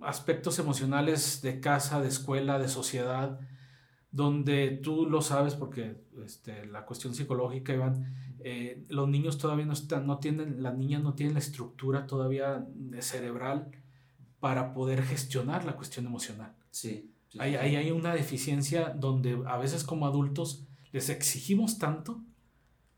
aspectos 0.01 0.59
emocionales 0.59 1.41
de 1.41 1.59
casa, 1.59 1.99
de 1.99 2.09
escuela, 2.09 2.59
de 2.59 2.67
sociedad, 2.67 3.39
donde 4.11 4.79
tú 4.83 5.05
lo 5.05 5.21
sabes 5.21 5.55
porque 5.55 6.01
este, 6.25 6.65
la 6.65 6.85
cuestión 6.85 7.13
psicológica, 7.13 7.73
Iván, 7.73 8.13
eh, 8.39 8.83
los 8.89 9.07
niños 9.07 9.37
todavía 9.37 9.65
no 9.65 9.73
están, 9.73 10.07
no 10.07 10.17
tienen, 10.19 10.63
las 10.63 10.77
niñas 10.77 11.03
no 11.03 11.13
tienen 11.13 11.33
la 11.35 11.39
estructura 11.39 12.07
todavía 12.07 12.65
cerebral 12.99 13.71
para 14.39 14.73
poder 14.73 15.03
gestionar 15.03 15.65
la 15.65 15.75
cuestión 15.75 16.05
emocional. 16.05 16.53
Sí. 16.71 17.11
sí, 17.29 17.37
Ahí, 17.39 17.51
sí. 17.51 17.57
ahí 17.57 17.75
hay 17.75 17.91
una 17.91 18.13
deficiencia 18.13 18.89
donde 18.89 19.43
a 19.45 19.57
veces 19.57 19.83
como 19.83 20.05
adultos 20.07 20.65
les 20.91 21.09
exigimos 21.09 21.77
tanto, 21.77 22.21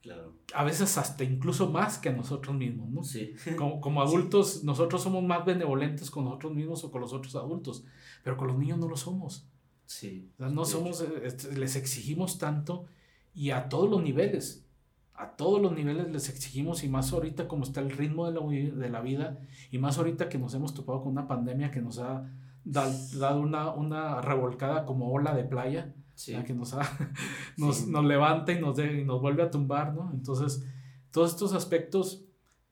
Claro. 0.01 0.33
a 0.55 0.63
veces 0.63 0.97
hasta 0.97 1.23
incluso 1.23 1.69
más 1.69 1.99
que 1.99 2.09
a 2.09 2.11
nosotros 2.11 2.55
mismos, 2.55 2.89
¿no? 2.89 3.03
Sí. 3.03 3.33
Como, 3.57 3.79
como 3.81 4.01
adultos, 4.01 4.63
nosotros 4.63 5.03
somos 5.03 5.23
más 5.23 5.45
benevolentes 5.45 6.09
con 6.09 6.23
nosotros 6.25 6.53
mismos 6.55 6.83
o 6.83 6.89
con 6.91 7.01
los 7.01 7.13
otros 7.13 7.35
adultos, 7.35 7.83
pero 8.23 8.35
con 8.35 8.47
los 8.47 8.57
niños 8.57 8.79
no 8.79 8.87
lo 8.87 8.97
somos. 8.97 9.47
Sí. 9.91 10.31
No 10.37 10.63
somos, 10.63 11.01
eh, 11.01 11.09
este, 11.25 11.53
les 11.57 11.75
exigimos 11.75 12.37
tanto 12.37 12.85
y 13.33 13.49
a 13.51 13.67
todos 13.67 13.89
los 13.89 14.01
niveles, 14.01 14.65
a 15.13 15.35
todos 15.35 15.61
los 15.61 15.73
niveles 15.73 16.07
les 16.09 16.29
exigimos 16.29 16.83
y 16.85 16.87
más 16.87 17.11
ahorita 17.11 17.49
como 17.49 17.63
está 17.63 17.81
el 17.81 17.91
ritmo 17.91 18.25
de 18.25 18.39
la, 18.39 18.75
de 18.81 18.89
la 18.89 19.01
vida 19.01 19.39
y 19.69 19.79
más 19.79 19.97
ahorita 19.97 20.29
que 20.29 20.37
nos 20.37 20.53
hemos 20.53 20.73
topado 20.73 21.01
con 21.01 21.11
una 21.11 21.27
pandemia 21.27 21.71
que 21.71 21.81
nos 21.81 21.99
ha 21.99 22.23
da- 22.63 22.89
dado 23.19 23.41
una, 23.41 23.71
una 23.71 24.21
revolcada 24.21 24.85
como 24.85 25.11
ola 25.11 25.35
de 25.35 25.43
playa, 25.43 25.93
Sí. 26.15 26.35
que 26.45 26.53
nos, 26.53 26.73
ha- 26.73 26.79
nos, 27.57 27.75
Sí. 27.77 27.91
nos 27.91 28.05
levanta 28.05 28.53
y 28.53 28.61
nos, 28.61 28.77
de- 28.77 29.01
y 29.01 29.03
nos 29.03 29.19
vuelve 29.21 29.43
a 29.43 29.51
tumbar, 29.51 29.93
¿no? 29.93 30.09
Entonces, 30.13 30.63
todos 31.11 31.31
estos 31.31 31.53
aspectos 31.53 32.23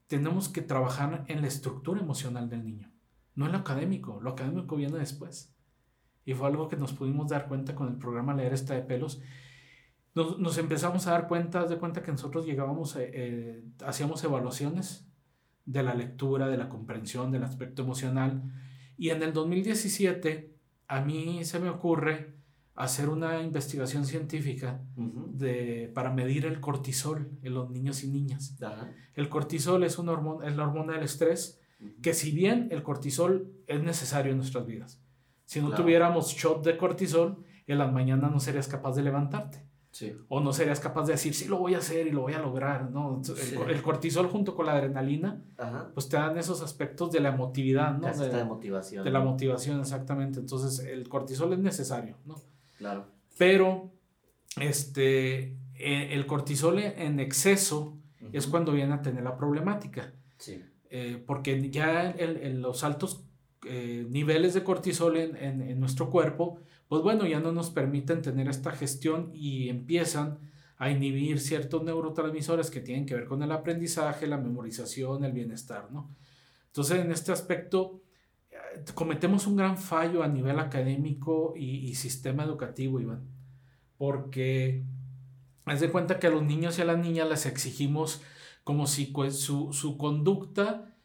tenemos 0.07 0.47
que 0.47 0.61
trabajar 0.61 1.25
en 1.27 1.41
la 1.41 1.47
estructura 1.47 1.99
emocional 1.99 2.47
del 2.49 2.63
niño, 2.63 2.89
no 3.35 3.45
en 3.47 3.51
lo 3.51 3.57
académico, 3.57 4.19
lo 4.21 4.29
académico 4.31 4.77
viene 4.77 4.97
después. 4.99 5.53
Y 6.25 6.33
fue 6.33 6.47
algo 6.47 6.67
que 6.67 6.75
nos 6.75 6.93
pudimos 6.93 7.29
dar 7.29 7.47
cuenta 7.47 7.75
con 7.75 7.87
el 7.87 7.97
programa 7.97 8.33
Leer 8.33 8.53
esta 8.53 8.75
de 8.75 8.81
pelos. 8.81 9.21
Nos, 10.15 10.39
nos 10.39 10.57
empezamos 10.57 11.07
a 11.07 11.11
dar 11.11 11.27
cuenta, 11.27 11.65
de 11.65 11.77
cuenta 11.77 12.03
que 12.03 12.11
nosotros 12.11 12.45
llegábamos, 12.45 12.95
eh, 12.95 13.11
eh, 13.13 13.63
hacíamos 13.85 14.23
evaluaciones 14.23 15.07
de 15.65 15.83
la 15.83 15.93
lectura, 15.93 16.47
de 16.47 16.57
la 16.57 16.69
comprensión, 16.69 17.31
del 17.31 17.43
aspecto 17.43 17.83
emocional. 17.83 18.43
Y 18.97 19.09
en 19.09 19.23
el 19.23 19.33
2017 19.33 20.55
a 20.87 21.01
mí 21.01 21.45
se 21.45 21.59
me 21.59 21.69
ocurre 21.69 22.39
hacer 22.79 23.09
una 23.09 23.41
investigación 23.41 24.05
científica 24.05 24.81
de, 24.95 25.91
para 25.93 26.11
medir 26.11 26.45
el 26.45 26.61
cortisol 26.61 27.29
en 27.43 27.53
los 27.53 27.69
niños 27.69 28.03
y 28.03 28.09
niñas. 28.09 28.57
El 29.13 29.27
cortisol 29.29 29.83
es, 29.83 29.99
una 29.99 30.13
hormona, 30.13 30.47
es 30.47 30.55
la 30.55 30.63
hormona 30.63 30.93
del 30.93 31.03
estrés, 31.03 31.59
que 32.01 32.13
si 32.13 32.31
bien 32.31 32.69
el 32.71 32.81
cortisol 32.81 33.51
es 33.67 33.83
necesario 33.83 34.31
en 34.31 34.37
nuestras 34.37 34.65
vidas, 34.65 35.01
si 35.49 35.59
no 35.61 35.69
Claro. 35.69 35.83
tuviéramos 35.83 36.27
shot 36.35 36.63
de 36.63 36.77
cortisol, 36.77 37.43
en 37.65 37.77
las 37.79 37.91
mañanas 37.91 38.31
no 38.31 38.39
serías 38.39 38.67
capaz 38.67 38.95
de 38.95 39.01
levantarte. 39.01 39.63
Sí. 39.91 40.15
O 40.27 40.39
no 40.39 40.53
serías 40.53 40.79
capaz 40.79 41.07
de 41.07 41.13
decir, 41.13 41.33
sí, 41.33 41.47
lo 41.47 41.57
voy 41.57 41.73
a 41.73 41.79
hacer 41.79 42.05
y 42.05 42.11
lo 42.11 42.21
voy 42.21 42.33
a 42.33 42.39
lograr. 42.39 42.91
¿no? 42.91 43.19
Sí. 43.23 43.33
el, 43.55 43.71
el 43.71 43.81
cortisol 43.81 44.27
junto 44.27 44.53
con 44.55 44.67
la 44.67 44.73
adrenalina, 44.73 45.41
Ajá. 45.57 45.89
pues 45.95 46.07
te 46.07 46.17
dan 46.17 46.37
esos 46.37 46.61
aspectos 46.61 47.11
de 47.11 47.19
la 47.19 47.29
emotividad, 47.29 47.97
¿no? 47.97 48.13
De, 48.15 48.29
de 48.29 48.43
motivación. 48.45 49.03
de 49.03 49.09
la 49.09 49.21
motivación, 49.21 49.79
exactamente. 49.79 50.39
Entonces, 50.39 50.85
el 50.85 51.09
cortisol 51.09 51.51
es 51.53 51.59
necesario, 51.59 52.17
¿no? 52.27 52.35
Claro. 52.77 53.07
Pero 53.39 53.89
este, 54.59 55.55
eh, 55.75 56.09
el 56.11 56.25
cortisol 56.27 56.77
en 56.79 57.19
exceso 57.19 57.97
es 58.31 58.45
cuando 58.47 58.71
viene 58.73 58.93
a 58.93 59.01
tener 59.01 59.23
la 59.23 59.35
problemática. 59.37 60.13
Sí. 60.37 60.61
Eh, 60.91 61.23
porque 61.25 61.69
ya 61.71 62.11
el- 62.11 62.37
el- 62.37 62.61
los 62.61 62.83
altos 62.83 63.23
eh, 63.69 64.05
niveles 64.09 64.53
de 64.53 64.63
cortisol 64.63 65.17
en, 65.17 65.35
en- 65.37 65.61
en 65.61 65.79
nuestro 65.79 66.09
cuerpo, 66.09 66.59
pues 66.87 67.01
bueno, 67.03 67.25
ya 67.27 67.39
no 67.39 67.51
nos 67.51 67.69
permiten 67.69 68.21
tener 68.21 68.47
esta 68.49 68.71
gestión 68.71 69.31
y 69.33 69.69
empiezan 69.69 70.39
a 70.77 70.89
inhibir 70.89 71.39
ciertos 71.39 71.83
neurotransmisores 71.83 72.71
que 72.71 72.79
tienen 72.81 73.05
que 73.05 73.15
ver 73.15 73.25
con 73.25 73.43
el 73.43 73.51
aprendizaje, 73.51 74.27
la 74.27 74.37
memorización, 74.37 75.23
el 75.23 75.33
bienestar, 75.33 75.91
¿no? 75.91 76.09
Entonces, 76.67 76.99
en 77.03 77.11
este 77.11 77.31
aspecto, 77.31 78.01
eh, 78.51 78.57
cometemos 78.95 79.45
un 79.47 79.55
gran 79.57 79.77
fallo 79.77 80.23
a 80.23 80.27
nivel 80.27 80.59
académico 80.59 81.53
y, 81.57 81.77
y 81.89 81.95
sistema 81.95 82.43
educativo, 82.43 82.99
Iván, 83.01 83.27
porque 83.97 84.83
haz 85.65 85.79
de 85.81 85.89
cuenta 85.91 86.19
que 86.19 86.27
a 86.27 86.31
los 86.31 86.43
niños 86.43 86.77
y 86.77 86.81
a 86.81 86.85
las 86.85 86.97
niñas 86.97 87.27
les 87.29 87.45
exigimos 87.45 88.21
como 88.63 88.87
si 88.87 89.05
pues, 89.07 89.39
su, 89.39 89.73
su 89.73 89.97
conducta 89.97 90.95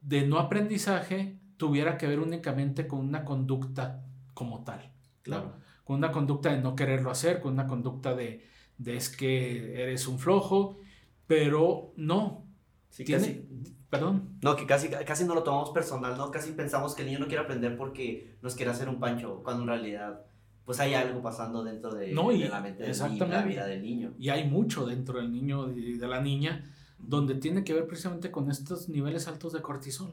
de 0.00 0.26
no 0.26 0.38
aprendizaje 0.38 1.39
tuviera 1.60 1.98
que 1.98 2.06
ver 2.08 2.18
únicamente 2.20 2.86
con 2.88 3.00
una 3.00 3.22
conducta 3.24 4.02
como 4.34 4.64
tal. 4.64 4.90
Claro. 5.22 5.52
con 5.84 5.96
una 5.96 6.10
conducta 6.12 6.50
de 6.50 6.60
no 6.62 6.74
quererlo 6.74 7.10
hacer, 7.10 7.40
con 7.40 7.52
una 7.52 7.66
conducta 7.66 8.14
de, 8.14 8.46
de 8.78 8.96
es 8.96 9.08
que 9.14 9.82
eres 9.82 10.08
un 10.08 10.18
flojo, 10.18 10.78
pero 11.26 11.92
no. 11.96 12.44
Sí, 12.88 13.04
tiene, 13.04 13.20
casi- 13.26 13.46
perdón. 13.90 14.38
No, 14.42 14.56
que 14.56 14.66
casi, 14.66 14.88
casi 14.88 15.24
no 15.24 15.34
lo 15.34 15.42
tomamos 15.42 15.70
personal, 15.70 16.16
¿no? 16.16 16.30
Casi 16.30 16.52
pensamos 16.52 16.94
que 16.94 17.02
el 17.02 17.08
niño 17.08 17.18
no 17.18 17.26
quiere 17.26 17.42
aprender 17.44 17.76
porque 17.76 18.36
nos 18.40 18.54
quiere 18.54 18.70
hacer 18.70 18.88
un 18.88 18.98
pancho, 18.98 19.42
cuando 19.44 19.62
en 19.64 19.68
realidad, 19.68 20.24
pues 20.64 20.80
hay 20.80 20.94
algo 20.94 21.20
pasando 21.20 21.62
dentro 21.64 21.92
de, 21.92 22.12
No, 22.12 22.32
y- 22.32 22.42
de 22.42 22.48
la 22.48 22.60
mente 22.60 22.82
del 22.84 22.92
niño, 23.12 23.26
la 23.26 23.42
vida 23.42 23.66
del 23.66 23.82
niño. 23.82 24.14
Y 24.18 24.30
hay 24.30 24.48
mucho 24.48 24.86
dentro 24.86 25.18
del 25.18 25.30
niño 25.30 25.70
y 25.72 25.98
de 25.98 26.08
la 26.08 26.20
niña 26.22 26.64
donde 26.98 27.34
tiene 27.34 27.62
que 27.64 27.74
ver 27.74 27.86
precisamente 27.86 28.30
con 28.30 28.50
estos 28.50 28.88
niveles 28.88 29.26
altos 29.28 29.52
de 29.52 29.60
cortisol 29.60 30.12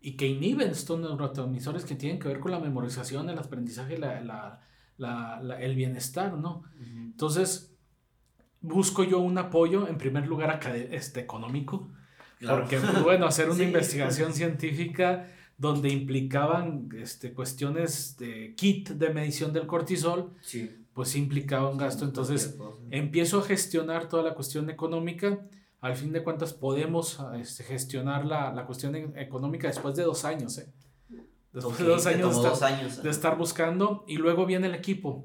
y 0.00 0.16
que 0.16 0.26
inhiben 0.26 0.70
estos 0.70 0.98
neurotransmisores 0.98 1.84
que 1.84 1.94
tienen 1.94 2.18
que 2.18 2.28
ver 2.28 2.40
con 2.40 2.50
la 2.52 2.58
memorización, 2.58 3.28
el 3.28 3.38
aprendizaje, 3.38 3.98
la, 3.98 4.20
la- 4.22 4.60
la- 5.42 5.60
el 5.60 5.74
bienestar, 5.74 6.36
¿no? 6.36 6.62
Ujú. 6.80 6.98
Entonces, 6.98 7.74
busco 8.60 9.04
yo 9.04 9.18
un 9.18 9.38
apoyo, 9.38 9.88
en 9.88 9.98
primer 9.98 10.26
lugar, 10.26 10.60
este, 10.90 11.20
económico, 11.20 11.90
Claro. 12.38 12.60
porque, 12.60 12.78
pues, 12.78 13.02
bueno, 13.02 13.26
hacer 13.26 13.46
una 13.48 13.56
Sí. 13.58 13.64
investigación 13.64 14.32
científica 14.32 15.26
donde 15.58 15.90
implicaban 15.90 16.88
este, 16.96 17.32
cuestiones 17.34 18.16
de 18.16 18.54
kit 18.56 18.90
de 18.90 19.10
medición 19.10 19.52
del 19.52 19.66
cortisol, 19.66 20.32
Sí. 20.40 20.70
pues 20.94 21.14
implicaba 21.16 21.68
un 21.70 21.76
gasto. 21.78 22.04
Entonces, 22.06 22.56
empiezo 22.90 23.40
a 23.40 23.42
gestionar 23.42 24.08
toda 24.08 24.22
la 24.22 24.34
cuestión 24.34 24.70
económica. 24.70 25.40
Al 25.80 25.96
fin 25.96 26.12
de 26.12 26.22
cuentas, 26.22 26.52
podemos 26.52 27.18
este, 27.38 27.64
gestionar 27.64 28.26
la, 28.26 28.52
la 28.52 28.66
cuestión 28.66 28.94
económica 29.16 29.68
después 29.68 29.96
de 29.96 30.02
dos 30.02 30.24
años. 30.24 30.58
¿eh? 30.58 30.68
Después 31.52 31.78
de 31.78 31.84
dos 31.84 32.06
años, 32.06 32.34
de 33.02 33.10
estar, 33.10 33.32
de 33.32 33.38
buscando. 33.38 34.04
Y 34.06 34.16
luego 34.16 34.44
viene 34.46 34.66
el 34.66 34.74
equipo. 34.74 35.24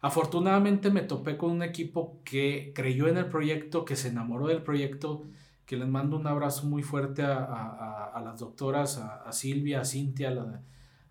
Afortunadamente 0.00 0.90
me 0.90 1.02
topé 1.02 1.36
con 1.36 1.50
un 1.52 1.62
equipo 1.62 2.20
que 2.24 2.72
creyó 2.74 3.06
en 3.06 3.18
el 3.18 3.26
proyecto, 3.26 3.84
que 3.84 3.94
se 3.94 4.08
enamoró 4.08 4.48
del 4.48 4.62
proyecto, 4.62 5.24
que 5.64 5.76
les 5.76 5.86
mando 5.86 6.16
un 6.16 6.26
abrazo 6.26 6.66
muy 6.66 6.82
fuerte 6.82 7.22
a, 7.22 7.36
a- 7.38 8.10
a- 8.12 8.20
las 8.20 8.40
doctoras, 8.40 8.98
a, 8.98 9.22
a 9.22 9.30
Silvia, 9.32 9.80
a 9.82 9.84
Cintia, 9.84 10.28
a, 10.28 10.32
la- 10.32 10.62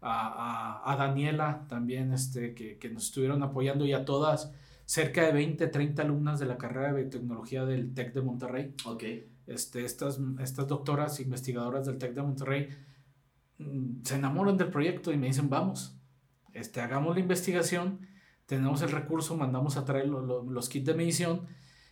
a- 0.01 0.81
a- 0.83 0.91
a 0.91 0.95
Daniela 0.97 1.65
también, 1.69 2.11
este, 2.11 2.53
que, 2.53 2.77
que 2.79 2.89
nos 2.89 3.05
estuvieron 3.05 3.41
apoyando 3.43 3.85
y 3.85 3.93
a 3.93 4.03
todas, 4.03 4.51
cerca 4.91 5.25
de 5.25 5.31
20, 5.31 5.67
30 5.67 6.01
alumnas 6.01 6.37
de 6.41 6.45
la 6.45 6.57
carrera 6.57 6.87
de 6.91 7.01
biotecnología 7.01 7.63
del 7.63 7.93
TEC 7.93 8.13
de 8.13 8.21
Monterrey 8.21 8.75
Ok. 8.85 9.03
este, 9.47 9.85
estas, 9.85 10.19
estas 10.41 10.67
doctoras 10.67 11.21
investigadoras 11.21 11.85
del 11.85 11.97
TEC 11.97 12.13
de 12.13 12.21
Monterrey 12.21 12.67
mm, 13.57 14.01
se 14.03 14.15
enamoran 14.15 14.57
del 14.57 14.69
proyecto 14.69 15.13
y 15.13 15.17
me 15.17 15.27
dicen, 15.27 15.49
vamos, 15.49 15.97
este, 16.53 16.81
hagamos 16.81 17.15
la 17.15 17.21
investigación, 17.21 18.05
tenemos 18.45 18.81
el 18.81 18.91
recurso, 18.91 19.37
mandamos 19.37 19.77
a 19.77 19.85
traer 19.85 20.09
lo- 20.09 20.21
lo- 20.25 20.43
los 20.43 20.67
kits 20.67 20.87
de 20.87 20.93
medición. 20.93 21.45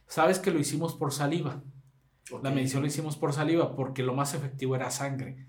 Sabes 0.07 0.39
que 0.39 0.51
lo 0.51 0.59
hicimos 0.59 0.93
por 0.93 1.13
saliva. 1.13 1.63
La 2.43 2.51
medición 2.51 2.81
la 2.83 2.89
hicimos 2.89 3.15
por 3.15 3.31
saliva 3.31 3.75
porque 3.77 4.03
lo 4.03 4.13
más 4.13 4.33
efectivo 4.33 4.75
era 4.75 4.91
sangre. 4.91 5.45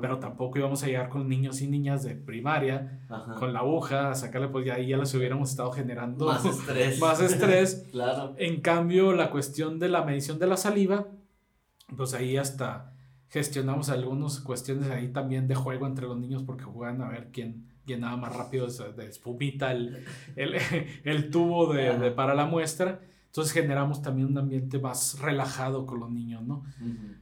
Pero 0.00 0.18
tampoco 0.18 0.58
íbamos 0.58 0.82
a 0.82 0.86
llegar 0.86 1.08
con 1.08 1.28
niños 1.28 1.60
y 1.62 1.66
niñas 1.68 2.02
de 2.04 2.14
primaria, 2.14 3.00
Ajá. 3.08 3.34
con 3.34 3.52
la 3.52 3.60
aguja, 3.60 4.10
a 4.10 4.14
sacarle, 4.14 4.48
pues 4.48 4.66
ya 4.66 4.74
ahí 4.74 4.88
ya 4.88 4.96
les 4.96 5.14
hubiéramos 5.14 5.50
estado 5.50 5.72
generando 5.72 6.26
Más 6.26 6.44
estrés. 6.44 6.98
más 7.00 7.20
estrés. 7.20 7.86
claro. 7.92 8.34
En 8.38 8.60
cambio, 8.60 9.12
la 9.12 9.30
cuestión 9.30 9.78
de 9.78 9.88
la 9.88 10.04
medición 10.04 10.38
de 10.38 10.46
la 10.46 10.56
saliva, 10.56 11.06
pues 11.96 12.14
ahí 12.14 12.36
hasta 12.36 12.92
gestionamos 13.28 13.88
algunas 13.90 14.40
cuestiones 14.40 14.88
ahí 14.90 15.08
también 15.08 15.48
de 15.48 15.54
juego 15.54 15.86
entre 15.86 16.06
los 16.06 16.16
niños 16.18 16.42
porque 16.44 16.64
juegan 16.64 17.02
a 17.02 17.08
ver 17.08 17.30
quién 17.32 17.66
llenaba 17.84 18.16
más 18.16 18.34
rápido 18.36 18.66
de, 18.66 19.06
espumita 19.06 19.72
el, 19.72 20.04
el, 20.36 20.54
el 21.04 21.30
tubo 21.30 21.72
de, 21.72 21.98
de- 21.98 22.10
para 22.10 22.34
la 22.34 22.46
muestra. 22.46 23.00
Entonces 23.26 23.52
generamos 23.52 24.00
también 24.00 24.28
un 24.28 24.38
ambiente 24.38 24.78
más 24.78 25.18
relajado 25.20 25.84
con 25.86 26.00
los 26.00 26.10
niños, 26.10 26.42
¿no? 26.42 26.64
Ujú. 26.80 27.14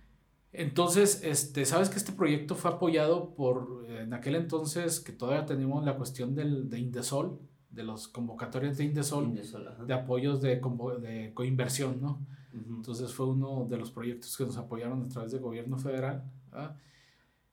Entonces, 0.56 1.20
este, 1.24 1.64
sabes 1.66 1.90
que 1.90 1.96
este 1.96 2.12
proyecto 2.12 2.54
fue 2.54 2.70
apoyado 2.70 3.34
por, 3.34 3.84
eh, 3.88 4.02
en 4.02 4.14
aquel 4.14 4.36
entonces, 4.36 5.00
que 5.00 5.12
todavía 5.12 5.44
teníamos 5.46 5.84
la 5.84 5.96
cuestión 5.96 6.34
del, 6.34 6.70
de 6.70 6.78
Indesol, 6.78 7.40
de 7.70 7.82
los 7.82 8.06
convocatorias 8.06 8.78
de 8.78 8.84
Indesol, 8.84 9.34
de 9.34 9.94
apoyos 9.94 10.40
de, 10.40 10.60
de 11.00 11.32
coinversión, 11.34 12.00
¿no? 12.00 12.24
Entonces 12.52 13.12
fue 13.12 13.26
uno 13.26 13.66
de 13.68 13.76
los 13.76 13.90
proyectos 13.90 14.36
que 14.36 14.44
nos 14.44 14.56
apoyaron 14.56 15.02
a 15.02 15.08
través 15.08 15.32
del 15.32 15.40
gobierno 15.40 15.76
federal. 15.76 16.24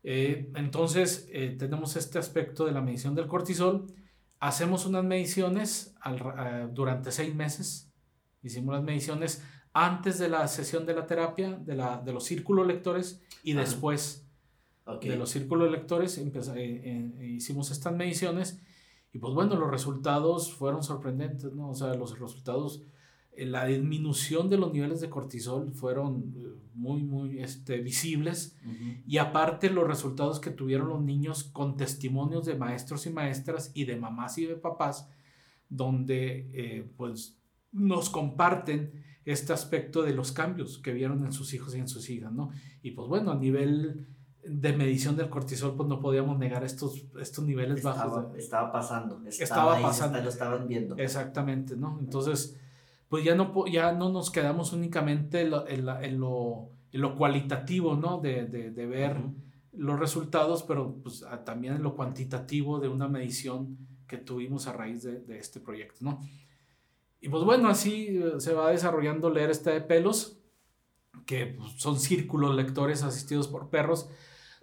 Eh, 0.04 0.52
entonces 0.56 1.28
eh, 1.32 1.56
tenemos 1.58 1.96
este 1.96 2.20
aspecto 2.20 2.66
de 2.66 2.72
la 2.72 2.82
medición 2.82 3.16
del 3.16 3.28
cortisol. 3.28 3.88
Hacemos 4.40 4.86
unas 4.86 5.04
mediciones 5.04 5.96
al 6.02 6.18
eh, 6.18 6.70
durante 6.72 7.12
seis 7.12 7.34
meses. 7.34 7.92
Hicimos 8.44 8.76
las 8.76 8.84
mediciones 8.84 9.44
antes 9.74 10.20
de 10.20 10.30
la 10.30 10.48
sesión 10.48 10.86
de 10.86 10.94
la 10.94 11.06
terapia, 11.06 11.54
de, 11.54 11.76
la, 11.76 12.02
de 12.02 12.14
los 12.14 12.26
círculos 12.26 12.68
lectores 12.68 13.22
y 13.44 13.54
Ajá. 13.54 13.62
después 13.62 14.28
de 15.00 15.16
los 15.16 15.30
círculos 15.30 15.72
lectores 15.72 16.18
eh, 16.18 16.32
eh, 16.56 17.26
hicimos 17.26 17.72
estas 17.72 17.94
mediciones 17.94 18.60
y 19.14 19.20
pues 19.20 19.34
bueno, 19.34 19.56
los 19.56 19.70
resultados 19.70 20.54
fueron 20.54 20.84
sorprendentes, 20.84 21.54
¿no? 21.54 21.70
O 21.70 21.76
sea, 21.76 21.94
los 21.94 22.18
resultados, 22.18 22.82
eh, 23.34 23.46
la 23.46 23.66
disminución 23.66 24.50
de 24.50 24.58
los 24.58 24.74
niveles 24.74 25.02
de 25.02 25.10
cortisol 25.10 25.74
fueron 25.74 26.34
muy, 26.74 27.04
muy 27.04 27.40
este, 27.40 27.78
visibles 27.82 28.58
y 29.06 29.18
aparte 29.18 29.70
los 29.70 29.88
resultados 29.88 30.40
que 30.40 30.50
tuvieron 30.50 30.90
los 30.90 31.02
niños 31.02 31.44
con 31.44 31.78
testimonios 31.78 32.46
de 32.46 32.56
maestros 32.56 33.06
y 33.06 33.10
maestras 33.10 33.72
y 33.74 33.86
de 33.86 33.98
mamás 33.98 34.38
y 34.38 34.46
de 34.46 34.56
papás, 34.56 35.10
donde 35.70 36.90
pues 36.98 37.38
nos 37.72 38.10
comparten 38.10 39.04
este 39.26 39.54
aspecto 39.54 40.02
de 40.04 40.14
los 40.14 40.32
cambios 40.32 40.78
que 40.80 40.94
vieron 40.94 41.24
en 41.26 41.32
sus 41.32 41.54
hijos 41.54 41.76
y 41.76 41.80
en 41.80 41.88
sus 41.88 42.10
hijas, 42.10 42.32
¿no? 42.32 42.50
Y 42.82 42.92
pues 42.92 43.08
bueno, 43.08 43.32
a 43.32 43.36
nivel 43.36 44.08
de 44.44 44.74
medición 44.74 45.16
del 45.16 45.30
cortisol, 45.30 45.76
pues 45.76 45.88
no 45.88 46.00
podíamos 46.00 46.40
negar 46.40 46.64
estos, 46.64 47.06
estos 47.20 47.46
niveles 47.46 47.84
bajos. 47.84 48.04
Estaba, 48.06 48.30
de- 48.34 48.40
estaba 48.40 48.72
pasando. 48.72 49.16
Estaba, 49.28 49.44
Estaba 49.44 49.76
ahí, 49.78 49.84
pasando. 49.84 50.18
está- 50.18 50.24
Lo 50.24 50.30
estaban 50.32 50.68
viendo. 50.68 50.98
Exactamente, 50.98 51.76
¿no? 51.78 52.00
Entonces, 52.00 52.58
pues 53.10 53.24
ya 53.24 53.36
no, 53.36 53.54
ya 53.68 53.92
no 53.92 54.10
nos 54.10 54.32
quedamos 54.32 54.74
únicamente 54.74 55.42
en 55.42 55.52
lo, 55.52 55.68
en 55.68 55.86
la- 55.86 56.04
en 56.04 56.20
lo, 56.20 56.70
en 56.92 57.02
lo 57.02 57.16
cualitativo, 57.16 57.96
¿no? 57.96 58.20
De, 58.20 58.46
de, 58.48 58.72
de 58.72 58.86
ver 58.88 59.18
Ujú. 59.18 59.36
los 59.74 60.00
resultados, 60.00 60.64
pero 60.64 60.96
pues 61.04 61.22
a- 61.24 61.44
también 61.44 61.76
en 61.76 61.84
lo 61.84 61.96
cuantitativo 61.96 62.80
de 62.80 62.88
una 62.88 63.08
medición 63.08 63.78
que 64.08 64.18
tuvimos 64.18 64.66
a 64.68 64.74
raíz 64.74 65.04
de, 65.04 65.20
de 65.20 65.38
este 65.38 65.60
proyecto, 65.60 66.00
¿no? 66.02 66.20
Y 67.22 67.30
pues 67.30 67.44
bueno, 67.44 67.70
así 67.70 68.08
eh, 68.18 68.40
se 68.40 68.54
va 68.54 68.72
desarrollando 68.72 69.30
leer 69.30 69.52
este 69.52 69.70
de 69.70 69.82
pelos, 69.82 70.40
que 71.28 71.46
pues, 71.46 71.74
son 71.74 72.00
círculos 72.00 72.56
lectores 72.56 73.04
asistidos 73.04 73.48
por 73.48 73.70
perros, 73.70 74.10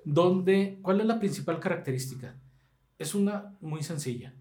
donde, 0.05 0.81
¿cuál 0.83 1.01
es 1.01 1.07
la 1.07 1.21
principal 1.21 1.61
característica? 1.61 2.37
Es 2.99 3.15
una 3.15 3.57
muy 3.61 3.85
sencilla. 3.85 4.35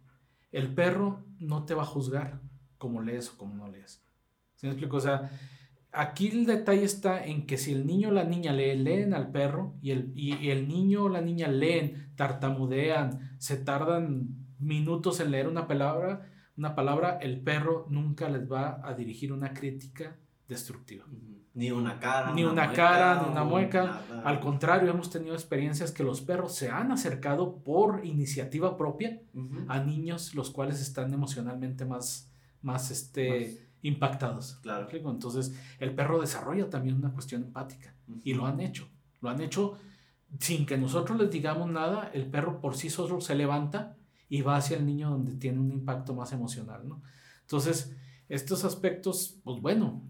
El 0.52 0.74
perro 0.74 1.26
no 1.40 1.66
te 1.66 1.76
va 1.76 1.84
a 1.84 1.88
juzgar 1.88 2.42
como 2.80 3.02
lees 3.02 3.30
o 3.30 3.38
como 3.38 3.54
no 3.54 3.68
lees. 3.68 4.04
¿Sí 4.56 4.66
me 4.66 4.72
explico? 4.72 4.98
O 4.98 5.02
sea, 5.02 5.30
aquí 5.92 6.30
el 6.30 6.48
detalle 6.48 6.84
está 6.84 7.24
en 7.24 7.46
que 7.46 7.58
si 7.58 7.72
el 7.72 7.86
niño 7.86 8.10
o 8.10 8.12
la 8.12 8.24
niña 8.24 8.52
lee, 8.52 8.76
leen 8.76 9.14
al 9.14 9.32
perro 9.32 9.76
y 9.82 9.92
el, 9.92 10.12
y, 10.16 10.36
y 10.38 10.50
el 10.50 10.68
niño 10.68 11.04
o 11.04 11.10
la 11.10 11.22
niña 11.22 11.50
leen, 11.50 12.14
tartamudean, 12.16 13.36
se 13.38 13.58
tardan 13.58 14.30
minutos 14.58 15.20
en 15.20 15.30
leer 15.30 15.48
una 15.48 15.68
palabra, 15.68 16.32
una 16.58 16.74
palabra, 16.74 17.20
el 17.22 17.40
perro 17.40 17.86
nunca 17.90 18.30
les 18.30 18.52
va 18.52 18.82
a 18.84 18.94
dirigir 18.94 19.32
una 19.32 19.54
crítica 19.54 20.16
destructiva. 20.48 21.06
Ni 21.54 21.72
una 21.72 22.00
cara. 22.00 22.34
Ni 22.34 22.44
una 22.44 22.72
cara, 22.72 23.22
ni 23.22 23.32
una 23.32 23.44
mueca. 23.44 24.04
nada. 24.10 24.22
Al 24.24 24.40
contrario, 24.40 24.92
hemos 24.92 25.10
tenido 25.10 25.34
experiencias 25.34 25.92
que 25.92 26.04
los 26.04 26.22
perros 26.22 26.56
se 26.56 26.70
han 26.70 26.92
acercado 26.92 27.64
por 27.64 28.06
iniciativa 28.06 28.78
propia 28.78 29.22
a 29.68 29.80
niños 29.80 30.36
los 30.36 30.52
cuales 30.52 30.82
están 30.82 31.14
emocionalmente 31.14 31.86
más, 31.86 32.32
más 32.62 32.92
este, 32.92 33.68
impactados. 33.82 34.60
Claro. 34.62 34.88
Entonces, 34.92 35.56
el 35.80 35.96
perro 35.96 36.22
desarrolla 36.22 36.70
también 36.70 36.96
una 36.96 37.12
cuestión 37.12 37.44
empática 37.44 37.96
y 38.24 38.34
lo 38.34 38.46
han 38.46 38.60
hecho. 38.60 38.88
Lo 39.22 39.30
han 39.30 39.42
hecho 39.42 39.78
sin 40.40 40.66
que 40.66 40.78
nosotros 40.78 41.18
les 41.18 41.32
digamos 41.32 41.70
nada, 41.70 42.12
el 42.14 42.28
perro 42.28 42.60
por 42.60 42.76
sí 42.76 42.90
solo 42.90 43.22
se 43.22 43.36
levanta 43.36 43.97
y 44.30 44.42
va 44.42 44.58
hacia 44.58 44.78
el 44.78 44.86
niño 44.86 45.10
donde 45.10 45.36
tiene 45.36 45.60
un 45.60 45.72
impacto 45.72 46.14
más 46.14 46.32
emocional, 46.34 46.88
¿no? 46.88 47.02
Entonces, 47.42 47.96
estos 48.30 48.64
aspectos, 48.66 49.38
pues 49.44 49.62
bueno, 49.62 50.02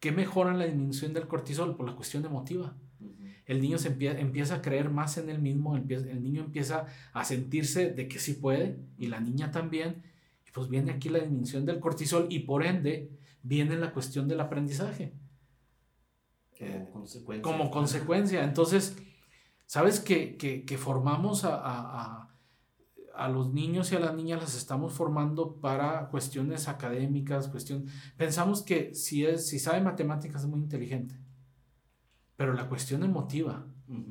¿qué 0.00 0.10
mejoran 0.12 0.58
la 0.58 0.64
disminución 0.66 1.12
del 1.14 1.28
cortisol? 1.28 1.76
Por 1.76 1.86
la 1.86 1.94
cuestión 1.94 2.24
emotiva 2.24 2.74
el 3.46 3.60
niño 3.60 3.76
se 3.76 3.96
empie- 3.96 4.18
empieza 4.20 4.54
a 4.56 4.62
creer 4.62 4.88
más 4.88 5.18
en 5.18 5.28
él 5.28 5.40
mismo, 5.40 5.76
el, 5.76 6.22
niño 6.22 6.42
empieza 6.42 6.86
a 7.12 7.24
sentirse 7.24 7.90
de 7.90 8.06
que 8.06 8.20
sí 8.20 8.34
puede 8.34 8.78
y 8.98 9.08
la 9.08 9.18
niña 9.20 9.50
también. 9.50 10.02
Y 10.46 10.52
pues 10.52 10.68
viene 10.68 10.92
aquí 10.92 11.08
la 11.08 11.18
disminución 11.18 11.66
del 11.66 11.80
cortisol 11.80 12.28
y 12.30 12.40
por 12.40 12.64
ende 12.64 13.10
viene 13.42 13.76
la 13.76 13.92
cuestión 13.92 14.28
del 14.28 14.40
aprendizaje 14.40 15.12
Como 16.58 16.90
consecuencia. 16.92 17.42
como 17.42 17.70
consecuencia. 17.70 18.44
Entonces, 18.44 18.96
¿sabes 19.66 19.98
que, 20.00 20.36
que, 20.36 20.64
que 20.64 20.78
formamos 20.78 21.44
a, 21.44 21.56
a- 21.56 22.02
a- 22.02 22.31
a 23.14 23.28
los 23.28 23.52
niños 23.52 23.92
y 23.92 23.96
a 23.96 24.00
las 24.00 24.14
niñas 24.14 24.40
las 24.40 24.56
estamos 24.56 24.92
formando 24.92 25.56
para 25.56 26.08
cuestiones 26.08 26.68
académicas, 26.68 27.48
cuestión, 27.48 27.86
pensamos 28.16 28.62
que 28.62 28.94
si, 28.94 29.24
es, 29.24 29.46
si 29.46 29.58
sabe 29.58 29.80
matemáticas 29.80 30.42
es 30.42 30.48
muy 30.48 30.60
inteligente, 30.60 31.18
pero 32.36 32.54
la 32.54 32.68
cuestión 32.68 33.02
emotiva, 33.02 33.66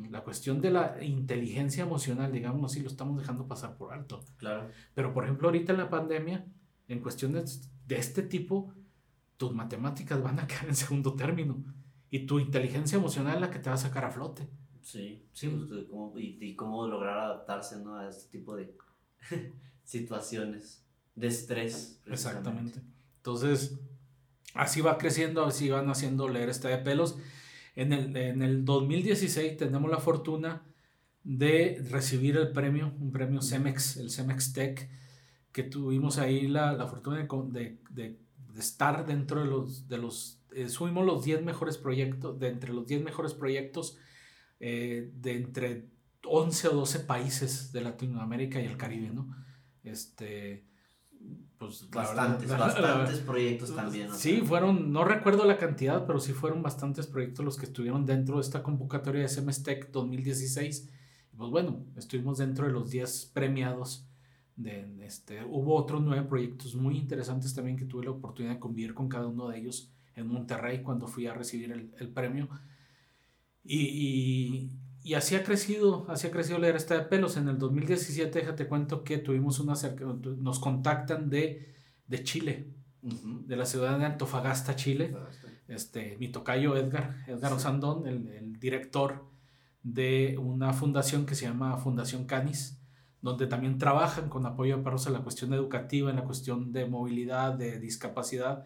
la 0.09 0.23
cuestión 0.23 0.61
de 0.61 0.71
la 0.71 1.03
inteligencia 1.03 1.83
emocional, 1.83 2.31
digamos 2.31 2.71
así, 2.71 2.81
lo 2.81 2.87
estamos 2.87 3.17
dejando 3.17 3.47
pasar 3.47 3.77
por 3.77 3.93
alto. 3.93 4.23
Claro. 4.37 4.69
Pero 4.93 5.13
por 5.13 5.23
ejemplo, 5.23 5.47
ahorita 5.47 5.71
en 5.71 5.77
la 5.79 5.89
pandemia, 5.89 6.45
en 6.87 6.99
cuestiones 6.99 7.69
de 7.87 7.97
este 7.97 8.21
tipo, 8.21 8.73
tus 9.37 9.53
matemáticas 9.53 10.21
van 10.21 10.39
a 10.39 10.47
quedar 10.47 10.65
en 10.67 10.75
segundo 10.75 11.15
término 11.15 11.63
y 12.09 12.25
tu 12.25 12.39
inteligencia 12.39 12.97
emocional 12.97 13.35
es 13.35 13.41
la 13.41 13.49
que 13.49 13.59
te 13.59 13.69
va 13.69 13.75
a 13.75 13.79
sacar 13.79 14.05
a 14.05 14.11
flote. 14.11 14.47
Sí, 14.81 15.25
sí, 15.31 15.47
pues, 15.47 16.13
y, 16.17 16.55
cómo 16.55 16.87
lograr 16.87 17.17
adaptarse 17.17 17.79
¿no? 17.83 17.95
a 17.95 18.09
este 18.09 18.37
tipo 18.37 18.55
de 18.55 18.75
situaciones 19.83 20.83
de 21.15 21.27
estrés. 21.27 21.99
Exactamente. 22.07 22.81
Entonces, 23.17 23.79
así 24.53 24.81
va 24.81 24.97
creciendo, 24.97 25.45
así 25.45 25.69
van 25.69 25.89
haciendo 25.89 26.27
leer 26.27 26.49
esta 26.49 26.69
de 26.69 26.77
pelos. 26.77 27.17
En 27.75 27.93
el, 27.93 28.15
en 28.15 28.41
el 28.41 28.65
2016 28.65 29.57
tenemos 29.57 29.89
la 29.89 29.99
fortuna 29.99 30.63
de 31.23 31.83
recibir 31.89 32.37
el 32.37 32.51
premio, 32.51 32.93
un 32.99 33.11
premio 33.11 33.41
CEMEX, 33.41 33.97
el 33.97 34.09
CEMEX 34.09 34.53
Tech, 34.53 34.89
que 35.51 35.63
tuvimos 35.63 36.17
ahí 36.17 36.47
la, 36.47 36.73
la 36.73 36.87
fortuna 36.87 37.17
de, 37.17 37.27
de, 37.51 37.77
de, 37.89 38.59
estar 38.59 39.05
dentro 39.05 39.41
de 39.41 39.47
los, 39.47 39.87
de 39.87 39.97
los 39.97 40.39
eh, 40.53 40.67
subimos 40.69 41.05
los 41.05 41.23
10 41.23 41.43
mejores 41.43 41.77
proyectos, 41.77 42.39
de 42.39 42.49
entre 42.49 42.73
los 42.73 42.87
10 42.87 43.03
mejores 43.03 43.33
proyectos 43.33 43.97
eh, 44.59 45.09
de 45.15 45.35
entre 45.35 45.85
11 46.25 46.67
o 46.69 46.71
12 46.75 46.99
países 47.01 47.71
de 47.71 47.81
Latinoamérica 47.81 48.61
y 48.61 48.65
el 48.65 48.77
Caribe, 48.77 49.09
¿no? 49.09 49.35
Este, 49.83 50.65
pues 51.57 51.87
bastantes, 51.89 52.49
bastantes 52.49 53.19
proyectos 53.19 53.75
también. 53.75 54.13
Sí, 54.13 54.41
fueron, 54.41 54.91
no 54.91 55.03
recuerdo 55.03 55.45
la 55.45 55.57
cantidad, 55.57 56.05
pero 56.05 56.19
sí 56.19 56.33
fueron 56.33 56.63
bastantes 56.63 57.07
proyectos 57.07 57.45
los 57.45 57.57
que 57.57 57.65
estuvieron 57.65 58.05
dentro 58.05 58.35
de 58.35 58.41
esta 58.41 58.63
convocatoria 58.63 59.21
de 59.21 59.29
SMSTEC 59.29 59.91
2016. 59.91 60.89
Pues 61.37 61.49
bueno, 61.49 61.85
estuvimos 61.95 62.39
dentro 62.39 62.65
de 62.65 62.73
los 62.73 62.89
10 62.89 63.31
premiados. 63.33 64.07
De, 64.55 64.87
este, 65.05 65.43
hubo 65.45 65.75
otros 65.75 66.01
nueve 66.01 66.27
proyectos 66.27 66.75
muy 66.75 66.97
interesantes 66.97 67.53
también 67.55 67.77
que 67.77 67.85
tuve 67.85 68.05
la 68.05 68.11
oportunidad 68.11 68.55
de 68.55 68.59
convivir 68.59 68.93
con 68.93 69.07
cada 69.07 69.27
uno 69.27 69.47
de 69.47 69.59
ellos 69.59 69.91
en 70.15 70.27
Monterrey 70.27 70.81
cuando 70.81 71.07
fui 71.07 71.27
a 71.27 71.33
recibir 71.33 71.71
el, 71.71 71.93
el 71.99 72.09
premio. 72.09 72.49
Y, 73.63 73.79
y, 73.79 74.71
así 75.15 75.35
ha 75.35 75.43
crecido, 75.43 76.05
así 76.09 76.27
ha 76.27 76.31
crecido 76.31 76.59
leer 76.59 76.75
esta 76.75 76.95
de 76.95 77.05
pelos. 77.05 77.37
En 77.37 77.47
el 77.47 77.57
2017, 77.57 78.39
déjate 78.39 78.67
cuento 78.67 79.03
que 79.03 79.17
tuvimos 79.17 79.59
una 79.59 79.73
nos 80.37 80.59
contactan 80.59 81.29
de, 81.29 81.73
de 82.07 82.23
Chile, 82.23 82.67
de 83.01 83.55
la 83.55 83.65
ciudad 83.65 83.97
de 83.97 84.05
Antofagasta, 84.05 84.75
Chile. 84.75 85.15
Este, 85.67 86.17
mi 86.19 86.27
tocayo 86.27 86.75
Edgar, 86.75 87.15
Edgar 87.27 87.53
Osandón, 87.53 88.05
el, 88.05 88.27
el, 88.27 88.59
director 88.59 89.25
de 89.83 90.37
una 90.37 90.73
fundación 90.73 91.25
que 91.25 91.33
se 91.33 91.45
llama 91.45 91.77
Fundación 91.77 92.25
Canis, 92.25 92.79
donde 93.21 93.47
también 93.47 93.77
trabajan 93.77 94.29
con 94.29 94.45
apoyo 94.45 94.75
a 94.75 94.83
perros 94.83 95.07
en 95.07 95.13
la 95.13 95.21
cuestión 95.21 95.53
educativa, 95.53 96.09
en 96.09 96.17
la 96.17 96.25
cuestión 96.25 96.71
de 96.73 96.85
movilidad, 96.85 97.53
de 97.53 97.79
discapacidad 97.79 98.65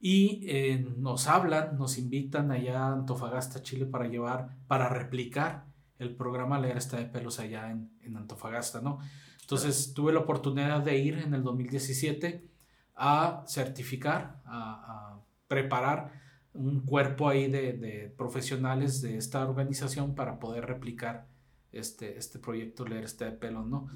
y 0.00 0.44
eh, 0.48 0.86
nos 0.96 1.26
hablan, 1.26 1.78
nos 1.78 1.98
invitan 1.98 2.50
allá 2.50 2.84
a 2.84 2.92
Antofagasta, 2.92 3.62
Chile, 3.62 3.86
para 3.86 4.08
llevar, 4.08 4.56
para 4.66 4.88
replicar 4.88 5.66
el 5.98 6.14
programa 6.14 6.58
Leer 6.58 6.76
esta 6.76 6.98
de 6.98 7.06
pelos 7.06 7.40
allá 7.40 7.70
en, 7.70 7.90
en 8.02 8.16
Antofagasta, 8.16 8.80
¿no? 8.80 8.98
Entonces 9.40 9.94
tuve 9.94 10.12
la 10.12 10.20
oportunidad 10.20 10.82
de 10.82 10.98
ir 10.98 11.18
en 11.18 11.32
el 11.32 11.42
2017 11.42 12.48
a 12.96 13.44
certificar, 13.46 14.40
a, 14.44 15.14
a 15.14 15.20
preparar 15.48 16.12
un 16.52 16.80
cuerpo 16.80 17.28
ahí 17.28 17.50
de, 17.50 17.74
de, 17.74 18.14
profesionales 18.16 19.02
de 19.02 19.16
esta 19.16 19.46
organización 19.46 20.14
para 20.14 20.38
poder 20.38 20.66
replicar 20.66 21.26
este, 21.72 22.18
este 22.18 22.38
proyecto 22.38 22.86
Leer 22.86 23.04
esta 23.04 23.26
de 23.26 23.32
pelos, 23.32 23.66
¿no? 23.66 23.88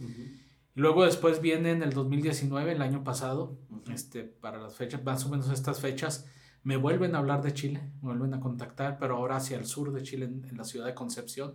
Luego 0.75 1.05
después 1.05 1.41
viene 1.41 1.73
en 1.73 1.83
el 1.83 1.93
2019, 1.93 2.73
el 2.73 2.83
año 2.83 3.03
pasado, 3.03 3.59
este, 3.93 4.23
para 4.23 4.59
las 4.59 4.77
fechas, 4.77 5.03
más 5.05 5.25
o 5.27 5.29
menos 5.29 5.51
estas 5.51 5.81
fechas, 5.81 6.27
me 6.63 6.77
vuelven 6.77 7.15
a 7.15 7.19
hablar 7.19 7.43
de 7.43 7.55
Chile, 7.55 7.81
me 8.03 8.09
vuelven 8.09 8.35
a 8.35 8.41
contactar, 8.41 8.99
pero 8.99 9.17
ahora 9.17 9.37
hacia 9.37 9.57
el 9.57 9.65
sur 9.65 9.93
de 9.93 10.03
Chile, 10.03 10.27
en, 10.27 10.57
la 10.57 10.65
ciudad 10.65 10.87
de 10.87 10.95
Concepción, 10.95 11.55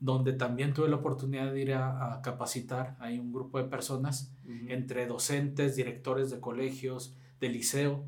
donde 0.00 0.34
también 0.34 0.74
tuve 0.74 0.88
la 0.88 0.96
oportunidad 0.96 1.52
de 1.52 1.62
ir 1.62 1.72
a, 1.74 2.20
capacitar. 2.22 2.96
Hay 3.00 3.18
un 3.18 3.32
grupo 3.32 3.58
de 3.58 3.64
personas, 3.64 4.34
entre 4.68 5.06
docentes, 5.06 5.76
directores 5.76 6.30
de 6.30 6.40
colegios, 6.40 7.14
de 7.40 7.48
liceo, 7.48 8.04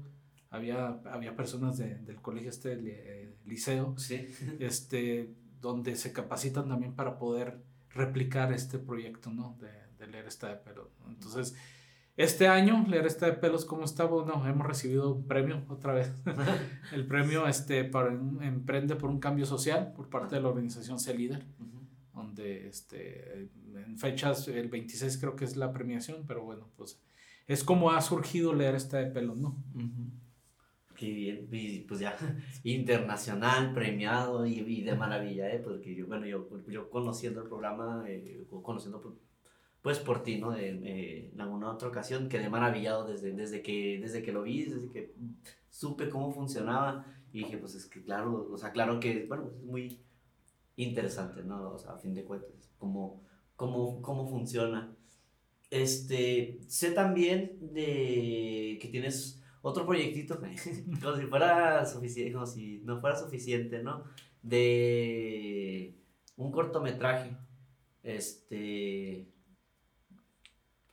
había, 0.51 1.01
había 1.11 1.37
personas 1.37 1.77
del 1.77 2.21
colegio 2.23 2.51
este 2.51 2.75
eh, 2.75 3.35
liceo, 3.45 3.95
este, 4.61 5.35
donde 5.61 5.97
se 5.97 6.13
capacitan 6.13 6.69
también 6.69 6.95
para 6.95 7.19
poder 7.19 7.63
replicar 7.91 8.53
este 8.53 8.79
proyecto, 8.79 9.31
¿no? 9.31 9.57
De, 9.61 9.86
de 9.99 10.07
leer 10.07 10.27
esta 10.27 10.49
de 10.49 10.57
pelos. 10.57 10.89
Entonces, 11.09 11.55
este 12.17 12.49
año, 12.49 12.85
leer 12.89 13.07
esta 13.07 13.27
de 13.27 13.33
pelos, 13.33 13.67
¿cómo 13.67 13.85
está? 13.85 14.05
Bueno, 14.05 14.47
hemos 14.47 14.67
recibido 14.67 15.13
un 15.13 15.27
premio 15.27 15.63
otra 15.69 15.93
vez. 15.93 16.13
el 16.93 17.07
premio 17.07 17.47
este, 17.47 17.85
para 17.85 18.11
Emprende 18.11 18.97
por 18.97 19.11
un 19.11 19.21
Cambio 19.21 19.45
Social 19.45 19.93
por 19.95 20.09
parte 20.09 20.37
de 20.37 20.41
la 20.41 20.49
organización 20.49 20.99
C 20.99 21.13
Líder, 21.13 21.45
donde 22.15 22.69
este, 22.69 23.51
en 23.75 23.99
fechas, 23.99 24.49
el 24.49 24.69
26 24.69 25.19
creo 25.19 25.37
que 25.37 25.45
es 25.45 25.57
la 25.57 25.73
premiación, 25.73 26.25
pero 26.27 26.43
bueno, 26.43 26.71
pues 26.77 26.99
es 27.47 27.63
como 27.63 27.91
ha 27.91 28.01
surgido 28.01 28.55
leer 28.55 28.75
esta 28.75 28.97
de 28.97 29.07
pelos, 29.07 29.37
¿no? 29.37 29.57
Qué 30.97 31.11
bien, 31.11 31.49
y 31.53 31.81
pues 31.81 32.01
ya 32.01 32.17
internacional, 32.65 33.75
premiado 33.75 34.47
y, 34.47 34.81
de 34.81 34.95
maravilla, 34.95 35.53
¿eh? 35.53 35.61
Porque 35.63 35.95
yo, 35.95 36.07
bueno, 36.07 36.25
yo, 36.25 36.49
yo 36.67 36.89
conociendo 36.89 37.43
el 37.43 37.49
programa, 37.49 38.05
eh, 38.09 38.47
conociendo 38.63 39.19
pues 39.87 40.01
por 40.01 40.25
ti, 40.25 40.39
¿no? 40.39 40.51
De, 40.51 41.31
en 41.33 41.41
alguna 41.41 41.71
otra 41.71 41.87
ocasión 41.87 42.29
quedé 42.29 42.51
maravillado 42.51 43.07
desde, 43.07 43.31
desde, 43.31 43.63
que, 43.63 44.01
desde 44.03 44.21
que 44.21 44.33
lo 44.33 44.43
vi, 44.43 44.65
desde 44.65 44.91
que 44.91 45.15
supe 45.71 46.09
cómo 46.09 46.33
funcionaba 46.33 47.07
y 47.33 47.45
dije, 47.45 47.57
pues 47.57 47.77
es 47.77 47.87
que 47.87 48.03
claro, 48.03 48.49
o 48.51 48.59
sea, 48.59 48.73
claro 48.73 48.99
que, 48.99 49.27
bueno, 49.27 49.47
es 49.47 49.63
muy 49.63 50.03
interesante, 50.75 51.45
¿no? 51.45 51.71
O 51.71 51.79
sea, 51.79 51.93
a 51.93 51.99
fin 51.99 52.15
de 52.15 52.25
cuentas, 52.25 52.69
cómo, 52.79 53.23
cómo, 53.55 54.03
cómo 54.03 54.27
funciona. 54.27 54.93
Este, 55.71 56.59
sé 56.67 56.91
también 56.91 57.57
de 57.61 58.81
que 58.83 58.89
tienes 58.91 59.41
otro 59.63 59.87
proyectito, 59.87 60.41
como 61.01 61.17
si 61.17 61.27
fuera 61.27 61.87
suficiente, 61.87 62.33
como 62.33 62.47
si 62.47 62.79
no 62.79 63.01
fuera 63.01 63.15
suficiente, 63.15 63.85
¿no? 63.85 64.03
De 64.43 65.95
un 66.35 66.51
cortometraje, 66.51 67.37
este, 68.03 69.36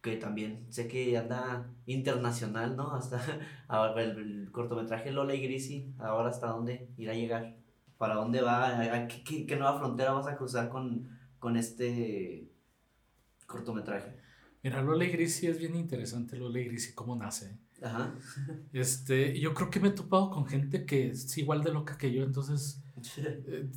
que 0.03 0.17
también 0.17 0.67
sé 0.69 0.89
que 0.89 1.17
anda 1.17 1.73
internacional, 1.85 2.75
¿no? 2.75 2.93
Hasta 2.93 3.19
ahora 3.69 4.03
el, 4.03 4.49
cortometraje 4.51 5.11
Lola 5.11 5.33
y 5.33 5.41
Grisi, 5.41 5.95
ahora 5.97 6.29
hasta 6.29 6.47
dónde 6.47 6.89
irá 6.97 7.13
a 7.13 7.15
llegar, 7.15 7.55
para 7.97 8.15
dónde 8.15 8.41
va, 8.41 8.67
¿A 8.67 9.07
qué, 9.07 9.45
qué, 9.45 9.55
nueva 9.55 9.79
frontera 9.79 10.11
vas 10.11 10.27
a 10.27 10.35
cruzar 10.35 10.67
con, 10.67 11.09
con 11.39 11.55
este 11.55 12.51
cortometraje. 13.47 14.17
Mira, 14.61 14.81
Lola 14.81 15.05
y 15.05 15.11
Grisi 15.11 15.47
es 15.47 15.57
bien 15.57 15.73
interesante, 15.75 16.35
Lola 16.35 16.59
y 16.59 16.65
Grisi, 16.65 16.93
cómo 16.93 17.15
nace. 17.15 17.57
Ajá. 17.81 18.13
Este, 18.73 19.39
yo 19.39 19.53
creo 19.53 19.69
que 19.69 19.79
me 19.79 19.87
he 19.87 19.91
topado 19.91 20.29
con 20.31 20.45
gente 20.45 20.85
que 20.85 21.12
es 21.12 21.37
igual 21.37 21.63
de 21.63 21.71
loca 21.71 21.97
que 21.97 22.12
yo, 22.12 22.23
entonces 22.23 22.83
eh, 23.17 23.69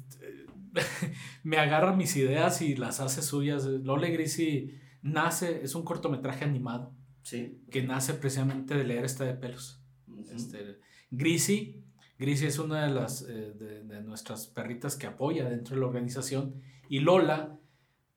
me 1.44 1.58
agarra 1.58 1.94
mis 1.94 2.16
ideas 2.16 2.62
y 2.62 2.74
las 2.74 2.98
hace 2.98 3.22
suyas. 3.22 3.64
Lola 3.64 4.08
y 4.08 4.12
Grisi 4.12 4.85
nace, 5.06 5.62
es 5.62 5.74
un 5.74 5.84
cortometraje 5.84 6.44
animado. 6.44 6.94
Sí. 7.22 7.60
Que 7.70 7.82
nace 7.82 8.14
precisamente 8.14 8.74
de 8.76 8.84
leer 8.84 9.04
esta 9.04 9.24
de 9.24 9.34
pelos. 9.34 9.82
este, 10.32 10.78
Grisi, 11.10 11.86
Grisi 12.18 12.46
es 12.46 12.58
una 12.58 12.86
de 12.86 12.94
las 12.94 13.22
eh, 13.22 13.52
de, 13.54 14.02
nuestras 14.02 14.46
perritas 14.46 14.96
que 14.96 15.06
apoya 15.06 15.48
dentro 15.48 15.74
de 15.74 15.80
la 15.80 15.86
organización. 15.86 16.54
Y 16.88 17.00
Lola, 17.00 17.58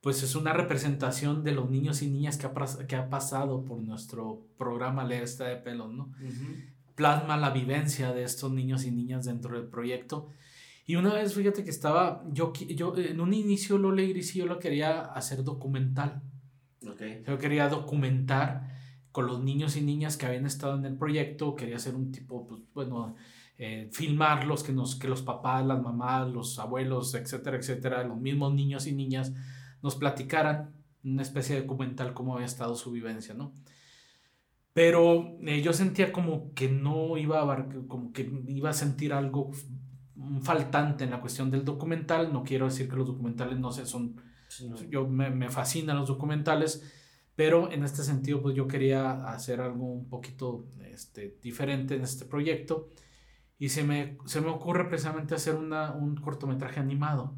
pues 0.01 0.23
es 0.23 0.35
una 0.35 0.53
representación 0.53 1.43
de 1.43 1.51
los 1.51 1.69
niños 1.69 2.01
y 2.01 2.09
niñas 2.09 2.37
que 2.37 2.47
ha, 2.47 2.53
que 2.87 2.95
ha 2.95 3.09
pasado 3.09 3.65
por 3.65 3.81
nuestro 3.81 4.47
programa 4.57 5.03
Leer 5.03 5.23
esta 5.23 5.45
de 5.45 5.57
pelos, 5.57 5.91
¿no? 5.91 6.11
Plasma 6.95 7.37
la 7.37 7.49
vivencia 7.49 8.13
de 8.13 8.23
estos 8.23 8.51
niños 8.51 8.85
y 8.85 8.91
niñas 8.91 9.25
dentro 9.25 9.59
del 9.59 9.67
proyecto. 9.67 10.29
Y 10.85 10.95
una 10.95 11.13
vez, 11.13 11.33
fíjate 11.33 11.63
que 11.63 11.69
estaba, 11.69 12.23
yo, 12.31 12.53
yo 12.53 12.95
en 12.97 13.19
un 13.19 13.33
inicio 13.33 13.77
Lola 13.77 14.01
y 14.01 14.09
Grisi 14.09 14.39
yo 14.39 14.45
lo 14.45 14.59
quería 14.59 15.01
hacer 15.01 15.43
documental. 15.43 16.21
Yo 16.81 17.37
quería 17.37 17.67
documentar 17.67 18.69
con 19.11 19.27
los 19.27 19.41
niños 19.41 19.75
y 19.75 19.81
niñas 19.81 20.17
que 20.17 20.25
habían 20.25 20.45
estado 20.45 20.77
en 20.77 20.85
el 20.85 20.97
proyecto, 20.97 21.55
quería 21.55 21.77
hacer 21.77 21.95
un 21.95 22.11
tipo, 22.11 22.47
pues, 22.47 22.61
bueno, 22.73 23.15
eh, 23.57 23.89
filmarlos, 23.91 24.63
que, 24.63 24.71
nos, 24.71 24.95
que 24.95 25.07
los 25.07 25.21
papás, 25.21 25.65
las 25.65 25.81
mamás, 25.81 26.29
los 26.29 26.59
abuelos, 26.59 27.15
etcétera, 27.15 27.57
etcétera, 27.57 28.03
los 28.03 28.17
mismos 28.17 28.53
niños 28.53 28.87
y 28.87 28.93
niñas 28.93 29.33
nos 29.81 29.95
platicaran 29.95 30.73
una 31.03 31.21
especie 31.21 31.55
de 31.55 31.61
documental 31.61 32.13
cómo 32.13 32.35
había 32.35 32.45
estado 32.45 32.75
su 32.75 32.91
vivencia, 32.91 33.33
¿no? 33.33 33.53
Pero 34.73 35.37
eh, 35.41 35.61
yo 35.61 35.73
sentía 35.73 36.11
como 36.11 36.53
que 36.53 36.69
no 36.69 37.17
iba 37.17 37.41
a 37.41 37.67
como 37.87 38.13
que 38.13 38.31
iba 38.47 38.69
a 38.69 38.73
sentir 38.73 39.13
algo 39.13 39.51
faltante 40.41 41.03
en 41.03 41.11
la 41.11 41.21
cuestión 41.21 41.49
del 41.51 41.65
documental. 41.65 42.31
No 42.31 42.43
quiero 42.43 42.65
decir 42.65 42.89
que 42.89 42.95
los 42.95 43.07
documentales 43.07 43.59
no 43.59 43.71
sé, 43.71 43.85
son... 43.85 44.21
Yo 44.89 45.07
me, 45.07 45.29
me 45.29 45.49
fascinan 45.49 45.97
los 45.97 46.07
documentales, 46.07 46.83
pero 47.35 47.71
en 47.71 47.83
este 47.83 48.03
sentido 48.03 48.41
pues 48.41 48.55
yo 48.55 48.67
quería 48.67 49.23
hacer 49.29 49.61
algo 49.61 49.85
un 49.85 50.09
poquito 50.09 50.67
este, 50.91 51.37
diferente 51.41 51.95
en 51.95 52.01
este 52.01 52.25
proyecto 52.25 52.89
y 53.57 53.69
se 53.69 53.83
me, 53.83 54.17
se 54.25 54.41
me 54.41 54.49
ocurre 54.49 54.87
precisamente 54.87 55.35
hacer 55.35 55.55
una, 55.55 55.91
un 55.91 56.15
cortometraje 56.15 56.79
animado. 56.79 57.35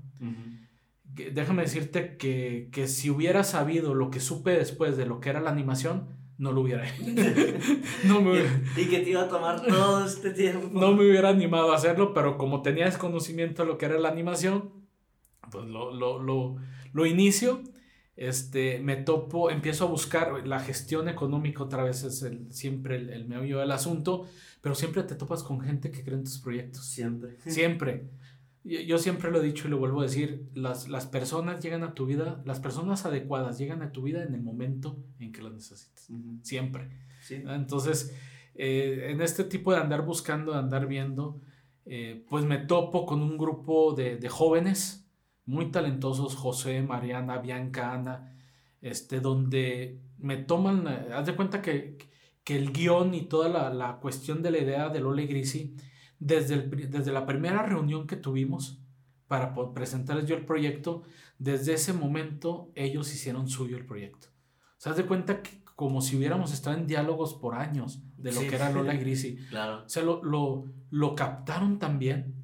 Déjame 1.03 1.63
decirte 1.63 2.15
que, 2.15 2.69
que, 2.71 2.87
si 2.87 3.09
hubiera 3.09 3.43
sabido 3.43 3.95
lo 3.95 4.11
que 4.11 4.19
supe 4.19 4.51
después 4.51 4.95
de 4.97 5.05
lo 5.05 5.19
que 5.19 5.29
era 5.29 5.41
la 5.41 5.49
animación, 5.49 6.07
no 6.37 6.51
lo 6.51 6.61
hubiera 6.61 6.87
hecho. 6.87 7.03
no 8.07 8.21
me 8.21 8.39
y, 8.77 8.85
que 8.85 8.99
te 8.99 9.09
iba 9.09 9.23
a 9.23 9.27
tomar 9.27 9.61
todo 9.65 10.05
este 10.05 10.31
tiempo. 10.31 10.79
No 10.79 10.93
me 10.93 11.09
hubiera 11.09 11.29
animado 11.29 11.71
a 11.71 11.75
hacerlo, 11.75 12.13
pero 12.13 12.37
como 12.37 12.61
tenía 12.61 12.85
desconocimiento 12.85 13.63
de 13.63 13.67
lo 13.67 13.77
que 13.77 13.85
era 13.85 13.99
la 13.99 14.09
animación, 14.09 14.71
pues 15.49 15.65
lo, 15.65 15.93
lo, 15.93 16.21
lo, 16.21 16.57
lo 16.93 17.05
inicio. 17.05 17.63
Este, 18.17 18.79
me 18.79 18.97
topo, 18.97 19.49
empiezo 19.49 19.85
a 19.85 19.87
buscar 19.87 20.45
la 20.45 20.59
gestión 20.59 21.09
económica, 21.09 21.63
otra 21.63 21.83
vez 21.83 22.03
es 22.03 22.21
el, 22.21 22.51
siempre 22.51 22.97
el, 22.97 23.09
el 23.09 23.25
meollo 23.27 23.59
del 23.59 23.71
asunto 23.71 24.27
pero 24.61 24.75
siempre 24.75 25.03
te 25.03 25.15
topas 25.15 25.43
con 25.43 25.59
gente 25.59 25.91
que 25.91 26.03
cree 26.03 26.15
en 26.15 26.23
tus 26.23 26.37
proyectos. 26.37 26.85
Siempre. 26.85 27.37
Siempre. 27.45 28.09
Yo 28.63 28.99
siempre 28.99 29.31
lo 29.31 29.41
he 29.41 29.43
dicho 29.43 29.67
y 29.67 29.71
lo 29.71 29.79
vuelvo 29.79 30.01
a 30.01 30.03
decir, 30.03 30.47
las, 30.53 30.87
las 30.87 31.07
personas 31.07 31.63
llegan 31.63 31.81
a 31.81 31.95
tu 31.95 32.05
vida, 32.05 32.43
las 32.45 32.59
personas 32.59 33.07
adecuadas 33.07 33.57
llegan 33.57 33.81
a 33.81 33.91
tu 33.91 34.03
vida 34.03 34.23
en 34.23 34.35
el 34.35 34.43
momento 34.43 35.03
en 35.17 35.31
que 35.31 35.41
las 35.41 35.51
necesitas. 35.51 36.09
Siempre. 36.43 36.89
Entonces, 37.31 38.15
eh, 38.53 39.07
en 39.09 39.21
este 39.21 39.45
tipo 39.45 39.73
de 39.73 39.79
andar 39.79 40.05
buscando, 40.05 40.51
de 40.51 40.59
andar 40.59 40.85
viendo, 40.85 41.41
eh, 41.87 42.23
pues 42.29 42.45
me 42.45 42.59
topo 42.59 43.07
con 43.07 43.23
un 43.23 43.35
grupo 43.35 43.95
de, 43.95 44.17
de, 44.17 44.29
jóvenes 44.29 45.07
muy 45.45 45.71
talentosos, 45.71 46.35
José, 46.35 46.81
Mariana, 46.81 47.37
Bianca, 47.39 47.93
Ana, 47.93 48.35
este, 48.81 49.19
donde 49.19 50.01
me 50.17 50.37
toman, 50.37 50.87
eh, 50.87 51.13
haz 51.13 51.25
de 51.25 51.35
cuenta 51.35 51.61
que 51.61 51.97
que 52.43 52.55
el 52.55 52.71
guion 52.71 53.13
y 53.13 53.23
toda 53.23 53.49
la, 53.49 53.73
la 53.73 53.97
cuestión 53.97 54.41
de 54.41 54.51
la 54.51 54.57
idea 54.59 54.89
de 54.89 54.99
Lola 54.99 55.21
y 55.21 55.27
Grisi, 55.27 55.75
desde, 56.19 56.55
el, 56.55 56.89
desde 56.89 57.11
la 57.11 57.25
primera 57.25 57.63
reunión 57.63 58.07
que 58.07 58.15
tuvimos 58.15 58.79
para 59.27 59.53
presentarles 59.73 60.25
yo 60.25 60.35
el 60.35 60.45
proyecto, 60.45 61.03
desde 61.37 61.73
ese 61.73 61.93
momento 61.93 62.71
ellos 62.75 63.13
hicieron 63.13 63.47
suyo 63.47 63.77
el 63.77 63.85
proyecto. 63.85 64.27
O 64.27 64.81
sea, 64.81 64.91
haz 64.91 64.97
de 64.97 65.05
cuenta 65.05 65.41
que 65.41 65.61
como 65.75 66.01
si 66.01 66.15
hubiéramos 66.15 66.51
estado 66.53 66.77
en 66.77 66.85
diálogos 66.85 67.33
por 67.33 67.55
años 67.55 68.03
de 68.17 68.31
lo 68.33 68.41
que 68.41 68.55
era 68.55 68.71
Lola 68.71 68.93
y 68.93 68.99
Grisi. 68.99 69.37
Claro. 69.49 69.83
O 69.85 69.89
sea, 69.89 70.03
lo, 70.03 70.23
lo, 70.23 70.65
lo 70.91 71.15
captaron 71.15 71.79
también 71.79 72.40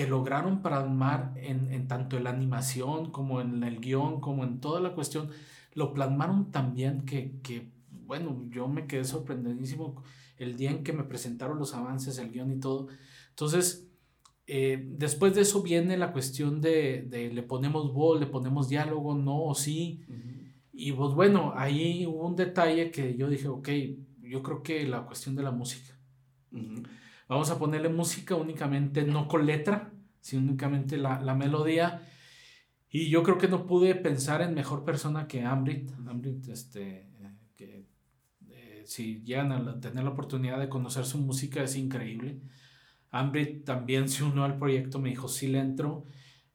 que 0.00 0.06
lograron 0.06 0.62
plasmar 0.62 1.34
en, 1.36 1.70
en 1.70 1.86
tanto 1.86 2.16
en 2.16 2.24
la 2.24 2.30
animación 2.30 3.10
como 3.10 3.42
en 3.42 3.62
el 3.62 3.80
guion, 3.80 4.22
como 4.22 4.44
en 4.44 4.58
toda 4.58 4.80
la 4.80 4.94
cuestión, 4.94 5.28
lo 5.74 5.92
plasmaron 5.92 6.50
también 6.50 7.02
que, 7.02 7.38
que 7.42 7.70
bueno, 8.06 8.46
yo 8.48 8.66
me 8.66 8.86
quedé 8.86 9.04
sorprendidísimo 9.04 10.02
el 10.38 10.56
día 10.56 10.70
en 10.70 10.84
que 10.84 10.94
me 10.94 11.04
presentaron 11.04 11.58
los 11.58 11.74
avances, 11.74 12.16
el 12.16 12.30
guion 12.30 12.50
y 12.50 12.60
todo. 12.60 12.88
Entonces, 13.28 13.90
eh, 14.46 14.82
después 14.96 15.34
de 15.34 15.42
eso 15.42 15.62
viene 15.62 15.98
la 15.98 16.14
cuestión 16.14 16.62
de, 16.62 17.02
de, 17.02 17.30
le 17.30 17.42
ponemos 17.42 17.92
voz, 17.92 18.18
le 18.18 18.26
ponemos 18.26 18.70
diálogo, 18.70 19.14
no 19.14 19.42
o 19.42 19.54
sí. 19.54 20.02
Y 20.72 20.92
pues 20.92 21.12
bueno, 21.12 21.52
ahí 21.54 22.06
hubo 22.06 22.26
un 22.26 22.36
detalle 22.36 22.90
que 22.90 23.18
yo 23.18 23.28
dije, 23.28 23.48
ok, 23.48 23.68
yo 24.22 24.42
creo 24.42 24.62
que 24.62 24.88
la 24.88 25.04
cuestión 25.04 25.36
de 25.36 25.42
la 25.42 25.50
música. 25.50 25.94
Vamos 27.30 27.50
a 27.50 27.58
ponerle 27.58 27.88
música 27.88 28.34
únicamente, 28.34 29.04
no 29.04 29.26
con 29.26 29.46
letra, 29.46 29.90
sino 30.20 30.42
únicamente 30.42 30.98
la, 30.98 31.20
la, 31.20 31.34
melodía. 31.34 32.02
Y 32.90 33.08
yo 33.08 33.22
creo 33.22 33.38
que 33.38 33.48
no 33.48 33.66
pude 33.66 33.94
pensar 33.94 34.42
en 34.42 34.52
mejor 34.52 34.84
persona 34.84 35.26
que 35.26 35.42
Ambrit. 35.42 35.90
Ambrit, 36.06 36.46
este, 36.48 37.08
si 38.84 39.22
llegan 39.22 39.52
a 39.52 39.80
tener 39.80 40.04
la 40.04 40.10
oportunidad 40.10 40.58
de 40.58 40.68
conocer 40.68 41.06
su 41.06 41.16
música, 41.16 41.62
es 41.62 41.76
increíble. 41.76 42.40
Ambrit 43.10 43.64
también 43.64 44.10
se 44.10 44.24
unió 44.24 44.44
al 44.44 44.58
proyecto, 44.58 44.98
me 44.98 45.08
dijo, 45.08 45.28
sí 45.28 45.48
le 45.48 45.60
entro. 45.60 46.04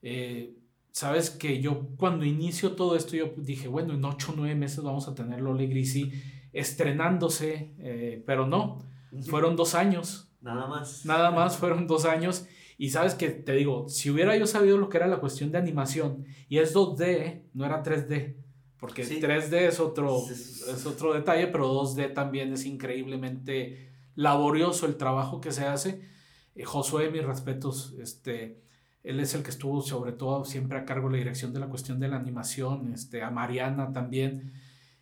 Eh, 0.04 0.56
Sabes 0.96 1.30
que 1.30 1.62
yo 1.62 1.90
cuando 1.98 2.24
inicio 2.24 2.72
todo 2.72 2.96
esto, 2.96 3.18
yo 3.18 3.34
dije, 3.36 3.68
bueno, 3.68 3.94
en 3.94 4.06
8 4.06 4.32
o 4.32 4.36
9 4.38 4.56
meses 4.56 4.82
vamos 4.82 5.10
a 5.10 5.14
tener 5.14 5.42
Lole 5.42 5.68
Grisi 5.68 6.14
estrenándose, 6.54 7.74
eh, 7.80 8.24
pero 8.26 8.48
no, 8.48 8.80
fueron 9.24 9.58
dos 9.58 9.76
años. 9.76 10.25
Nada 10.46 10.68
más. 10.68 11.04
Nada 11.06 11.32
más, 11.32 11.58
fueron 11.58 11.88
dos 11.88 12.06
años. 12.06 12.46
Y 12.78 12.92
sabes 12.92 13.16
que 13.16 13.30
te 13.32 13.54
digo, 13.54 13.90
si 13.90 14.12
hubiera 14.12 14.38
yo 14.38 14.46
sabido 14.46 14.78
lo 14.78 14.90
que 14.90 14.98
era 14.98 15.08
la 15.08 15.18
cuestión 15.18 15.52
de 15.52 15.58
animación, 15.58 16.24
y 16.48 16.60
es 16.60 16.76
2D, 16.76 17.42
no 17.54 17.66
era 17.66 17.82
3D, 17.82 18.36
porque 18.78 19.04
3D 19.04 19.54
es 19.68 19.80
otro, 19.80 20.22
es 20.30 20.86
otro 20.86 21.14
detalle, 21.14 21.48
pero 21.48 21.74
2D 21.74 22.14
también 22.14 22.54
es 22.54 22.66
increíblemente 22.66 23.92
laborioso 24.14 24.86
el 24.86 24.98
trabajo 24.98 25.42
que 25.42 25.52
se 25.52 25.66
hace. 25.66 26.08
Eh, 26.54 26.64
Josué, 26.64 27.10
mis 27.10 27.24
respetos, 27.24 27.96
este, 28.00 28.62
él 29.04 29.20
es 29.20 29.34
el 29.34 29.42
que 29.42 29.50
estuvo 29.50 29.82
sobre 29.82 30.12
todo 30.12 30.46
siempre 30.46 30.78
a 30.78 30.86
cargo 30.86 31.08
de 31.08 31.14
la 31.14 31.18
dirección 31.20 31.54
de 31.54 31.62
la 31.62 31.70
cuestión 31.70 32.00
de 32.00 32.10
la 32.10 32.18
animación, 32.18 32.94
este, 32.94 33.24
a 33.24 33.32
Mariana 33.32 33.94
también. 33.94 34.54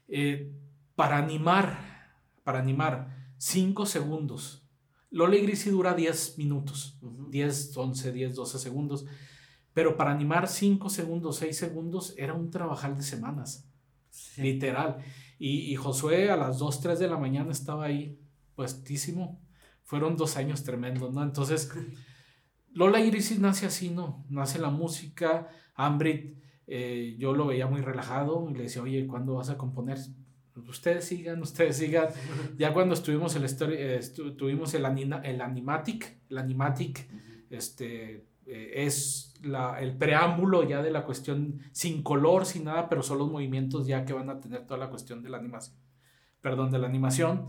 Eh, 0.07 0.53
para 0.95 1.17
animar, 1.17 2.13
para 2.45 2.59
animar 2.59 3.33
5 3.39 3.85
segundos. 3.85 4.62
Lola 5.13 5.35
y 5.35 5.41
Grisi 5.41 5.69
dura 5.69 5.93
10 5.93 6.39
minutos, 6.39 6.97
10, 7.29 7.77
11, 7.77 8.11
10, 8.11 8.33
12 8.33 8.57
segundos. 8.57 9.05
Pero 9.71 9.95
para 9.95 10.11
animar 10.11 10.47
5 10.47 10.89
segundos, 10.89 11.35
6 11.35 11.55
segundos, 11.55 12.15
era 12.17 12.33
un 12.33 12.49
trabajar 12.49 12.95
de 12.95 13.03
semanas. 13.03 13.69
Literal. 14.37 14.97
Y, 15.37 15.71
y, 15.71 15.75
Josué 15.75 16.31
a 16.31 16.35
las 16.35 16.57
2, 16.57 16.81
3 16.81 16.97
de 16.97 17.07
la 17.07 17.17
mañana 17.17 17.51
estaba 17.51 17.85
ahí, 17.85 18.19
puestísimo. 18.55 19.39
Fueron 19.83 20.17
dos 20.17 20.35
años 20.35 20.63
tremendos, 20.63 21.13
¿no? 21.13 21.21
Entonces, 21.21 21.71
Lola 22.71 22.99
Iris 22.99 23.37
nace 23.39 23.67
así, 23.67 23.91
¿no? 23.91 24.25
Nace 24.29 24.57
la 24.57 24.71
música. 24.71 25.47
Ambrit, 25.75 26.39
eh, 26.65 27.15
yo 27.19 27.33
lo 27.33 27.45
veía 27.45 27.67
muy 27.67 27.81
relajado 27.81 28.49
y 28.49 28.55
le 28.55 28.63
decía, 28.63 28.81
oye, 28.81 29.05
¿cuándo 29.05 29.35
vas 29.35 29.51
a 29.51 29.59
componer? 29.59 29.99
Ustedes 30.55 31.05
sigan, 31.05 31.41
ustedes 31.41 31.77
sigan. 31.77 32.09
Ya 32.57 32.73
cuando 32.73 32.93
estuvimos 32.93 33.35
el, 33.35 33.45
eh, 33.73 33.99
tuvimos 34.37 34.73
el, 34.73 34.85
el 34.85 35.41
Animatic, 35.41 36.17
el 36.29 36.37
Animatic, 36.37 37.09
este 37.49 38.25
eh, 38.45 38.85
es 38.85 39.33
la, 39.41 39.79
el 39.79 39.95
preámbulo 39.95 40.67
ya 40.67 40.81
de 40.81 40.91
la 40.91 41.05
cuestión 41.05 41.59
sin 41.71 42.03
color, 42.03 42.45
sin 42.45 42.65
nada, 42.65 42.89
pero 42.89 43.01
son 43.01 43.17
los 43.17 43.31
movimientos 43.31 43.87
ya 43.87 44.05
que 44.05 44.13
van 44.13 44.29
a 44.29 44.39
tener 44.39 44.65
toda 44.65 44.79
la 44.79 44.89
cuestión 44.89 45.23
de 45.23 45.29
la 45.29 45.37
animación. 45.37 45.77
Perdón, 46.41 46.71
de 46.71 46.79
la 46.79 46.87
animación. 46.87 47.47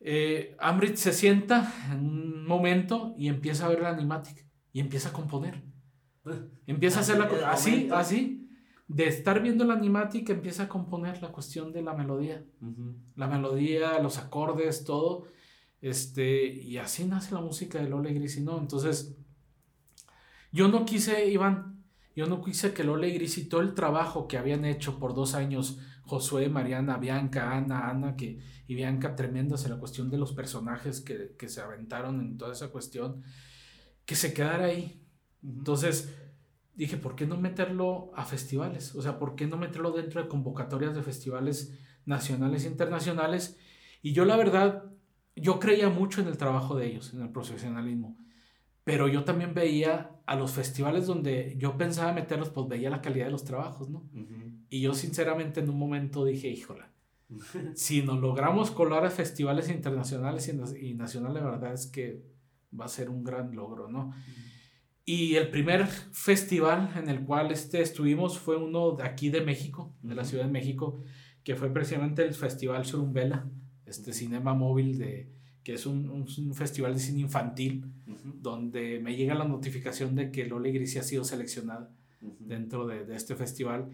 Eh, 0.00 0.56
Ambrit 0.58 0.96
se 0.96 1.12
sienta 1.12 1.72
en 1.90 2.00
un 2.00 2.46
momento 2.46 3.14
y 3.16 3.28
empieza 3.28 3.66
a 3.66 3.68
ver 3.68 3.80
la 3.80 3.90
animatic 3.90 4.44
y 4.72 4.80
empieza 4.80 5.10
a 5.10 5.12
componer. 5.12 5.62
Empieza 6.66 6.98
a 6.98 7.02
hacer 7.02 7.18
la 7.18 7.50
así, 7.50 7.88
así. 7.92 8.43
De 8.86 9.06
estar 9.06 9.42
viendo 9.42 9.64
la 9.64 9.74
animatic 9.74 10.28
empieza 10.30 10.64
a 10.64 10.68
componer 10.68 11.22
la 11.22 11.32
cuestión 11.32 11.72
de 11.72 11.82
la 11.82 11.94
melodía. 11.94 12.44
La 13.16 13.26
melodía, 13.26 13.98
los 14.00 14.18
acordes, 14.18 14.84
todo. 14.84 15.26
Este, 15.80 16.46
y 16.46 16.78
así 16.78 17.04
nace 17.04 17.34
la 17.34 17.40
música 17.40 17.78
de 17.78 17.88
Lola 17.88 18.10
y 18.10 18.40
¿no? 18.40 18.58
Entonces, 18.58 19.16
yo 20.50 20.68
no 20.68 20.84
quise, 20.84 21.28
Iván, 21.30 21.84
yo 22.16 22.26
no 22.26 22.42
quise 22.42 22.72
que 22.72 22.84
Lola 22.84 23.06
y 23.06 23.14
Gris 23.14 23.38
y 23.38 23.48
todo 23.48 23.60
el 23.60 23.74
trabajo 23.74 24.28
que 24.28 24.38
habían 24.38 24.64
hecho 24.64 24.98
por 24.98 25.14
dos 25.14 25.34
años, 25.34 25.78
Josué, 26.02 26.48
Mariana, 26.48 26.96
Bianca, 26.96 27.52
Ana, 27.52 27.90
Ana, 27.90 28.16
que, 28.16 28.38
y 28.66 28.74
Bianca 28.74 29.16
tremendas 29.16 29.64
en 29.64 29.72
la 29.72 29.78
cuestión 29.78 30.10
de 30.10 30.18
los 30.18 30.32
personajes 30.32 31.00
que, 31.00 31.34
que 31.38 31.48
se 31.48 31.60
aventaron 31.60 32.20
en 32.20 32.38
toda 32.38 32.52
esa 32.52 32.68
cuestión, 32.68 33.22
que 34.06 34.14
se 34.14 34.32
quedara 34.32 34.66
ahí. 34.66 35.02
Entonces 35.42 36.14
dije, 36.74 36.96
¿por 36.96 37.16
qué 37.16 37.26
no 37.26 37.36
meterlo 37.36 38.12
a 38.14 38.24
festivales? 38.24 38.94
O 38.94 39.02
sea, 39.02 39.18
¿por 39.18 39.34
qué 39.36 39.46
no 39.46 39.56
meterlo 39.56 39.92
dentro 39.92 40.22
de 40.22 40.28
convocatorias 40.28 40.94
de 40.94 41.02
festivales 41.02 41.78
nacionales 42.06 42.64
e 42.64 42.68
internacionales? 42.68 43.58
Y 44.02 44.12
yo 44.12 44.24
la 44.24 44.36
verdad, 44.36 44.84
yo 45.36 45.58
creía 45.58 45.88
mucho 45.88 46.20
en 46.20 46.28
el 46.28 46.36
trabajo 46.36 46.76
de 46.76 46.86
ellos, 46.86 47.14
en 47.14 47.22
el 47.22 47.30
profesionalismo 47.30 48.18
pero 48.84 49.08
yo 49.08 49.24
también 49.24 49.54
veía 49.54 50.10
a 50.26 50.36
los 50.36 50.52
festivales 50.52 51.06
donde 51.06 51.56
yo 51.58 51.76
pensaba 51.76 52.12
meterlos, 52.12 52.50
pues 52.50 52.68
veía 52.68 52.90
la 52.90 53.00
calidad 53.00 53.26
de 53.26 53.32
los 53.32 53.44
trabajos, 53.44 53.88
¿no? 53.88 54.08
Y 54.68 54.82
yo 54.82 54.94
sinceramente 54.94 55.60
en 55.60 55.70
un 55.70 55.78
momento 55.78 56.24
dije, 56.24 56.48
híjola, 56.48 56.90
si 57.74 58.02
nos 58.02 58.20
logramos 58.20 58.70
colar 58.70 59.06
a 59.06 59.10
festivales 59.10 59.70
internacionales 59.70 60.48
y, 60.78 60.94
nacionales, 60.94 61.42
la 61.42 61.50
verdad 61.50 61.72
es 61.72 61.86
que 61.86 62.22
va 62.78 62.84
a 62.84 62.88
ser 62.88 63.08
un 63.08 63.24
gran 63.24 63.54
logro, 63.56 63.88
¿no? 63.88 64.12
Y 65.06 65.34
el 65.36 65.50
primer 65.50 65.86
festival 65.86 66.90
en 66.96 67.10
el 67.10 67.24
cual 67.24 67.50
este, 67.50 67.82
estuvimos 67.82 68.38
fue 68.38 68.56
uno 68.56 68.92
de 68.92 69.04
aquí 69.04 69.28
de 69.28 69.42
México, 69.42 69.94
de 70.02 70.14
la 70.14 70.24
Ciudad 70.24 70.44
de 70.44 70.50
México, 70.50 71.02
que 71.42 71.56
fue 71.56 71.70
precisamente 71.72 72.22
el 72.22 72.32
Festival 72.32 72.86
Surumbela, 72.86 73.46
este 73.84 74.14
cinema 74.14 74.54
móvil 74.54 74.96
de, 74.96 75.28
que 75.62 75.74
es 75.74 75.84
un, 75.84 76.08
un, 76.08 76.54
festival 76.54 76.94
de 76.94 77.00
cine 77.00 77.20
infantil, 77.20 77.84
donde 78.40 78.98
me 79.00 79.14
llega 79.14 79.34
la 79.34 79.44
notificación 79.44 80.14
de 80.14 80.30
que 80.30 80.46
Lola 80.46 80.70
Grisi 80.70 80.98
ha 80.98 81.02
sido 81.02 81.22
seleccionada 81.22 81.90
dentro 82.40 82.86
de, 82.86 83.04
de, 83.04 83.14
este 83.14 83.34
festival. 83.34 83.90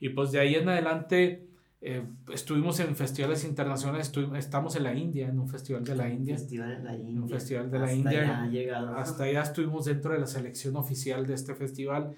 Y 0.00 0.08
pues 0.08 0.32
de 0.32 0.40
ahí 0.40 0.56
en 0.56 0.68
adelante 0.68 1.47
eh, 1.80 2.04
estuvimos 2.32 2.80
en 2.80 2.96
festivales 2.96 3.44
internacionales, 3.44 4.12
estamos 4.36 4.74
en 4.74 4.82
la 4.82 4.94
India, 4.94 5.28
en 5.28 5.38
un 5.38 5.48
festival 5.48 5.84
de 5.84 5.94
la 5.94 6.08
India. 6.08 6.36
Festival 6.36 6.72
en 6.72 6.84
la 6.84 6.96
India. 6.96 7.22
Un 7.22 7.28
festival 7.28 7.70
de 7.70 7.78
la 7.78 7.92
India. 7.92 8.96
Hasta 8.96 9.24
allá 9.24 9.42
estuvimos 9.42 9.84
dentro 9.84 10.12
de 10.12 10.18
la 10.18 10.26
selección 10.26 10.74
oficial 10.76 11.26
de 11.26 11.34
este 11.34 11.54
festival. 11.54 12.16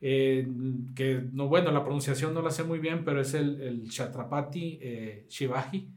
Eh, 0.00 0.46
que, 0.94 1.24
no, 1.32 1.48
bueno, 1.48 1.72
la 1.72 1.82
pronunciación 1.82 2.34
no 2.34 2.42
la 2.42 2.50
sé 2.50 2.62
muy 2.62 2.78
bien, 2.78 3.04
pero 3.04 3.20
es 3.20 3.34
el, 3.34 3.60
el 3.60 3.90
Chhatrapati 3.90 4.78
eh, 4.80 5.26
Shivaji. 5.28 5.88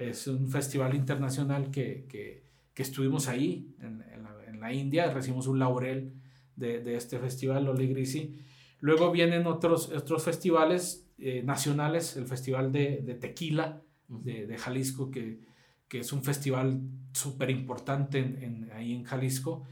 Es 0.00 0.26
un 0.26 0.48
festival 0.48 0.94
internacional 0.94 1.70
que, 1.70 2.06
que, 2.08 2.44
que 2.72 2.82
estuvimos 2.82 3.28
ahí, 3.28 3.74
en, 3.80 4.02
en, 4.10 4.22
la, 4.22 4.34
en, 4.46 4.60
la, 4.60 4.72
India. 4.72 5.12
Recibimos 5.12 5.46
un 5.48 5.58
laurel 5.58 6.14
de, 6.56 6.80
de 6.82 6.96
este 6.96 7.18
festival, 7.18 7.66
Loli 7.66 7.88
Grisi. 7.88 8.38
Luego 8.82 9.12
vienen 9.12 9.46
otros, 9.46 9.90
otros 9.90 10.24
festivales 10.24 11.08
eh, 11.16 11.44
nacionales, 11.44 12.16
el 12.16 12.26
Festival 12.26 12.72
de, 12.72 13.00
de 13.04 13.14
Tequila 13.14 13.80
de, 14.08 14.44
de, 14.48 14.58
Jalisco, 14.58 15.08
que, 15.08 15.38
que, 15.86 16.00
es 16.00 16.12
un 16.12 16.24
festival 16.24 16.80
súper 17.12 17.50
importante 17.50 18.18
en, 18.18 18.68
ahí 18.74 18.92
en 18.92 19.04
Jalisco. 19.04 19.62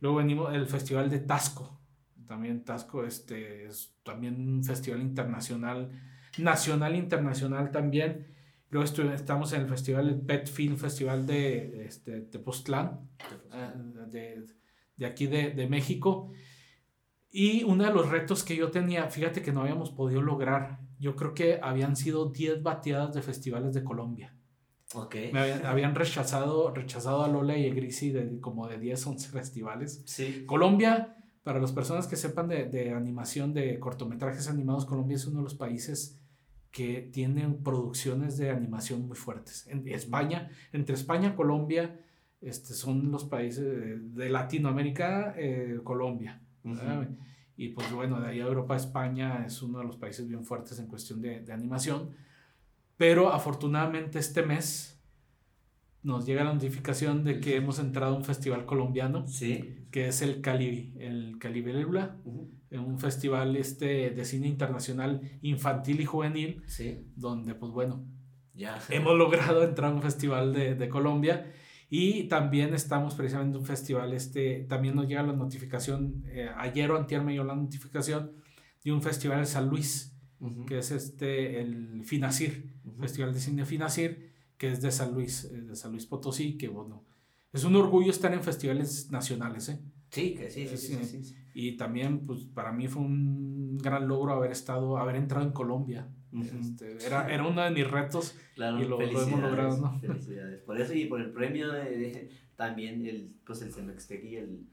Luego 0.00 0.16
venimos 0.16 0.52
el 0.52 0.66
Festival 0.66 1.08
de 1.08 1.20
Tasco, 1.20 1.78
también 2.26 2.64
Tasco 2.64 3.04
este, 3.04 3.66
es 3.66 3.94
también 4.02 4.34
un 4.34 4.64
festival 4.64 5.00
internacional, 5.00 5.92
nacional 6.38 6.96
internacional 6.96 7.70
también. 7.70 8.26
Luego 8.70 8.84
estamos 9.12 9.52
en 9.52 9.60
el 9.60 9.68
festival, 9.68 10.08
el 10.08 10.20
Pet 10.22 10.48
Film 10.48 10.76
Festival 10.76 11.24
de 11.24 11.86
este, 11.86 12.22
Tepoztlán, 12.22 13.08
eh, 13.52 13.72
de, 14.10 14.44
de, 14.96 15.06
aquí 15.06 15.28
de, 15.28 15.52
de 15.52 15.68
México. 15.68 16.32
Y 17.30 17.64
uno 17.64 17.84
de 17.84 17.92
los 17.92 18.08
retos 18.08 18.42
que 18.44 18.56
yo 18.56 18.70
tenía, 18.70 19.08
fíjate 19.10 19.42
que 19.42 19.52
no 19.52 19.62
habíamos 19.62 19.90
podido 19.90 20.22
lograr 20.22 20.86
yo 20.98 21.16
creo 21.16 21.34
que 21.34 21.58
habían 21.62 21.96
sido 21.96 22.30
10 22.30 22.62
bateadas 22.62 23.14
de 23.14 23.22
festivales 23.22 23.74
de 23.74 23.84
Colombia. 23.84 24.34
Ok. 24.94 25.16
Me 25.32 25.40
habían, 25.40 25.94
rechazado, 25.94 26.72
rechazado 26.72 27.24
a 27.24 27.28
Lola 27.28 27.56
y 27.56 27.68
a 27.68 27.74
Grisi 27.74 28.10
de 28.10 28.40
como 28.40 28.68
de 28.68 28.78
10, 28.78 29.06
11 29.06 29.28
festivales. 29.30 30.02
Sí. 30.06 30.44
Colombia, 30.46 31.16
para 31.42 31.60
las 31.60 31.72
personas 31.72 32.06
que 32.06 32.16
sepan 32.16 32.48
de, 32.48 32.66
de, 32.66 32.92
animación, 32.92 33.52
de 33.52 33.78
cortometrajes 33.78 34.48
animados, 34.48 34.86
Colombia 34.86 35.16
es 35.16 35.26
uno 35.26 35.38
de 35.38 35.44
los 35.44 35.54
países 35.54 36.18
que 36.70 37.02
tienen 37.12 37.62
producciones 37.62 38.36
de 38.38 38.50
animación 38.50 39.06
muy 39.06 39.16
fuertes. 39.16 39.66
En 39.66 39.86
España, 39.88 40.50
entre 40.72 40.94
España 40.94 41.30
y 41.30 41.36
Colombia, 41.36 42.00
este, 42.40 42.74
son 42.74 43.10
los 43.10 43.24
países 43.24 44.14
de, 44.14 44.28
Latinoamérica, 44.30 45.34
eh, 45.36 45.80
Colombia. 45.82 46.45
Y 47.56 47.68
pues 47.68 47.90
bueno, 47.92 48.20
de 48.20 48.28
ahí 48.28 48.40
a 48.40 48.44
Europa, 48.44 48.76
España 48.76 49.44
es 49.46 49.62
uno 49.62 49.78
de 49.78 49.84
los 49.84 49.96
países 49.96 50.28
bien 50.28 50.44
fuertes 50.44 50.78
en 50.78 50.86
cuestión 50.86 51.22
de, 51.22 51.40
de 51.40 51.52
animación. 51.52 52.10
Pero 52.96 53.32
afortunadamente 53.32 54.18
este 54.18 54.42
mes 54.42 54.96
nos 56.06 56.24
llega 56.24 56.44
la 56.44 56.52
notificación 56.52 57.24
de 57.24 57.40
que 57.40 57.56
hemos 57.56 57.80
entrado 57.80 58.14
a 58.14 58.16
un 58.16 58.24
festival 58.24 58.64
colombiano, 58.64 59.26
sí. 59.26 59.86
que 59.90 60.06
es 60.06 60.22
el 60.22 60.40
Cali, 60.40 60.94
el 61.00 61.36
Calibélula, 61.40 62.16
en 62.70 62.80
un 62.80 63.00
festival 63.00 63.56
este 63.56 64.10
de 64.10 64.24
cine 64.24 64.46
internacional 64.46 65.20
infantil 65.42 66.00
y 66.00 66.04
juvenil, 66.04 66.62
sí. 66.66 67.04
donde 67.16 67.56
pues 67.56 67.72
bueno, 67.72 68.04
ya. 68.54 68.78
hemos 68.88 69.18
logrado 69.18 69.64
entrar 69.64 69.90
a 69.90 69.94
un 69.96 70.02
festival 70.02 70.52
de, 70.52 70.76
de 70.76 70.88
Colombia 70.88 71.52
y 71.88 72.24
también 72.24 72.74
estamos 72.74 73.14
precisamente 73.14 73.56
en 73.56 73.60
un 73.60 73.66
festival, 73.66 74.12
este, 74.12 74.64
también 74.68 74.94
nos 74.94 75.06
llega 75.06 75.22
la 75.22 75.32
notificación, 75.32 76.24
eh, 76.26 76.50
ayer 76.56 76.90
o 76.90 76.96
antier 76.96 77.22
me 77.22 77.32
llegó 77.32 77.44
la 77.44 77.54
notificación 77.54 78.32
de 78.84 78.92
un 78.92 79.02
festival 79.02 79.40
de 79.40 79.46
San 79.46 79.68
Luis, 79.68 80.16
que 80.66 80.78
es 80.78 80.90
este, 80.90 81.60
el 81.60 82.04
Finacir, 82.04 82.74
Festival 83.00 83.32
de 83.32 83.40
Cine 83.40 83.64
Finacir, 83.64 84.32
que 84.58 84.70
es 84.70 84.80
de 84.80 84.90
San 84.90 85.12
Luis, 85.12 85.44
eh, 85.44 85.62
de 85.62 85.76
San 85.76 85.92
Luis 85.92 86.06
Potosí, 86.06 86.56
que 86.56 86.68
bueno, 86.68 87.04
es 87.52 87.64
un 87.64 87.76
orgullo 87.76 88.10
estar 88.10 88.32
en 88.34 88.42
festivales 88.42 89.10
nacionales, 89.10 89.68
¿eh? 89.68 89.80
Sí, 90.10 90.34
que 90.34 90.50
sí, 90.50 90.66
sí, 90.68 90.76
sí, 90.76 90.98
sí, 91.04 91.24
sí, 91.24 91.36
Y 91.52 91.76
también, 91.76 92.26
pues, 92.26 92.44
para 92.44 92.72
mí 92.72 92.88
fue 92.88 93.02
un 93.02 93.76
gran 93.78 94.06
logro 94.08 94.32
haber 94.32 94.52
estado, 94.52 94.98
haber 94.98 95.16
entrado 95.16 95.44
en 95.44 95.52
Colombia. 95.52 96.08
Este, 96.42 97.06
era, 97.06 97.32
era 97.32 97.44
uno 97.44 97.62
de 97.62 97.70
mis 97.70 97.90
retos 97.90 98.34
claro, 98.54 98.80
y 98.80 98.86
lo, 98.86 99.00
lo, 99.00 99.22
hemos 99.22 99.40
logrado, 99.40 99.76
¿no? 99.78 100.00
Felicidades. 100.00 100.62
Por 100.62 100.80
eso 100.80 100.92
y 100.94 101.06
por 101.06 101.20
el 101.20 101.30
premio 101.30 101.72
de, 101.72 101.84
de, 101.96 102.30
también 102.56 103.06
el, 103.06 103.34
pues 103.44 103.62
el 103.62 103.72
Semextegui, 103.72 104.36
el, 104.36 104.66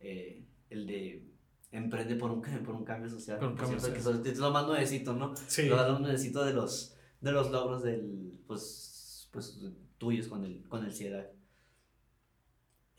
eh, 0.00 0.42
el 0.70 0.86
de 0.86 1.30
Emprende 1.72 2.16
por 2.16 2.32
un, 2.32 2.42
por 2.42 2.74
un 2.74 2.84
cambio 2.84 3.08
social. 3.08 3.38
Por 3.38 3.48
un 3.50 3.56
cambio 3.56 3.78
social. 3.78 4.22
Que 4.22 4.30
es 4.30 4.38
lo 4.38 4.50
más 4.50 4.66
nuevecito, 4.66 5.14
¿no? 5.14 5.34
Sí. 5.46 5.68
Lo 5.68 5.76
más 5.76 6.00
nuevecito 6.00 6.44
de 6.44 6.52
los, 6.52 6.96
de 7.20 7.32
los 7.32 7.50
logros 7.50 7.82
del, 7.82 8.40
pues, 8.46 9.28
pues 9.30 9.60
tuyos 9.98 10.26
con 10.26 10.44
el, 10.44 10.62
con 10.68 10.84
el 10.84 10.92
CIEDAC. 10.92 11.28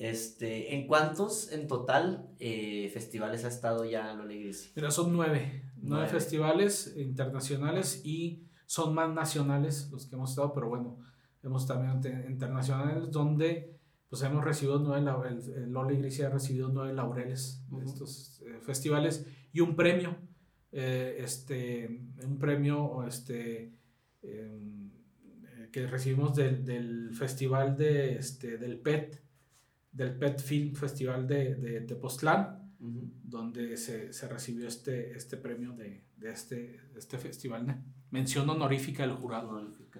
Este, 0.02 0.74
¿En 0.74 0.88
cuántos 0.88 1.52
en 1.52 1.68
total 1.68 2.28
eh, 2.40 2.90
festivales 2.92 3.46
ha 3.46 3.50
estado 3.50 3.86
ya 3.86 4.12
Loli 4.16 4.42
Grisi? 4.42 4.72
Mira, 4.76 4.90
son 4.90 5.14
nueve, 5.14 5.62
nueve, 5.76 5.80
nueve, 5.84 6.08
festivales 6.08 6.96
internacionales 6.98 8.02
y 8.04 8.48
son 8.66 8.96
más 8.96 9.14
nacionales 9.14 9.92
los 9.92 10.08
que 10.08 10.16
hemos 10.16 10.32
estado, 10.32 10.56
pero 10.56 10.70
bueno, 10.70 10.98
hemos 11.44 11.68
también 11.68 12.02
internacionales 12.28 13.12
donde 13.12 13.80
pues 14.10 14.24
hemos 14.24 14.44
recibido 14.44 14.80
nueve, 14.80 15.30
el, 15.30 15.54
el 15.54 15.72
Loli 15.72 15.98
Grisi 15.98 16.24
ha 16.24 16.32
recibido 16.32 16.70
nueve 16.70 16.94
laureles 16.94 17.64
de 17.70 17.76
uh 17.76 17.80
-huh. 17.82 17.86
estos 17.86 18.42
eh, 18.42 18.60
festivales 18.60 19.28
y 19.54 19.60
un 19.60 19.76
premio, 19.76 20.18
eh, 20.72 21.18
este, 21.20 22.02
un 22.26 22.40
premio 22.40 23.06
este, 23.06 23.72
em, 24.24 24.90
que 25.72 25.86
recibimos 25.86 26.34
del, 26.34 26.66
del 26.66 27.14
festival 27.14 27.78
de, 27.78 28.16
este, 28.16 28.58
del 28.58 28.80
PET, 28.80 29.22
del 29.92 30.18
Pet 30.18 30.40
Film 30.42 30.74
Festival 30.76 31.28
de, 31.28 31.56
de 31.56 31.82
Tepoztlán, 31.82 32.74
uh 32.80 32.86
-huh. 32.86 33.12
donde 33.24 33.78
se, 33.78 34.14
se, 34.14 34.28
recibió 34.28 34.68
este, 34.68 35.16
este 35.16 35.38
premio 35.38 35.74
de, 35.74 36.04
de 36.18 36.32
este, 36.32 36.80
este 36.96 37.18
festival. 37.18 37.68
¿no? 37.68 37.84
Mención 38.12 38.50
honorífica 38.50 39.04
del 39.06 39.16
jurado. 39.16 39.50
Honorífica. 39.50 40.00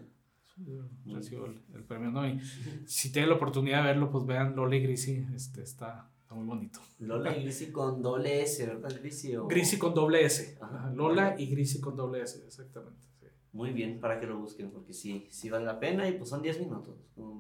Recibió 1.06 1.46
el, 1.46 1.60
el, 1.74 1.84
premio, 1.84 2.12
¿no? 2.12 2.28
Y 2.28 2.40
si 2.86 3.12
tienen 3.12 3.30
la 3.30 3.36
oportunidad 3.38 3.82
de 3.82 3.88
verlo, 3.88 4.12
pues 4.12 4.26
vean 4.26 4.56
Lola 4.56 4.76
y 4.76 4.82
Grisi, 4.82 5.26
este, 5.34 5.64
está, 5.64 6.12
está 6.22 6.36
muy 6.36 6.46
bonito. 6.46 6.80
Lola 7.00 7.36
y 7.36 7.44
Grisi 7.44 7.72
con 7.72 8.02
doble 8.02 8.44
S, 8.44 8.66
¿verdad? 8.68 8.92
Grisi, 9.00 9.36
o... 9.36 9.48
Grisi 9.48 9.80
con 9.80 9.96
doble 9.96 10.24
S. 10.24 10.58
Ajá. 10.62 10.92
Lola 10.92 11.36
y 11.40 11.48
Grisi 11.48 11.80
con 11.80 11.96
doble 11.96 12.22
S, 12.22 12.44
exactamente. 12.46 13.11
Muy 13.54 13.72
bien, 13.72 14.00
para 14.00 14.20
que 14.20 14.28
lo 14.28 14.38
busquen, 14.38 14.72
porque 14.72 14.94
sí, 14.94 15.28
sí 15.30 15.50
vale 15.50 15.66
la 15.66 15.80
pena 15.80 16.08
y 16.08 16.14
pues 16.14 16.30
son 16.30 16.42
10 16.42 16.60
minutos. 16.60 16.96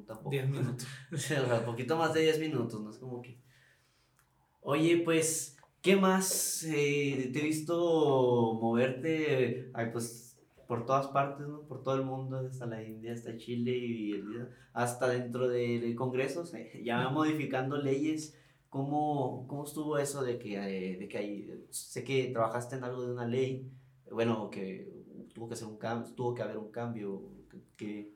Tampoco. 0.05 0.29
10 0.29 0.49
minutos. 0.49 0.87
o 1.11 1.17
sea, 1.17 1.59
un 1.59 1.65
poquito 1.65 1.95
más 1.95 2.13
de 2.13 2.21
10 2.21 2.39
minutos, 2.39 2.81
¿no? 2.81 2.89
Es 2.89 2.97
como 2.97 3.21
que... 3.21 3.37
Oye, 4.61 5.01
pues, 5.05 5.57
¿qué 5.81 5.95
más? 5.95 6.63
Eh, 6.63 7.29
te 7.31 7.39
he 7.39 7.43
visto 7.43 8.59
moverte, 8.61 9.71
ay, 9.73 9.89
pues, 9.91 10.37
por 10.67 10.85
todas 10.85 11.07
partes, 11.07 11.47
¿no? 11.47 11.61
Por 11.61 11.81
todo 11.83 11.95
el 11.95 12.03
mundo, 12.03 12.37
hasta 12.37 12.65
la 12.65 12.83
India, 12.83 13.13
hasta 13.13 13.37
Chile 13.37 13.71
y 13.77 14.23
hasta 14.73 15.07
dentro 15.07 15.47
de, 15.47 15.79
de 15.79 15.95
congresos, 15.95 16.53
eh, 16.53 16.81
ya 16.83 17.09
modificando 17.09 17.77
leyes. 17.77 18.37
¿Cómo, 18.69 19.45
¿Cómo 19.49 19.65
estuvo 19.65 19.97
eso 19.97 20.23
de 20.23 20.39
que, 20.39 20.55
eh, 20.55 20.97
de 20.97 21.07
que 21.09 21.17
hay, 21.17 21.65
sé 21.71 22.05
que 22.05 22.27
trabajaste 22.27 22.77
en 22.77 22.85
algo 22.85 23.05
de 23.05 23.11
una 23.11 23.27
ley, 23.27 23.69
bueno, 24.09 24.49
que 24.49 25.00
tuvo 25.33 25.47
que 25.47 25.55
hacer 25.55 25.67
un 25.67 25.77
cambio, 25.77 26.13
tuvo 26.13 26.33
que 26.33 26.41
haber 26.41 26.57
un 26.57 26.71
cambio, 26.71 27.23
¿qué, 27.75 28.13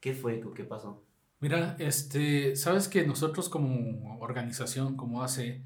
qué 0.00 0.14
fue, 0.14 0.42
qué 0.54 0.64
pasó? 0.64 1.02
Mira, 1.40 1.76
este, 1.78 2.56
sabes 2.56 2.88
que 2.88 3.06
nosotros 3.06 3.48
como 3.48 4.18
organización, 4.20 4.96
como 4.96 5.22
hace 5.22 5.62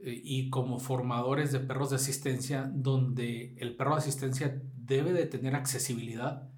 y 0.00 0.50
como 0.50 0.78
formadores 0.78 1.52
de 1.52 1.60
perros 1.60 1.90
de 1.90 1.96
asistencia, 1.96 2.70
donde 2.72 3.54
el 3.58 3.76
perro 3.76 3.92
de 3.92 3.98
asistencia 3.98 4.62
debe 4.76 5.12
de 5.12 5.26
tener 5.26 5.54
accesibilidad 5.54 6.48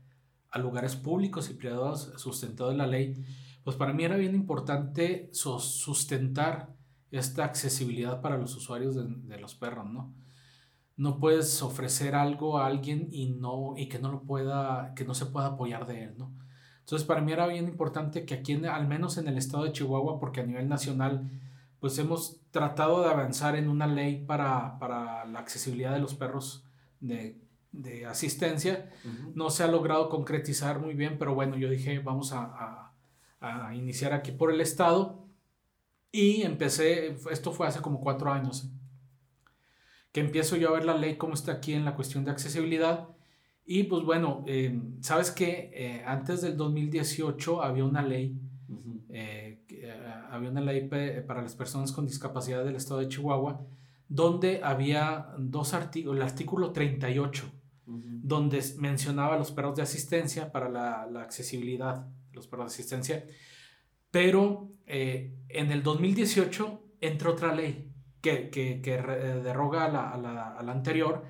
a 0.51 0.59
lugares 0.59 0.97
públicos 0.97 1.51
y 1.51 1.55
privados 1.55 2.13
sustentados 2.17 2.73
en 2.73 2.79
la 2.79 2.87
ley, 2.87 3.23
pues 3.65 3.77
para 3.77 3.93
mí 3.93 4.05
era 4.05 4.17
bien 4.17 4.35
importante 4.35 5.29
sustentar 5.33 6.75
esta 7.11 7.45
accesibilidad 7.45 8.21
para 8.21 8.39
los 8.39 8.55
usuarios 8.57 8.95
de, 8.95 9.05
de 9.07 9.39
los 9.39 9.55
perros, 9.55 9.91
¿no? 9.91 10.15
No 10.99 11.19
puedes 11.19 11.63
ofrecer 11.63 12.15
algo 12.15 12.59
a 12.59 12.67
alguien 12.67 13.09
y 13.11 13.31
no 13.31 13.73
y 13.79 13.89
que 13.89 13.99
no 13.99 14.13
lo 14.13 14.23
pueda 14.25 14.93
que 14.95 15.07
no 15.07 15.15
se 15.15 15.27
pueda 15.27 15.47
apoyar 15.47 15.87
de 15.87 16.05
él 16.05 16.15
no 16.19 16.31
entonces 16.81 17.07
para 17.07 17.23
mí 17.23 17.33
era 17.33 17.47
bien 17.47 17.67
importante 17.67 18.27
que 18.27 18.35
aquí 18.35 18.53
en, 18.53 18.67
al 18.67 18.87
menos 18.87 19.17
en 19.17 19.29
el 19.29 19.39
estado 19.39 19.65
de 19.65 19.73
Chihuahua 19.73 20.21
porque 20.21 20.41
a 20.41 20.47
nivel 20.47 20.69
nacional 20.69 21.31
pues 21.81 21.99
hemos 21.99 22.41
tratado 22.51 23.03
de 23.03 23.09
avanzar 23.09 23.57
en 23.57 23.69
una 23.69 23.87
ley 23.87 24.25
para, 24.27 24.79
para 24.79 25.25
la 25.27 25.39
accesibilidad 25.39 25.93
de 25.93 26.01
los 26.01 26.15
perros 26.15 26.65
de, 27.01 27.41
de 27.73 28.07
asistencia. 28.07 28.91
No 29.35 29.51
se 29.51 29.63
ha 29.63 29.69
logrado 29.69 30.09
concretizar 30.09 30.81
muy 30.81 30.95
bien, 30.95 31.19
pero 31.19 31.35
bueno, 31.35 31.57
yo 31.57 31.71
dije, 31.71 31.99
vamos 32.01 32.33
a, 32.33 32.93
a, 33.41 33.69
a, 33.69 33.75
iniciar 33.75 34.13
aquí 34.13 34.33
por 34.33 34.51
el 34.51 34.61
Estado. 34.61 35.25
Y 36.11 36.43
empecé, 36.43 37.17
esto 37.31 37.53
fue 37.53 37.67
hace 37.67 37.81
como 37.81 38.01
cuatro 38.01 38.33
años, 38.33 38.71
que 40.13 40.21
empiezo 40.21 40.57
yo 40.57 40.71
a 40.71 40.73
ver 40.73 40.85
la 40.85 40.97
ley 40.97 41.17
como 41.17 41.35
está 41.35 41.53
aquí 41.53 41.75
en 41.75 41.85
la 41.85 41.95
cuestión 41.95 42.25
de 42.25 42.31
accesibilidad. 42.31 43.09
Y 43.65 43.85
pues 43.85 44.05
bueno, 44.05 44.45
eh, 44.47 44.81
sabes 45.01 45.31
que 45.31 45.71
eh, 45.75 46.03
antes 46.07 46.41
del 46.41 46.57
2018 46.57 47.63
había 47.63 47.85
una 47.85 48.03
ley 48.03 48.39
eh, 49.11 49.59
eh, 49.71 49.95
había 50.31 50.51
una 50.51 50.61
ley 50.61 50.89
para 51.27 51.43
las 51.43 51.55
personas 51.55 51.93
con 51.93 52.07
discapacidad 52.07 52.65
del 52.65 52.77
estado 52.77 53.01
de 53.01 53.09
Chihuahua, 53.09 53.67
donde 54.09 54.61
había 54.63 55.29
dos 55.39 55.75
artículos, 55.75 56.17
el 56.17 56.23
artículo 56.23 56.73
38, 56.73 57.51
donde 57.87 58.63
mencionaba 58.79 59.39
los 59.39 59.51
perros 59.51 59.77
de 59.77 59.83
asistencia 59.83 60.53
para 60.53 60.69
la, 60.69 61.07
la, 61.11 61.23
accesibilidad, 61.23 62.07
los 62.33 62.47
perros 62.47 62.67
de 62.67 62.75
asistencia, 62.75 63.27
pero 64.11 64.71
en 64.87 65.73
el 65.73 65.83
2018 65.83 66.83
entró 67.01 67.33
otra 67.33 67.55
ley 67.55 67.91
que, 68.21 68.51
que, 68.51 68.81
que 68.81 68.97
derroga 68.99 69.85
a 69.85 69.89
la, 69.89 70.11
a 70.11 70.17
la, 70.19 70.57
a 70.57 70.63
la 70.63 70.73
anterior 70.73 71.25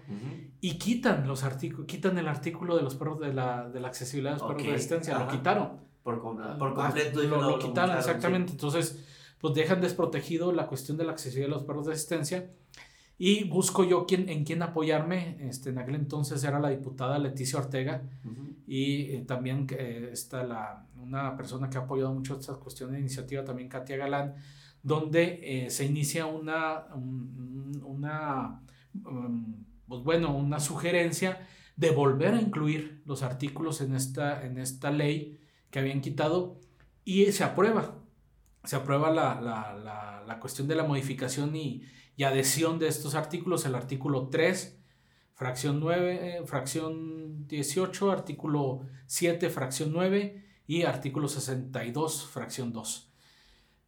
y 0.60 0.78
quitan 0.78 1.28
los 1.28 1.44
artículos, 1.44 1.86
quitan 1.86 2.18
el 2.18 2.28
artículo 2.28 2.76
de 2.76 2.82
los 2.82 2.94
perros 2.94 3.20
de 3.20 3.32
la, 3.32 3.68
de 3.68 3.80
la 3.80 3.88
accesibilidad 3.88 4.34
de 4.34 4.38
los 4.38 4.48
perros 4.48 4.66
de 4.66 4.74
asistencia, 4.74 5.18
lo 5.18 5.28
quitaron. 5.28 5.88
Por, 6.02 6.22
por 6.22 6.74
completo. 6.74 7.22
lo, 7.22 7.42
lo, 7.42 7.58
quitaron, 7.58 7.98
exactamente. 7.98 8.52
Entonces, 8.52 9.04
pues 9.40 9.54
dejan 9.54 9.80
desprotegido 9.80 10.52
la 10.52 10.66
cuestión 10.66 10.96
de 10.96 11.04
la 11.04 11.12
accesibilidad 11.12 11.48
de 11.48 11.54
los 11.54 11.64
perros 11.64 11.86
de 11.86 11.92
asistencia. 11.92 12.50
Y 13.18 13.44
busco 13.44 13.84
yo 13.84 14.06
quién, 14.06 14.28
en 14.28 14.44
quién 14.44 14.62
apoyarme. 14.62 15.36
Este, 15.40 15.70
en 15.70 15.78
aquel 15.78 15.96
entonces 15.96 16.42
era 16.44 16.60
la 16.60 16.70
diputada 16.70 17.18
Leticia 17.18 17.58
Ortega 17.58 18.02
y 18.66 19.10
eh, 19.10 19.24
también 19.26 19.66
eh, 19.70 20.10
está 20.12 20.44
la, 20.44 20.86
una 21.02 21.36
persona 21.36 21.68
que 21.68 21.78
ha 21.78 21.82
apoyado 21.82 22.14
mucho 22.14 22.38
esta 22.38 22.54
cuestión 22.54 22.92
de 22.92 23.00
iniciativa, 23.00 23.44
también 23.44 23.68
Katia 23.68 23.96
Galán, 23.96 24.34
donde 24.82 25.40
eh, 25.42 25.70
se 25.70 25.84
inicia 25.84 26.26
una, 26.26 26.86
una 26.94 28.62
um, 29.04 29.64
pues 29.88 30.02
bueno, 30.02 30.36
una 30.36 30.60
sugerencia 30.60 31.46
de 31.76 31.90
volver 31.90 32.34
a 32.34 32.40
incluir 32.40 33.02
los 33.06 33.22
artículos 33.22 33.80
en 33.80 33.94
esta, 33.94 34.44
en 34.44 34.58
esta 34.58 34.90
ley 34.90 35.40
que 35.70 35.78
habían 35.78 36.00
quitado 36.00 36.60
y 37.04 37.32
se 37.32 37.44
aprueba. 37.44 37.94
Se 38.64 38.76
aprueba 38.76 39.10
la, 39.10 39.40
la, 39.40 40.24
la, 40.26 40.40
cuestión 40.40 40.68
de 40.68 40.74
la 40.74 40.84
modificación 40.84 41.56
y, 41.56 41.82
y, 42.16 42.24
adhesión 42.24 42.78
de 42.78 42.88
estos 42.88 43.14
artículos, 43.14 43.64
el 43.64 43.74
artículo 43.74 44.28
3, 44.28 44.78
fracción 45.34 45.80
9, 45.80 46.42
fracción 46.44 47.46
18, 47.46 48.10
artículo 48.10 48.82
7, 49.06 49.48
fracción 49.48 49.92
9 49.92 50.44
y 50.66 50.82
artículo 50.82 51.28
62, 51.28 52.26
fracción 52.26 52.72
2. 52.72 53.07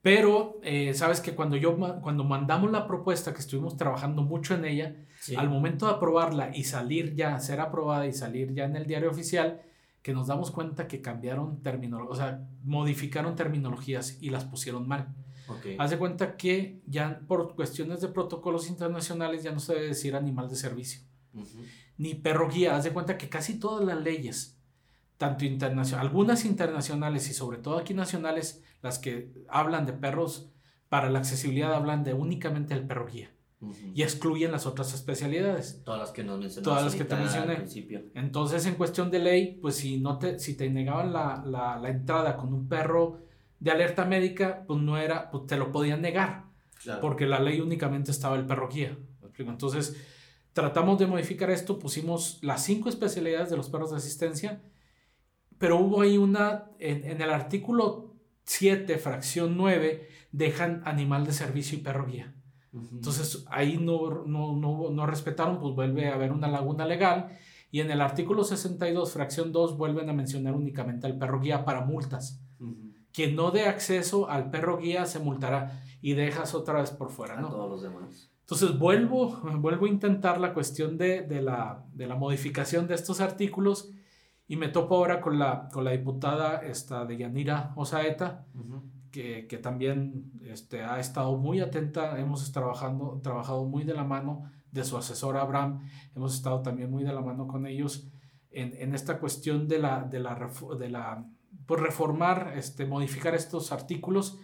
Pero, 0.03 0.59
eh, 0.62 0.94
sabes 0.94 1.20
que 1.20 1.34
cuando 1.34 1.57
yo, 1.57 1.76
cuando 2.01 2.24
mandamos 2.24 2.70
la 2.70 2.86
propuesta, 2.86 3.34
que 3.34 3.40
estuvimos 3.40 3.76
trabajando 3.76 4.22
mucho 4.22 4.55
en 4.55 4.64
ella, 4.64 4.96
al 5.36 5.51
momento 5.51 5.86
de 5.86 5.92
aprobarla 5.92 6.57
y 6.57 6.64
salir 6.64 7.14
ya, 7.14 7.38
ser 7.38 7.61
aprobada 7.61 8.07
y 8.07 8.12
salir 8.12 8.55
ya 8.55 8.64
en 8.64 8.76
el 8.76 8.86
diario 8.86 9.11
oficial, 9.11 9.61
que 10.03 10.14
nos 10.14 10.28
damos 10.28 10.51
cuenta 10.51 10.88
que 10.88 11.03
cambiaron 11.03 11.62
terminologías, 11.62 12.12
o 12.12 12.22
sea, 12.22 12.48
modificaron 12.64 13.36
terminologías 13.36 14.16
y 14.22 14.30
las 14.30 14.44
pusieron 14.44 14.88
mal. 14.88 15.14
Okay. 15.46 15.76
Haz 15.78 15.90
de 15.90 15.98
cuenta 15.98 16.36
que 16.36 16.80
ya 16.86 17.20
por 17.26 17.55
cuestiones 17.55 18.01
de 18.01 18.09
protocolos 18.09 18.68
internacionales 18.68 19.42
ya 19.42 19.53
no 19.53 19.61
se 19.61 19.74
debe 19.74 19.88
decir 19.88 20.14
animal 20.14 20.48
de 20.48 20.57
servicio, 20.57 21.03
ni 21.98 22.14
perro 22.14 22.48
guía. 22.48 22.76
Haz 22.76 22.84
de 22.84 22.92
cuenta 22.92 23.18
que 23.18 23.28
casi 23.28 23.59
todas 23.59 23.84
las 23.84 24.01
leyes, 24.01 24.57
tanto 25.18 25.44
internacionales, 25.44 26.09
algunas 26.09 26.44
internacionales 26.46 27.28
y 27.28 27.34
sobre 27.34 27.59
todo 27.59 27.76
aquí 27.76 27.92
nacionales, 27.92 28.62
las 28.83 28.99
que 28.99 29.33
hablan 29.49 29.87
de 29.87 29.93
perros 29.93 30.51
para 30.89 31.11
la 31.11 31.18
accesibilidad 31.20 31.74
hablan 31.74 32.05
de 32.05 32.14
únicamente 32.14 32.74
el 32.74 32.87
perro 32.87 33.07
guía 33.07 33.31
y 33.95 34.03
excluyen 34.03 34.53
las 34.53 34.64
otras 34.64 34.95
especialidades. 34.95 35.83
Todas 35.85 36.01
las 36.01 36.11
que 36.12 36.24
nos 36.24 36.39
mencionaste. 36.39 36.62
Todas 36.62 36.83
las 36.83 36.95
que 36.95 37.05
te 37.05 37.14
mencioné. 37.14 37.53
Al 37.53 37.57
principio. 37.59 38.03
Entonces, 38.14 38.64
en 38.64 38.74
cuestión 38.74 39.11
de 39.11 39.18
ley, 39.18 39.59
pues 39.61 39.76
si, 39.76 40.01
no 40.01 40.18
te, 40.18 40.39
si 40.39 40.57
te 40.57 40.70
negaban 40.70 41.12
la, 41.12 41.43
la, 41.45 41.78
la 41.78 41.89
entrada 41.91 42.37
con 42.37 42.55
un 42.55 42.68
perro 42.68 43.20
de 43.59 43.70
alerta 43.70 44.07
médica, 44.07 44.64
pues 44.66 44.81
no 44.81 44.97
era, 44.97 45.31
pues 45.31 45.47
te 45.47 45.59
lo 45.59 45.70
podían 45.70 46.01
negar, 46.01 46.47
porque 47.03 47.26
la 47.26 47.39
ley 47.39 47.61
únicamente 47.61 48.11
estaba 48.11 48.37
el 48.37 48.47
perro 48.47 48.68
guía. 48.68 48.97
Entonces, 49.37 49.97
tratamos 50.55 50.99
de 50.99 51.07
modificar 51.07 51.51
esto, 51.51 51.78
pusimos 51.78 52.39
las 52.43 52.64
cinco 52.64 52.89
especialidades 52.89 53.51
de 53.51 53.57
los 53.57 53.68
perros 53.68 53.91
de 53.91 53.99
asistencia, 53.99 54.62
pero 55.59 55.78
hubo 55.78 56.01
ahí 56.01 56.16
una, 56.16 56.70
en, 56.78 57.05
en 57.05 57.20
el 57.20 57.31
artículo 57.31 58.09
7, 58.51 58.98
fracción 58.98 59.57
9, 59.57 60.09
dejan 60.32 60.82
animal 60.84 61.24
de 61.24 61.32
servicio 61.32 61.78
y 61.78 61.82
perro 61.82 62.07
guía. 62.07 62.34
Entonces 62.72 63.44
ahí 63.48 63.78
no, 63.78 64.24
no, 64.26 64.57
no, 64.57 64.90
no, 64.90 65.07
respetaron, 65.07 65.61
pues 65.61 65.72
vuelve 65.76 66.09
a 66.09 66.14
haber 66.14 66.32
una 66.32 66.48
laguna 66.48 66.84
legal. 66.84 67.38
Y 67.70 67.78
en 67.78 67.92
el 67.92 68.01
artículo 68.01 68.42
62, 68.42 69.12
fracción 69.12 69.53
2, 69.53 69.76
vuelven 69.76 70.11
a 70.11 70.12
mencionar 70.12 70.55
únicamente 70.57 71.07
al 71.07 71.16
perro 71.16 71.38
guía 71.38 71.64
para 71.64 71.84
multas. 71.84 72.42
Quien 73.12 73.36
no 73.36 73.53
dé 73.53 73.66
acceso 73.66 74.28
al 74.28 74.51
perro 74.51 74.78
guía 74.78 75.07
se 75.07 75.20
multará 75.20 75.84
y 76.03 76.14
dejas 76.14 76.53
otra 76.53 76.80
vez 76.80 76.90
por 76.90 77.11
fuera, 77.11 77.40
¿no? 77.40 77.51
todos 77.51 77.70
los 77.70 77.82
demás. 77.82 78.32
Entonces 78.40 78.76
vuelvo, 78.76 79.38
vuelvo 79.59 79.86
a 79.86 79.88
intentar 79.88 80.40
la 80.40 80.55
cuestión 80.55 80.98
de, 80.98 81.22
de, 81.22 81.40
la, 81.40 81.84
de 81.92 82.09
la 82.09 82.16
modificación 82.16 82.88
de 82.88 82.96
estos 82.96 83.20
artículos 83.20 83.92
y 84.51 84.57
me 84.57 84.66
topo 84.66 84.96
ahora 84.96 85.20
con 85.20 85.38
la, 85.38 85.68
con 85.68 85.84
la 85.84 85.92
diputada 85.92 86.57
esta, 86.57 87.05
de 87.05 87.16
Yanira 87.16 87.72
Osaeta, 87.76 88.46
que, 89.12 89.46
que, 89.46 89.59
también 89.59 90.32
este, 90.42 90.82
ha 90.82 90.98
estado 90.98 91.36
muy 91.36 91.61
atenta, 91.61 92.18
hemos 92.18 92.51
trabajando, 92.51 93.20
trabajado 93.22 93.64
muy 93.64 93.84
de 93.84 93.94
la 93.94 94.03
mano 94.03 94.51
de 94.72 94.82
su 94.82 94.96
asesor 94.96 95.36
Abraham, 95.36 95.88
hemos 96.16 96.34
estado 96.34 96.62
también 96.62 96.90
muy 96.90 97.05
de 97.05 97.12
la 97.12 97.20
mano 97.20 97.46
con 97.46 97.64
ellos 97.64 98.09
en, 98.51 98.74
en 98.76 98.92
esta 98.92 99.20
cuestión 99.20 99.68
de 99.68 99.78
la, 99.78 100.03
de 100.03 100.18
la, 100.18 100.51
de 100.76 100.90
la 100.90 101.24
pues 101.64 101.80
reformar, 101.80 102.55
este, 102.57 102.86
modificar 102.86 103.36
estos 103.36 103.70
artículos. 103.70 104.40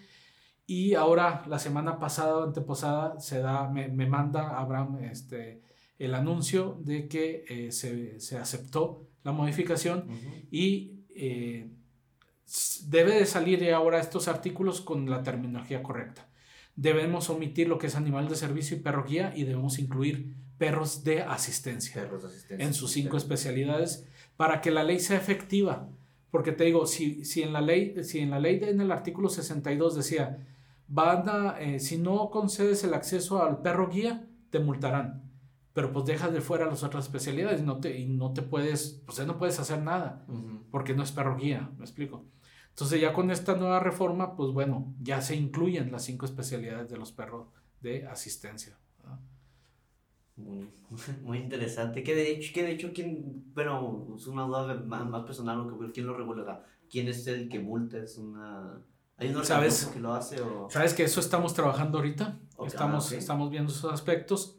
Y 0.66 0.94
ahora, 0.94 1.42
la 1.48 1.58
semana 1.58 1.98
pasada 1.98 2.36
o 2.36 2.44
antepasada, 2.44 3.18
se 3.18 3.40
da, 3.40 3.68
me, 3.68 3.88
me, 3.88 4.06
manda 4.06 4.56
Abraham 4.56 4.98
este, 5.02 5.62
el 5.98 6.14
anuncio 6.14 6.78
de 6.80 7.08
que 7.08 7.44
eh, 7.48 7.72
se, 7.72 8.20
se, 8.20 8.38
aceptó 8.38 9.08
la 9.26 9.32
modificación 9.32 10.06
y 10.52 11.00
eh, 11.10 11.68
debe 12.86 13.16
de 13.16 13.26
salir 13.26 13.68
ahora 13.74 13.98
estos 13.98 14.28
artículos 14.28 14.80
con 14.80 15.10
la 15.10 15.24
terminología 15.24 15.82
correcta. 15.82 16.28
Debemos 16.76 17.28
omitir 17.28 17.68
lo 17.68 17.78
que 17.78 17.88
es 17.88 17.96
animal 17.96 18.28
de 18.28 18.36
servicio 18.36 18.76
y 18.76 18.80
perro 18.80 19.04
guía 19.04 19.32
y 19.34 19.42
debemos 19.42 19.80
incluir 19.80 20.36
perros 20.58 21.02
de 21.02 21.22
asistencia, 21.22 22.02
perros 22.02 22.22
de 22.22 22.28
asistencia 22.28 22.64
en 22.64 22.72
sus 22.72 22.92
cinco 22.92 23.16
especialidades 23.16 24.06
para 24.36 24.60
que 24.60 24.70
la 24.70 24.84
ley 24.84 25.00
sea 25.00 25.18
efectiva. 25.18 25.88
Porque 26.30 26.52
te 26.52 26.64
digo, 26.64 26.86
si, 26.86 27.24
si 27.24 27.42
en 27.42 27.52
la 27.52 27.60
ley, 27.60 28.04
si 28.04 28.20
en 28.20 28.30
la 28.30 28.38
ley 28.38 28.60
en 28.62 28.80
el 28.80 28.92
artículo 28.92 29.28
62 29.28 29.96
decía, 29.96 30.38
van 30.86 31.28
a, 31.28 31.60
eh, 31.60 31.80
si 31.80 31.98
no 31.98 32.30
concedes 32.30 32.84
el 32.84 32.94
acceso 32.94 33.42
al 33.42 33.60
perro 33.62 33.88
guía, 33.88 34.24
te 34.50 34.60
multarán. 34.60 35.25
Pero 35.76 35.92
pues 35.92 36.06
dejas 36.06 36.32
de 36.32 36.40
fuera 36.40 36.64
las 36.64 36.82
otras 36.82 37.04
especialidades 37.04 37.60
y 37.60 37.62
no 37.62 37.80
te, 37.80 37.98
y 37.98 38.06
no 38.06 38.32
te 38.32 38.40
puedes, 38.40 39.02
pues 39.04 39.26
no 39.26 39.36
puedes 39.36 39.60
hacer 39.60 39.82
nada, 39.82 40.24
porque 40.70 40.94
no 40.94 41.02
es 41.02 41.12
perro 41.12 41.36
guía, 41.36 41.70
me 41.76 41.84
explico. 41.84 42.24
Entonces 42.70 42.98
ya 42.98 43.12
con 43.12 43.30
esta 43.30 43.56
nueva 43.56 43.78
reforma, 43.78 44.36
pues 44.36 44.52
bueno, 44.52 44.94
ya 45.02 45.20
se 45.20 45.36
incluyen 45.36 45.92
las 45.92 46.02
cinco 46.02 46.24
especialidades 46.24 46.88
de 46.88 46.96
los 46.96 47.12
perros 47.12 47.48
de 47.82 48.06
asistencia. 48.06 48.78
Muy, 50.36 50.70
muy, 51.22 51.38
interesante. 51.40 52.02
Que 52.02 52.14
de 52.14 52.30
hecho, 52.30 52.54
que 52.54 52.62
de 52.62 52.70
hecho 52.72 52.92
¿quién, 52.94 53.44
bueno, 53.54 54.14
es 54.16 54.26
una 54.28 54.44
duda 54.44 54.82
más, 54.82 55.06
más 55.06 55.24
personal, 55.24 55.70
¿quién 55.92 56.06
lo 56.06 56.16
regula? 56.16 56.64
¿Quién 56.88 57.06
es 57.08 57.26
el 57.26 57.50
que 57.50 57.60
multa? 57.60 57.98
Es 57.98 58.16
una... 58.16 58.80
¿Hay 59.18 59.28
un 59.28 59.44
¿Sabes, 59.44 59.90
que 59.92 60.00
lo 60.00 60.14
hace? 60.14 60.40
O... 60.40 60.70
Sabes 60.70 60.94
que 60.94 61.04
eso 61.04 61.20
estamos 61.20 61.52
trabajando 61.52 61.98
ahorita. 61.98 62.40
estamos, 62.66 63.08
okay. 63.08 63.18
estamos 63.18 63.50
viendo 63.50 63.70
esos 63.70 63.92
aspectos 63.92 64.58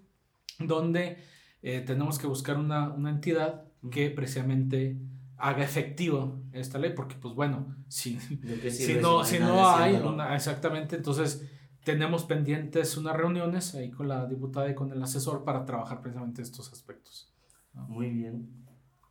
donde 0.67 1.17
eh, 1.61 1.81
tenemos 1.81 2.19
que 2.19 2.27
buscar 2.27 2.57
una, 2.57 2.89
una 2.89 3.09
entidad 3.09 3.65
que 3.91 4.09
precisamente 4.09 4.97
haga 5.37 5.63
efectivo 5.63 6.41
esta 6.51 6.79
ley, 6.79 6.93
porque 6.95 7.15
pues 7.15 7.33
bueno, 7.35 7.75
si, 7.87 8.19
si 8.69 8.95
no, 8.95 9.23
si 9.23 9.39
no 9.39 9.67
hay 9.69 9.95
una, 9.95 10.35
exactamente, 10.35 10.95
entonces 10.95 11.47
tenemos 11.83 12.25
pendientes 12.25 12.97
unas 12.97 13.15
reuniones 13.15 13.73
ahí 13.75 13.91
con 13.91 14.07
la 14.07 14.25
diputada 14.25 14.69
y 14.69 14.75
con 14.75 14.91
el 14.91 15.01
asesor 15.01 15.43
para 15.43 15.65
trabajar 15.65 16.01
precisamente 16.01 16.41
estos 16.41 16.71
aspectos. 16.73 17.31
Muy 17.73 18.09
bien. 18.09 18.49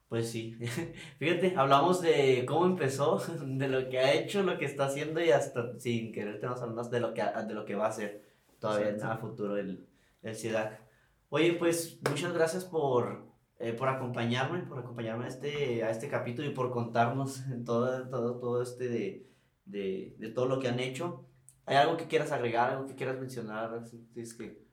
Pues 0.09 0.31
sí, 0.31 0.57
fíjate, 1.19 1.55
hablamos 1.57 2.01
de 2.01 2.45
cómo 2.47 2.67
empezó, 2.67 3.21
de 3.45 3.69
lo 3.69 3.89
que 3.89 3.99
ha 3.99 4.13
hecho, 4.13 4.43
lo 4.43 4.59
que 4.59 4.67
está 4.67 4.87
haciendo 4.87 5.21
y 5.21 5.31
hasta 5.31 5.79
sin 5.79 6.13
querer 6.13 6.39
tenemos 6.39 6.61
hablando 6.61 6.89
de 6.89 7.01
lo 7.01 7.15
que, 7.15 7.23
de 7.23 7.55
lo 7.55 7.65
que 7.65 7.75
va 7.75 7.87
a 7.87 7.89
hacer. 7.89 8.23
todavía 8.61 8.91
en 8.91 9.03
a 9.03 9.17
futuro 9.17 9.57
el, 9.57 9.87
el 10.23 10.37
CIDAC. 10.37 10.86
Oye, 11.29 11.55
pues 11.55 11.99
muchas 12.09 12.33
gracias 12.33 12.65
por, 12.65 13.27
eh, 13.59 13.73
por 13.73 13.89
acompañarme, 13.89 14.61
por 14.61 14.79
acompañarme 14.79 15.25
a 15.25 15.29
este, 15.29 15.83
a 15.83 15.91
este 15.91 16.09
capítulo 16.09 16.49
y 16.49 16.55
por 16.55 16.71
contarnos 16.71 17.43
todo, 17.65 18.09
todo, 18.09 18.39
todo 18.39 18.63
este 18.63 18.89
de, 18.89 19.31
de, 19.65 20.17
de 20.19 20.29
todo 20.31 20.47
lo 20.47 20.61
que 20.61 20.69
han 20.69 20.81
hecho. 20.81 21.27
¿Hay 21.67 21.77
algo 21.77 21.97
que 21.97 22.07
quieras 22.07 22.31
agregar, 22.31 22.71
algo 22.71 22.87
que 22.87 22.95
quieras 22.95 23.19
mencionar? 23.19 23.83
Es 24.15 24.35
que... 24.35 24.65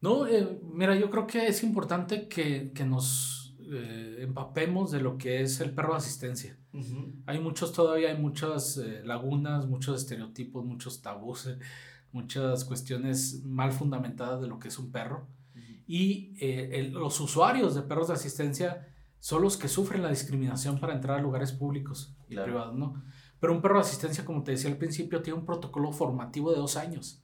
No, 0.00 0.26
eh, 0.26 0.60
mira, 0.62 0.96
yo 0.96 1.10
creo 1.10 1.26
que 1.26 1.46
es 1.46 1.62
importante 1.62 2.28
que, 2.28 2.72
que 2.72 2.84
nos 2.84 3.56
eh, 3.70 4.18
empapemos 4.20 4.90
de 4.90 5.00
lo 5.00 5.18
que 5.18 5.42
es 5.42 5.60
el 5.60 5.74
perro 5.74 5.92
de 5.92 5.98
asistencia. 5.98 6.58
Hay 7.26 7.40
muchos 7.40 7.72
todavía, 7.72 8.08
hay 8.08 8.18
muchas 8.18 8.76
eh, 8.78 9.02
lagunas, 9.04 9.66
muchos 9.66 10.00
estereotipos, 10.00 10.64
muchos 10.64 11.02
tabús, 11.02 11.48
muchas 12.12 12.64
cuestiones 12.64 13.44
mal 13.44 13.72
fundamentadas 13.72 14.40
de 14.40 14.48
lo 14.48 14.58
que 14.58 14.68
es 14.68 14.78
un 14.78 14.90
perro. 14.90 15.26
Y 15.86 16.34
los 16.90 17.18
usuarios 17.18 17.74
de 17.74 17.80
perros 17.80 18.08
de 18.08 18.14
asistencia 18.14 18.86
son 19.20 19.42
los 19.42 19.56
que 19.56 19.68
sufren 19.68 20.02
la 20.02 20.10
discriminación 20.10 20.78
para 20.78 20.94
entrar 20.94 21.18
a 21.18 21.22
lugares 21.22 21.52
públicos 21.52 22.14
y 22.28 22.36
privados, 22.36 22.76
¿no? 22.76 23.02
Pero 23.40 23.52
un 23.52 23.62
perro 23.62 23.76
de 23.76 23.82
asistencia, 23.82 24.24
como 24.24 24.42
te 24.42 24.52
decía 24.52 24.70
al 24.70 24.76
principio, 24.76 25.22
tiene 25.22 25.38
un 25.38 25.46
protocolo 25.46 25.92
formativo 25.92 26.50
de 26.50 26.58
dos 26.58 26.76
años. 26.76 27.22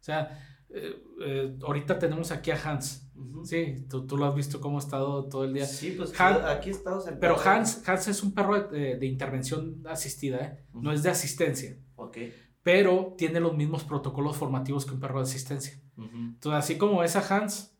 O 0.00 0.04
sea, 0.04 0.38
eh, 0.70 1.02
eh, 1.20 1.58
ahorita 1.62 1.98
tenemos 1.98 2.30
aquí 2.32 2.50
a 2.50 2.60
Hans. 2.62 3.10
Sí, 3.44 3.84
tú, 3.88 4.06
tú, 4.06 4.16
lo 4.16 4.26
has 4.26 4.34
visto 4.34 4.60
cómo 4.60 4.78
ha 4.78 4.80
estado 4.80 5.28
todo 5.28 5.44
el 5.44 5.52
día. 5.52 5.66
Sí, 5.66 5.94
pues 5.96 6.18
aquí 6.18 6.70
estamos 6.70 7.06
en 7.06 7.20
Pero 7.20 7.38
Hans, 7.38 7.86
Hans 7.86 8.08
es 8.08 8.22
un 8.22 8.32
perro 8.32 8.68
de, 8.68 8.96
de 8.96 9.06
intervención 9.06 9.82
asistida, 9.86 10.38
¿eh? 10.38 10.64
no 10.72 10.92
es 10.92 11.02
de 11.02 11.10
asistencia. 11.10 11.76
Ok. 11.96 12.18
Pero 12.62 13.14
tiene 13.18 13.40
los 13.40 13.56
mismos 13.56 13.84
protocolos 13.84 14.36
formativos 14.36 14.86
que 14.86 14.92
un 14.92 15.00
perro 15.00 15.18
de 15.18 15.24
asistencia. 15.24 15.80
Entonces, 15.96 16.58
así 16.58 16.78
como 16.78 17.00
ves 17.00 17.16
a 17.16 17.36
Hans, 17.36 17.76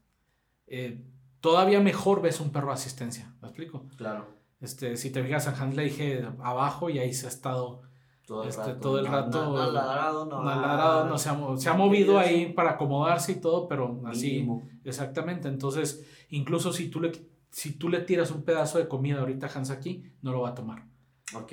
todavía 1.41 1.81
mejor 1.81 2.23
ves 2.23 2.41
un 2.41 2.51
perro 2.51 2.69
de 2.69 2.75
asistencia. 2.75 3.35
¿Me 3.41 3.49
explico? 3.49 3.87
Claro. 3.97 4.27
Este, 4.61 4.97
si 4.97 5.11
te 5.11 5.23
fijas, 5.23 5.49
a 5.49 5.61
Hans 5.61 5.75
le 5.75 5.85
dije 5.85 6.25
abajo 6.41 6.89
y 6.89 6.99
ahí 6.99 7.13
se 7.13 7.27
ha 7.27 7.29
estado 7.29 7.83
todo 8.27 8.45
el 8.45 8.49
este, 8.49 8.63
rato. 8.63 8.81
Todo 8.81 8.99
el 9.01 9.07
rato 9.07 9.45
no, 9.45 9.57
no, 9.57 9.73
ladrado, 9.73 10.27
no, 10.27 10.45
ladrado, 10.45 11.09
no 11.09 11.19
se 11.19 11.29
ha, 11.29 11.39
se 11.57 11.69
ha 11.69 11.75
movido 11.75 12.19
ahí 12.19 12.53
para 12.53 12.73
acomodarse 12.73 13.33
y 13.33 13.35
todo, 13.41 13.67
pero 13.69 14.01
así. 14.07 14.49
Exactamente. 14.85 15.49
Entonces, 15.49 16.07
incluso 16.31 16.73
si 16.73 16.89
tú, 16.89 17.01
le, 17.01 17.13
si 17.51 17.73
tú 17.73 17.89
le 17.89 18.01
tiras 18.01 18.31
un 18.31 18.43
pedazo 18.43 18.79
de 18.79 18.89
comida 18.89 19.21
ahorita 19.21 19.47
a 19.47 19.51
Hans 19.51 19.71
aquí, 19.71 20.05
no 20.23 20.33
lo 20.33 20.43
va 20.43 20.51
a 20.51 20.55
tomar. 20.55 20.87
Ok. 21.35 21.53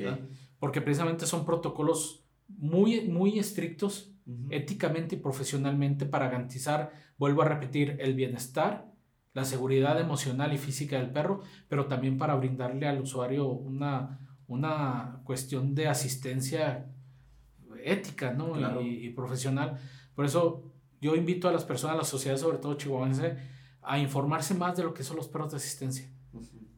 Porque 0.59 0.81
precisamente 0.81 1.25
son 1.25 1.45
protocolos 1.45 2.23
muy, 2.57 3.01
muy 3.01 3.39
estrictos, 3.39 4.13
éticamente 4.49 5.15
y 5.15 5.19
profesionalmente, 5.19 6.05
para 6.05 6.29
garantizar, 6.29 6.91
vuelvo 7.17 7.41
a 7.41 7.45
repetir, 7.45 7.97
el 7.99 8.13
bienestar 8.13 8.89
la 9.33 9.45
seguridad 9.45 9.99
emocional 9.99 10.53
y 10.53 10.57
física 10.57 10.97
del 10.97 11.11
perro, 11.11 11.41
pero 11.67 11.85
también 11.85 12.17
para 12.17 12.35
brindarle 12.35 12.87
al 12.87 13.01
usuario 13.01 13.47
una, 13.47 14.19
una 14.47 15.21
cuestión 15.23 15.75
de 15.75 15.87
asistencia 15.87 16.87
ética 17.83 18.33
¿no? 18.33 18.81
y, 18.81 19.09
profesional. 19.09 19.77
Por 20.15 20.25
eso 20.25 20.63
yo 20.99 21.15
invito 21.15 21.47
a 21.47 21.51
las 21.51 21.63
personas, 21.63 21.95
a 21.95 21.99
la 21.99 22.03
sociedad, 22.03 22.37
sobre 22.37 22.57
todo 22.57 22.73
chihuahuense, 22.75 23.37
a 23.81 23.99
informarse 23.99 24.53
más 24.55 24.75
de 24.75 24.83
lo 24.83 24.93
que 24.93 25.03
son 25.03 25.15
los 25.15 25.27
perros 25.27 25.51
de 25.51 25.57
asistencia. 25.57 26.09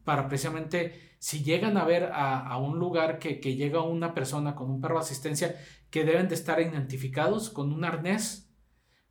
Para 0.04 0.28
precisamente, 0.28 1.16
si 1.20 1.44
llegan 1.44 1.78
a 1.78 1.86
ver 1.86 2.10
a, 2.14 2.58
un 2.58 2.80
lugar 2.80 3.20
que, 3.20 3.40
que, 3.40 3.56
llega 3.56 3.82
una 3.82 4.14
persona 4.14 4.56
con 4.56 4.70
un 4.70 4.82
perro 4.82 4.96
de 4.96 5.02
asistencia, 5.02 5.56
que 5.90 6.04
deben 6.04 6.28
de 6.28 6.36
estar 6.36 6.60
identificados 6.62 7.50
con 7.50 7.72
un 7.72 7.84
arnés, 7.84 8.52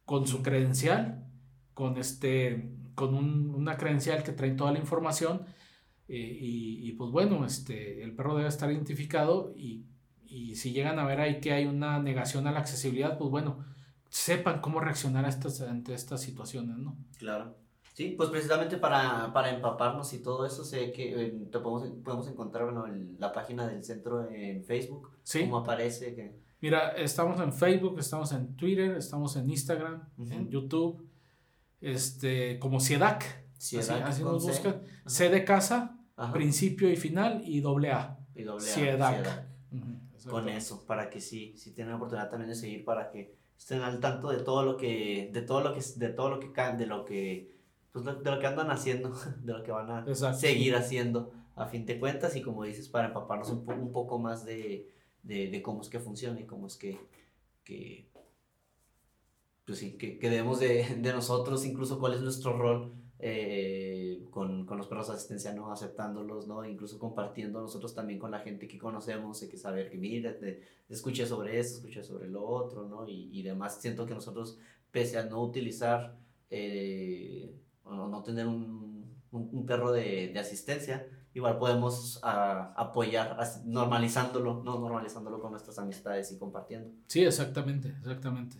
con 0.04 0.26
su 0.26 0.42
credencial, 0.42 1.26
con 1.74 1.98
este 1.98 2.76
con 2.94 3.14
una 3.14 3.78
credencial 3.78 4.22
que 4.22 4.32
trae 4.32 4.50
toda 4.50 4.72
la 4.72 4.78
información 4.78 5.46
eh, 6.06 6.38
y, 6.40 6.92
pues 6.92 7.10
bueno, 7.12 7.46
este, 7.46 8.02
el 8.02 8.14
perro 8.14 8.36
debe 8.36 8.48
estar 8.48 8.70
identificado 8.70 9.54
y, 9.56 9.86
y, 10.26 10.56
si 10.56 10.72
llegan 10.72 10.98
a 10.98 11.06
ver 11.06 11.20
ahí 11.20 11.40
que 11.40 11.52
hay 11.52 11.66
una 11.66 11.98
negación 12.00 12.46
a 12.46 12.52
la 12.52 12.58
accesibilidad, 12.58 13.16
pues 13.16 13.30
bueno, 13.30 13.64
sepan 14.08 14.60
cómo 14.60 14.80
reaccionar 14.80 15.24
a 15.24 15.28
estas, 15.28 15.60
ante 15.60 15.94
estas 15.94 16.20
situaciones, 16.20 16.78
¿no? 16.78 16.98
Claro. 17.16 17.56
Sí, 17.92 18.14
pues 18.16 18.30
precisamente 18.30 18.76
para, 18.76 19.32
para 19.32 19.50
empaparnos 19.50 20.12
y 20.12 20.22
todo 20.22 20.46
eso, 20.46 20.64
sé 20.64 20.92
que 20.92 21.26
eh, 21.26 21.48
te 21.50 21.58
podemos, 21.58 21.88
podemos 22.02 22.28
encontrar 22.28 22.68
en 22.88 23.16
la 23.18 23.32
página 23.32 23.66
del 23.66 23.84
centro 23.84 24.28
en 24.30 24.64
Facebook, 24.64 25.10
¿Sí? 25.22 25.40
cómo 25.42 25.58
aparece. 25.58 26.14
Que... 26.14 26.34
Mira, 26.60 26.90
estamos 26.90 27.40
en 27.40 27.52
Facebook, 27.52 27.98
estamos 27.98 28.32
en 28.32 28.56
Twitter, 28.56 28.96
estamos 28.96 29.36
en 29.36 29.50
Instagram, 29.50 30.08
en 30.18 30.48
YouTube 30.48 31.10
este, 31.80 32.58
como 32.58 32.80
CIEDAC. 32.80 33.44
CIEDAC 33.58 34.02
así, 34.02 34.22
nos 34.22 34.42
buscan. 34.42 34.82
C 35.06 35.28
de 35.28 35.44
casa, 35.44 35.98
principio 36.32 36.90
y 36.90 36.96
final 36.96 37.42
y 37.44 37.60
doble 37.60 37.90
A. 37.90 38.18
Y 38.34 38.42
doble 38.42 38.70
A. 38.70 38.74
CIEDAC. 38.74 39.46
Con 40.28 40.48
eso, 40.48 40.84
para 40.86 41.08
que 41.08 41.20
sí, 41.20 41.54
si 41.56 41.72
tienen 41.72 41.92
la 41.92 41.96
oportunidad 41.96 42.28
también 42.28 42.50
de 42.50 42.54
seguir, 42.54 42.84
para 42.84 43.10
que 43.10 43.34
estén 43.56 43.80
al 43.80 44.00
tanto 44.00 44.28
de 44.30 44.38
todo 44.38 44.64
lo 44.64 44.76
que, 44.76 45.30
de 45.32 45.42
todo 45.42 45.62
lo 45.62 45.72
que, 45.72 45.80
de 45.96 46.08
todo 46.10 46.28
lo 46.28 46.40
que, 46.40 46.48
de 46.76 46.86
lo 46.86 47.04
que, 47.04 47.50
pues 47.92 48.04
de 48.04 48.30
lo 48.30 48.38
que 48.38 48.46
andan 48.46 48.70
haciendo, 48.70 49.12
de 49.42 49.52
lo 49.52 49.62
que 49.62 49.72
van 49.72 49.90
a 49.90 50.34
seguir 50.34 50.76
haciendo, 50.76 51.32
a 51.56 51.66
fin 51.66 51.84
de 51.84 51.98
cuentas, 51.98 52.36
y 52.36 52.42
como 52.42 52.64
dices, 52.64 52.88
para 52.88 53.08
empaparnos 53.08 53.50
un, 53.50 53.64
poco 53.64 53.80
un 53.80 53.92
poco 53.92 54.18
más 54.18 54.44
de, 54.44 54.90
de, 55.22 55.48
de, 55.48 55.62
cómo 55.62 55.82
es 55.82 55.88
que 55.88 55.98
funciona 55.98 56.40
y 56.40 56.44
cómo 56.44 56.66
es 56.66 56.76
que, 56.76 56.98
que 57.64 58.08
pues 59.66 59.78
sí, 59.78 59.92
que, 59.98 60.18
que 60.18 60.30
debemos 60.30 60.60
de, 60.60 60.84
de, 60.98 61.12
nosotros, 61.12 61.64
incluso 61.64 61.98
cuál 61.98 62.14
es 62.14 62.22
nuestro 62.22 62.56
rol 62.56 62.92
eh, 63.18 64.26
con, 64.30 64.64
con, 64.64 64.78
los 64.78 64.86
perros 64.86 65.08
de 65.08 65.14
asistencia, 65.14 65.52
¿no? 65.52 65.70
Aceptándolos, 65.70 66.46
¿no? 66.46 66.64
Incluso 66.64 66.98
compartiendo 66.98 67.60
nosotros 67.60 67.94
también 67.94 68.18
con 68.18 68.30
la 68.30 68.40
gente 68.40 68.66
que 68.66 68.78
conocemos, 68.78 69.42
hay 69.42 69.48
que 69.48 69.58
saber 69.58 69.90
que, 69.90 69.98
mira, 69.98 70.38
te, 70.38 70.62
escuché 70.88 71.26
sobre 71.26 71.58
esto, 71.58 71.78
escuché 71.78 72.02
sobre 72.02 72.28
lo 72.28 72.46
otro, 72.46 72.88
¿no? 72.88 73.06
Y, 73.06 73.28
y 73.32 73.42
demás, 73.42 73.80
siento 73.80 74.06
que 74.06 74.14
nosotros, 74.14 74.58
pese 74.90 75.18
a 75.18 75.24
no 75.24 75.42
utilizar 75.42 76.16
eh, 76.48 77.54
o 77.84 78.08
no 78.08 78.22
tener 78.22 78.46
un, 78.46 79.10
un, 79.32 79.66
perro 79.66 79.92
de, 79.92 80.28
de, 80.32 80.38
asistencia, 80.38 81.06
igual 81.34 81.58
podemos 81.58 82.20
a, 82.22 82.72
apoyar 82.74 83.36
normalizándolo, 83.64 84.62
¿no? 84.62 84.78
Normalizándolo 84.78 85.40
con 85.40 85.52
nuestras 85.52 85.78
amistades 85.78 86.32
y 86.32 86.38
compartiendo. 86.38 86.90
Sí, 87.06 87.24
exactamente, 87.24 87.88
exactamente. 88.00 88.56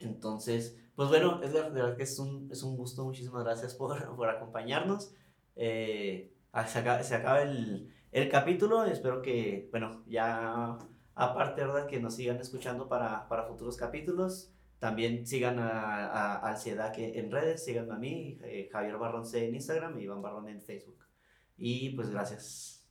Entonces, 0.00 0.76
pues 0.94 1.08
bueno, 1.08 1.40
es 1.42 1.52
de 1.52 1.62
verdad 1.62 1.96
que 1.96 2.02
es 2.02 2.18
un, 2.18 2.48
es 2.50 2.62
un 2.62 2.76
gusto, 2.76 3.04
muchísimas 3.04 3.44
gracias 3.44 3.74
por, 3.74 4.16
por 4.16 4.28
acompañarnos. 4.28 5.12
Eh, 5.56 6.32
se, 6.66 6.78
acaba, 6.78 7.02
se 7.02 7.14
acaba 7.14 7.42
el, 7.42 7.92
el, 8.12 8.28
capítulo, 8.28 8.84
espero 8.84 9.22
que, 9.22 9.68
bueno, 9.70 10.02
ya 10.06 10.78
aparte, 11.14 11.64
¿verdad? 11.64 11.86
Que 11.86 12.00
nos 12.00 12.14
sigan 12.14 12.38
escuchando 12.38 12.88
para, 12.88 13.28
para 13.28 13.44
futuros 13.44 13.76
capítulos. 13.76 14.52
También 14.78 15.26
sigan 15.26 15.58
a, 15.58 16.48
a, 16.48 16.56
en 16.64 17.30
redes, 17.32 17.64
síganme 17.64 17.94
a 17.94 17.98
mí, 17.98 18.38
eh, 18.44 18.68
Javier 18.70 18.96
Barrón 18.96 19.26
C 19.26 19.48
en 19.48 19.54
Instagram 19.56 19.98
y 19.98 20.04
Iván 20.04 20.22
Barrón 20.22 20.48
en 20.48 20.62
Facebook. 20.62 21.04
Y 21.56 21.90
pues 21.90 22.10
gracias. 22.10 22.86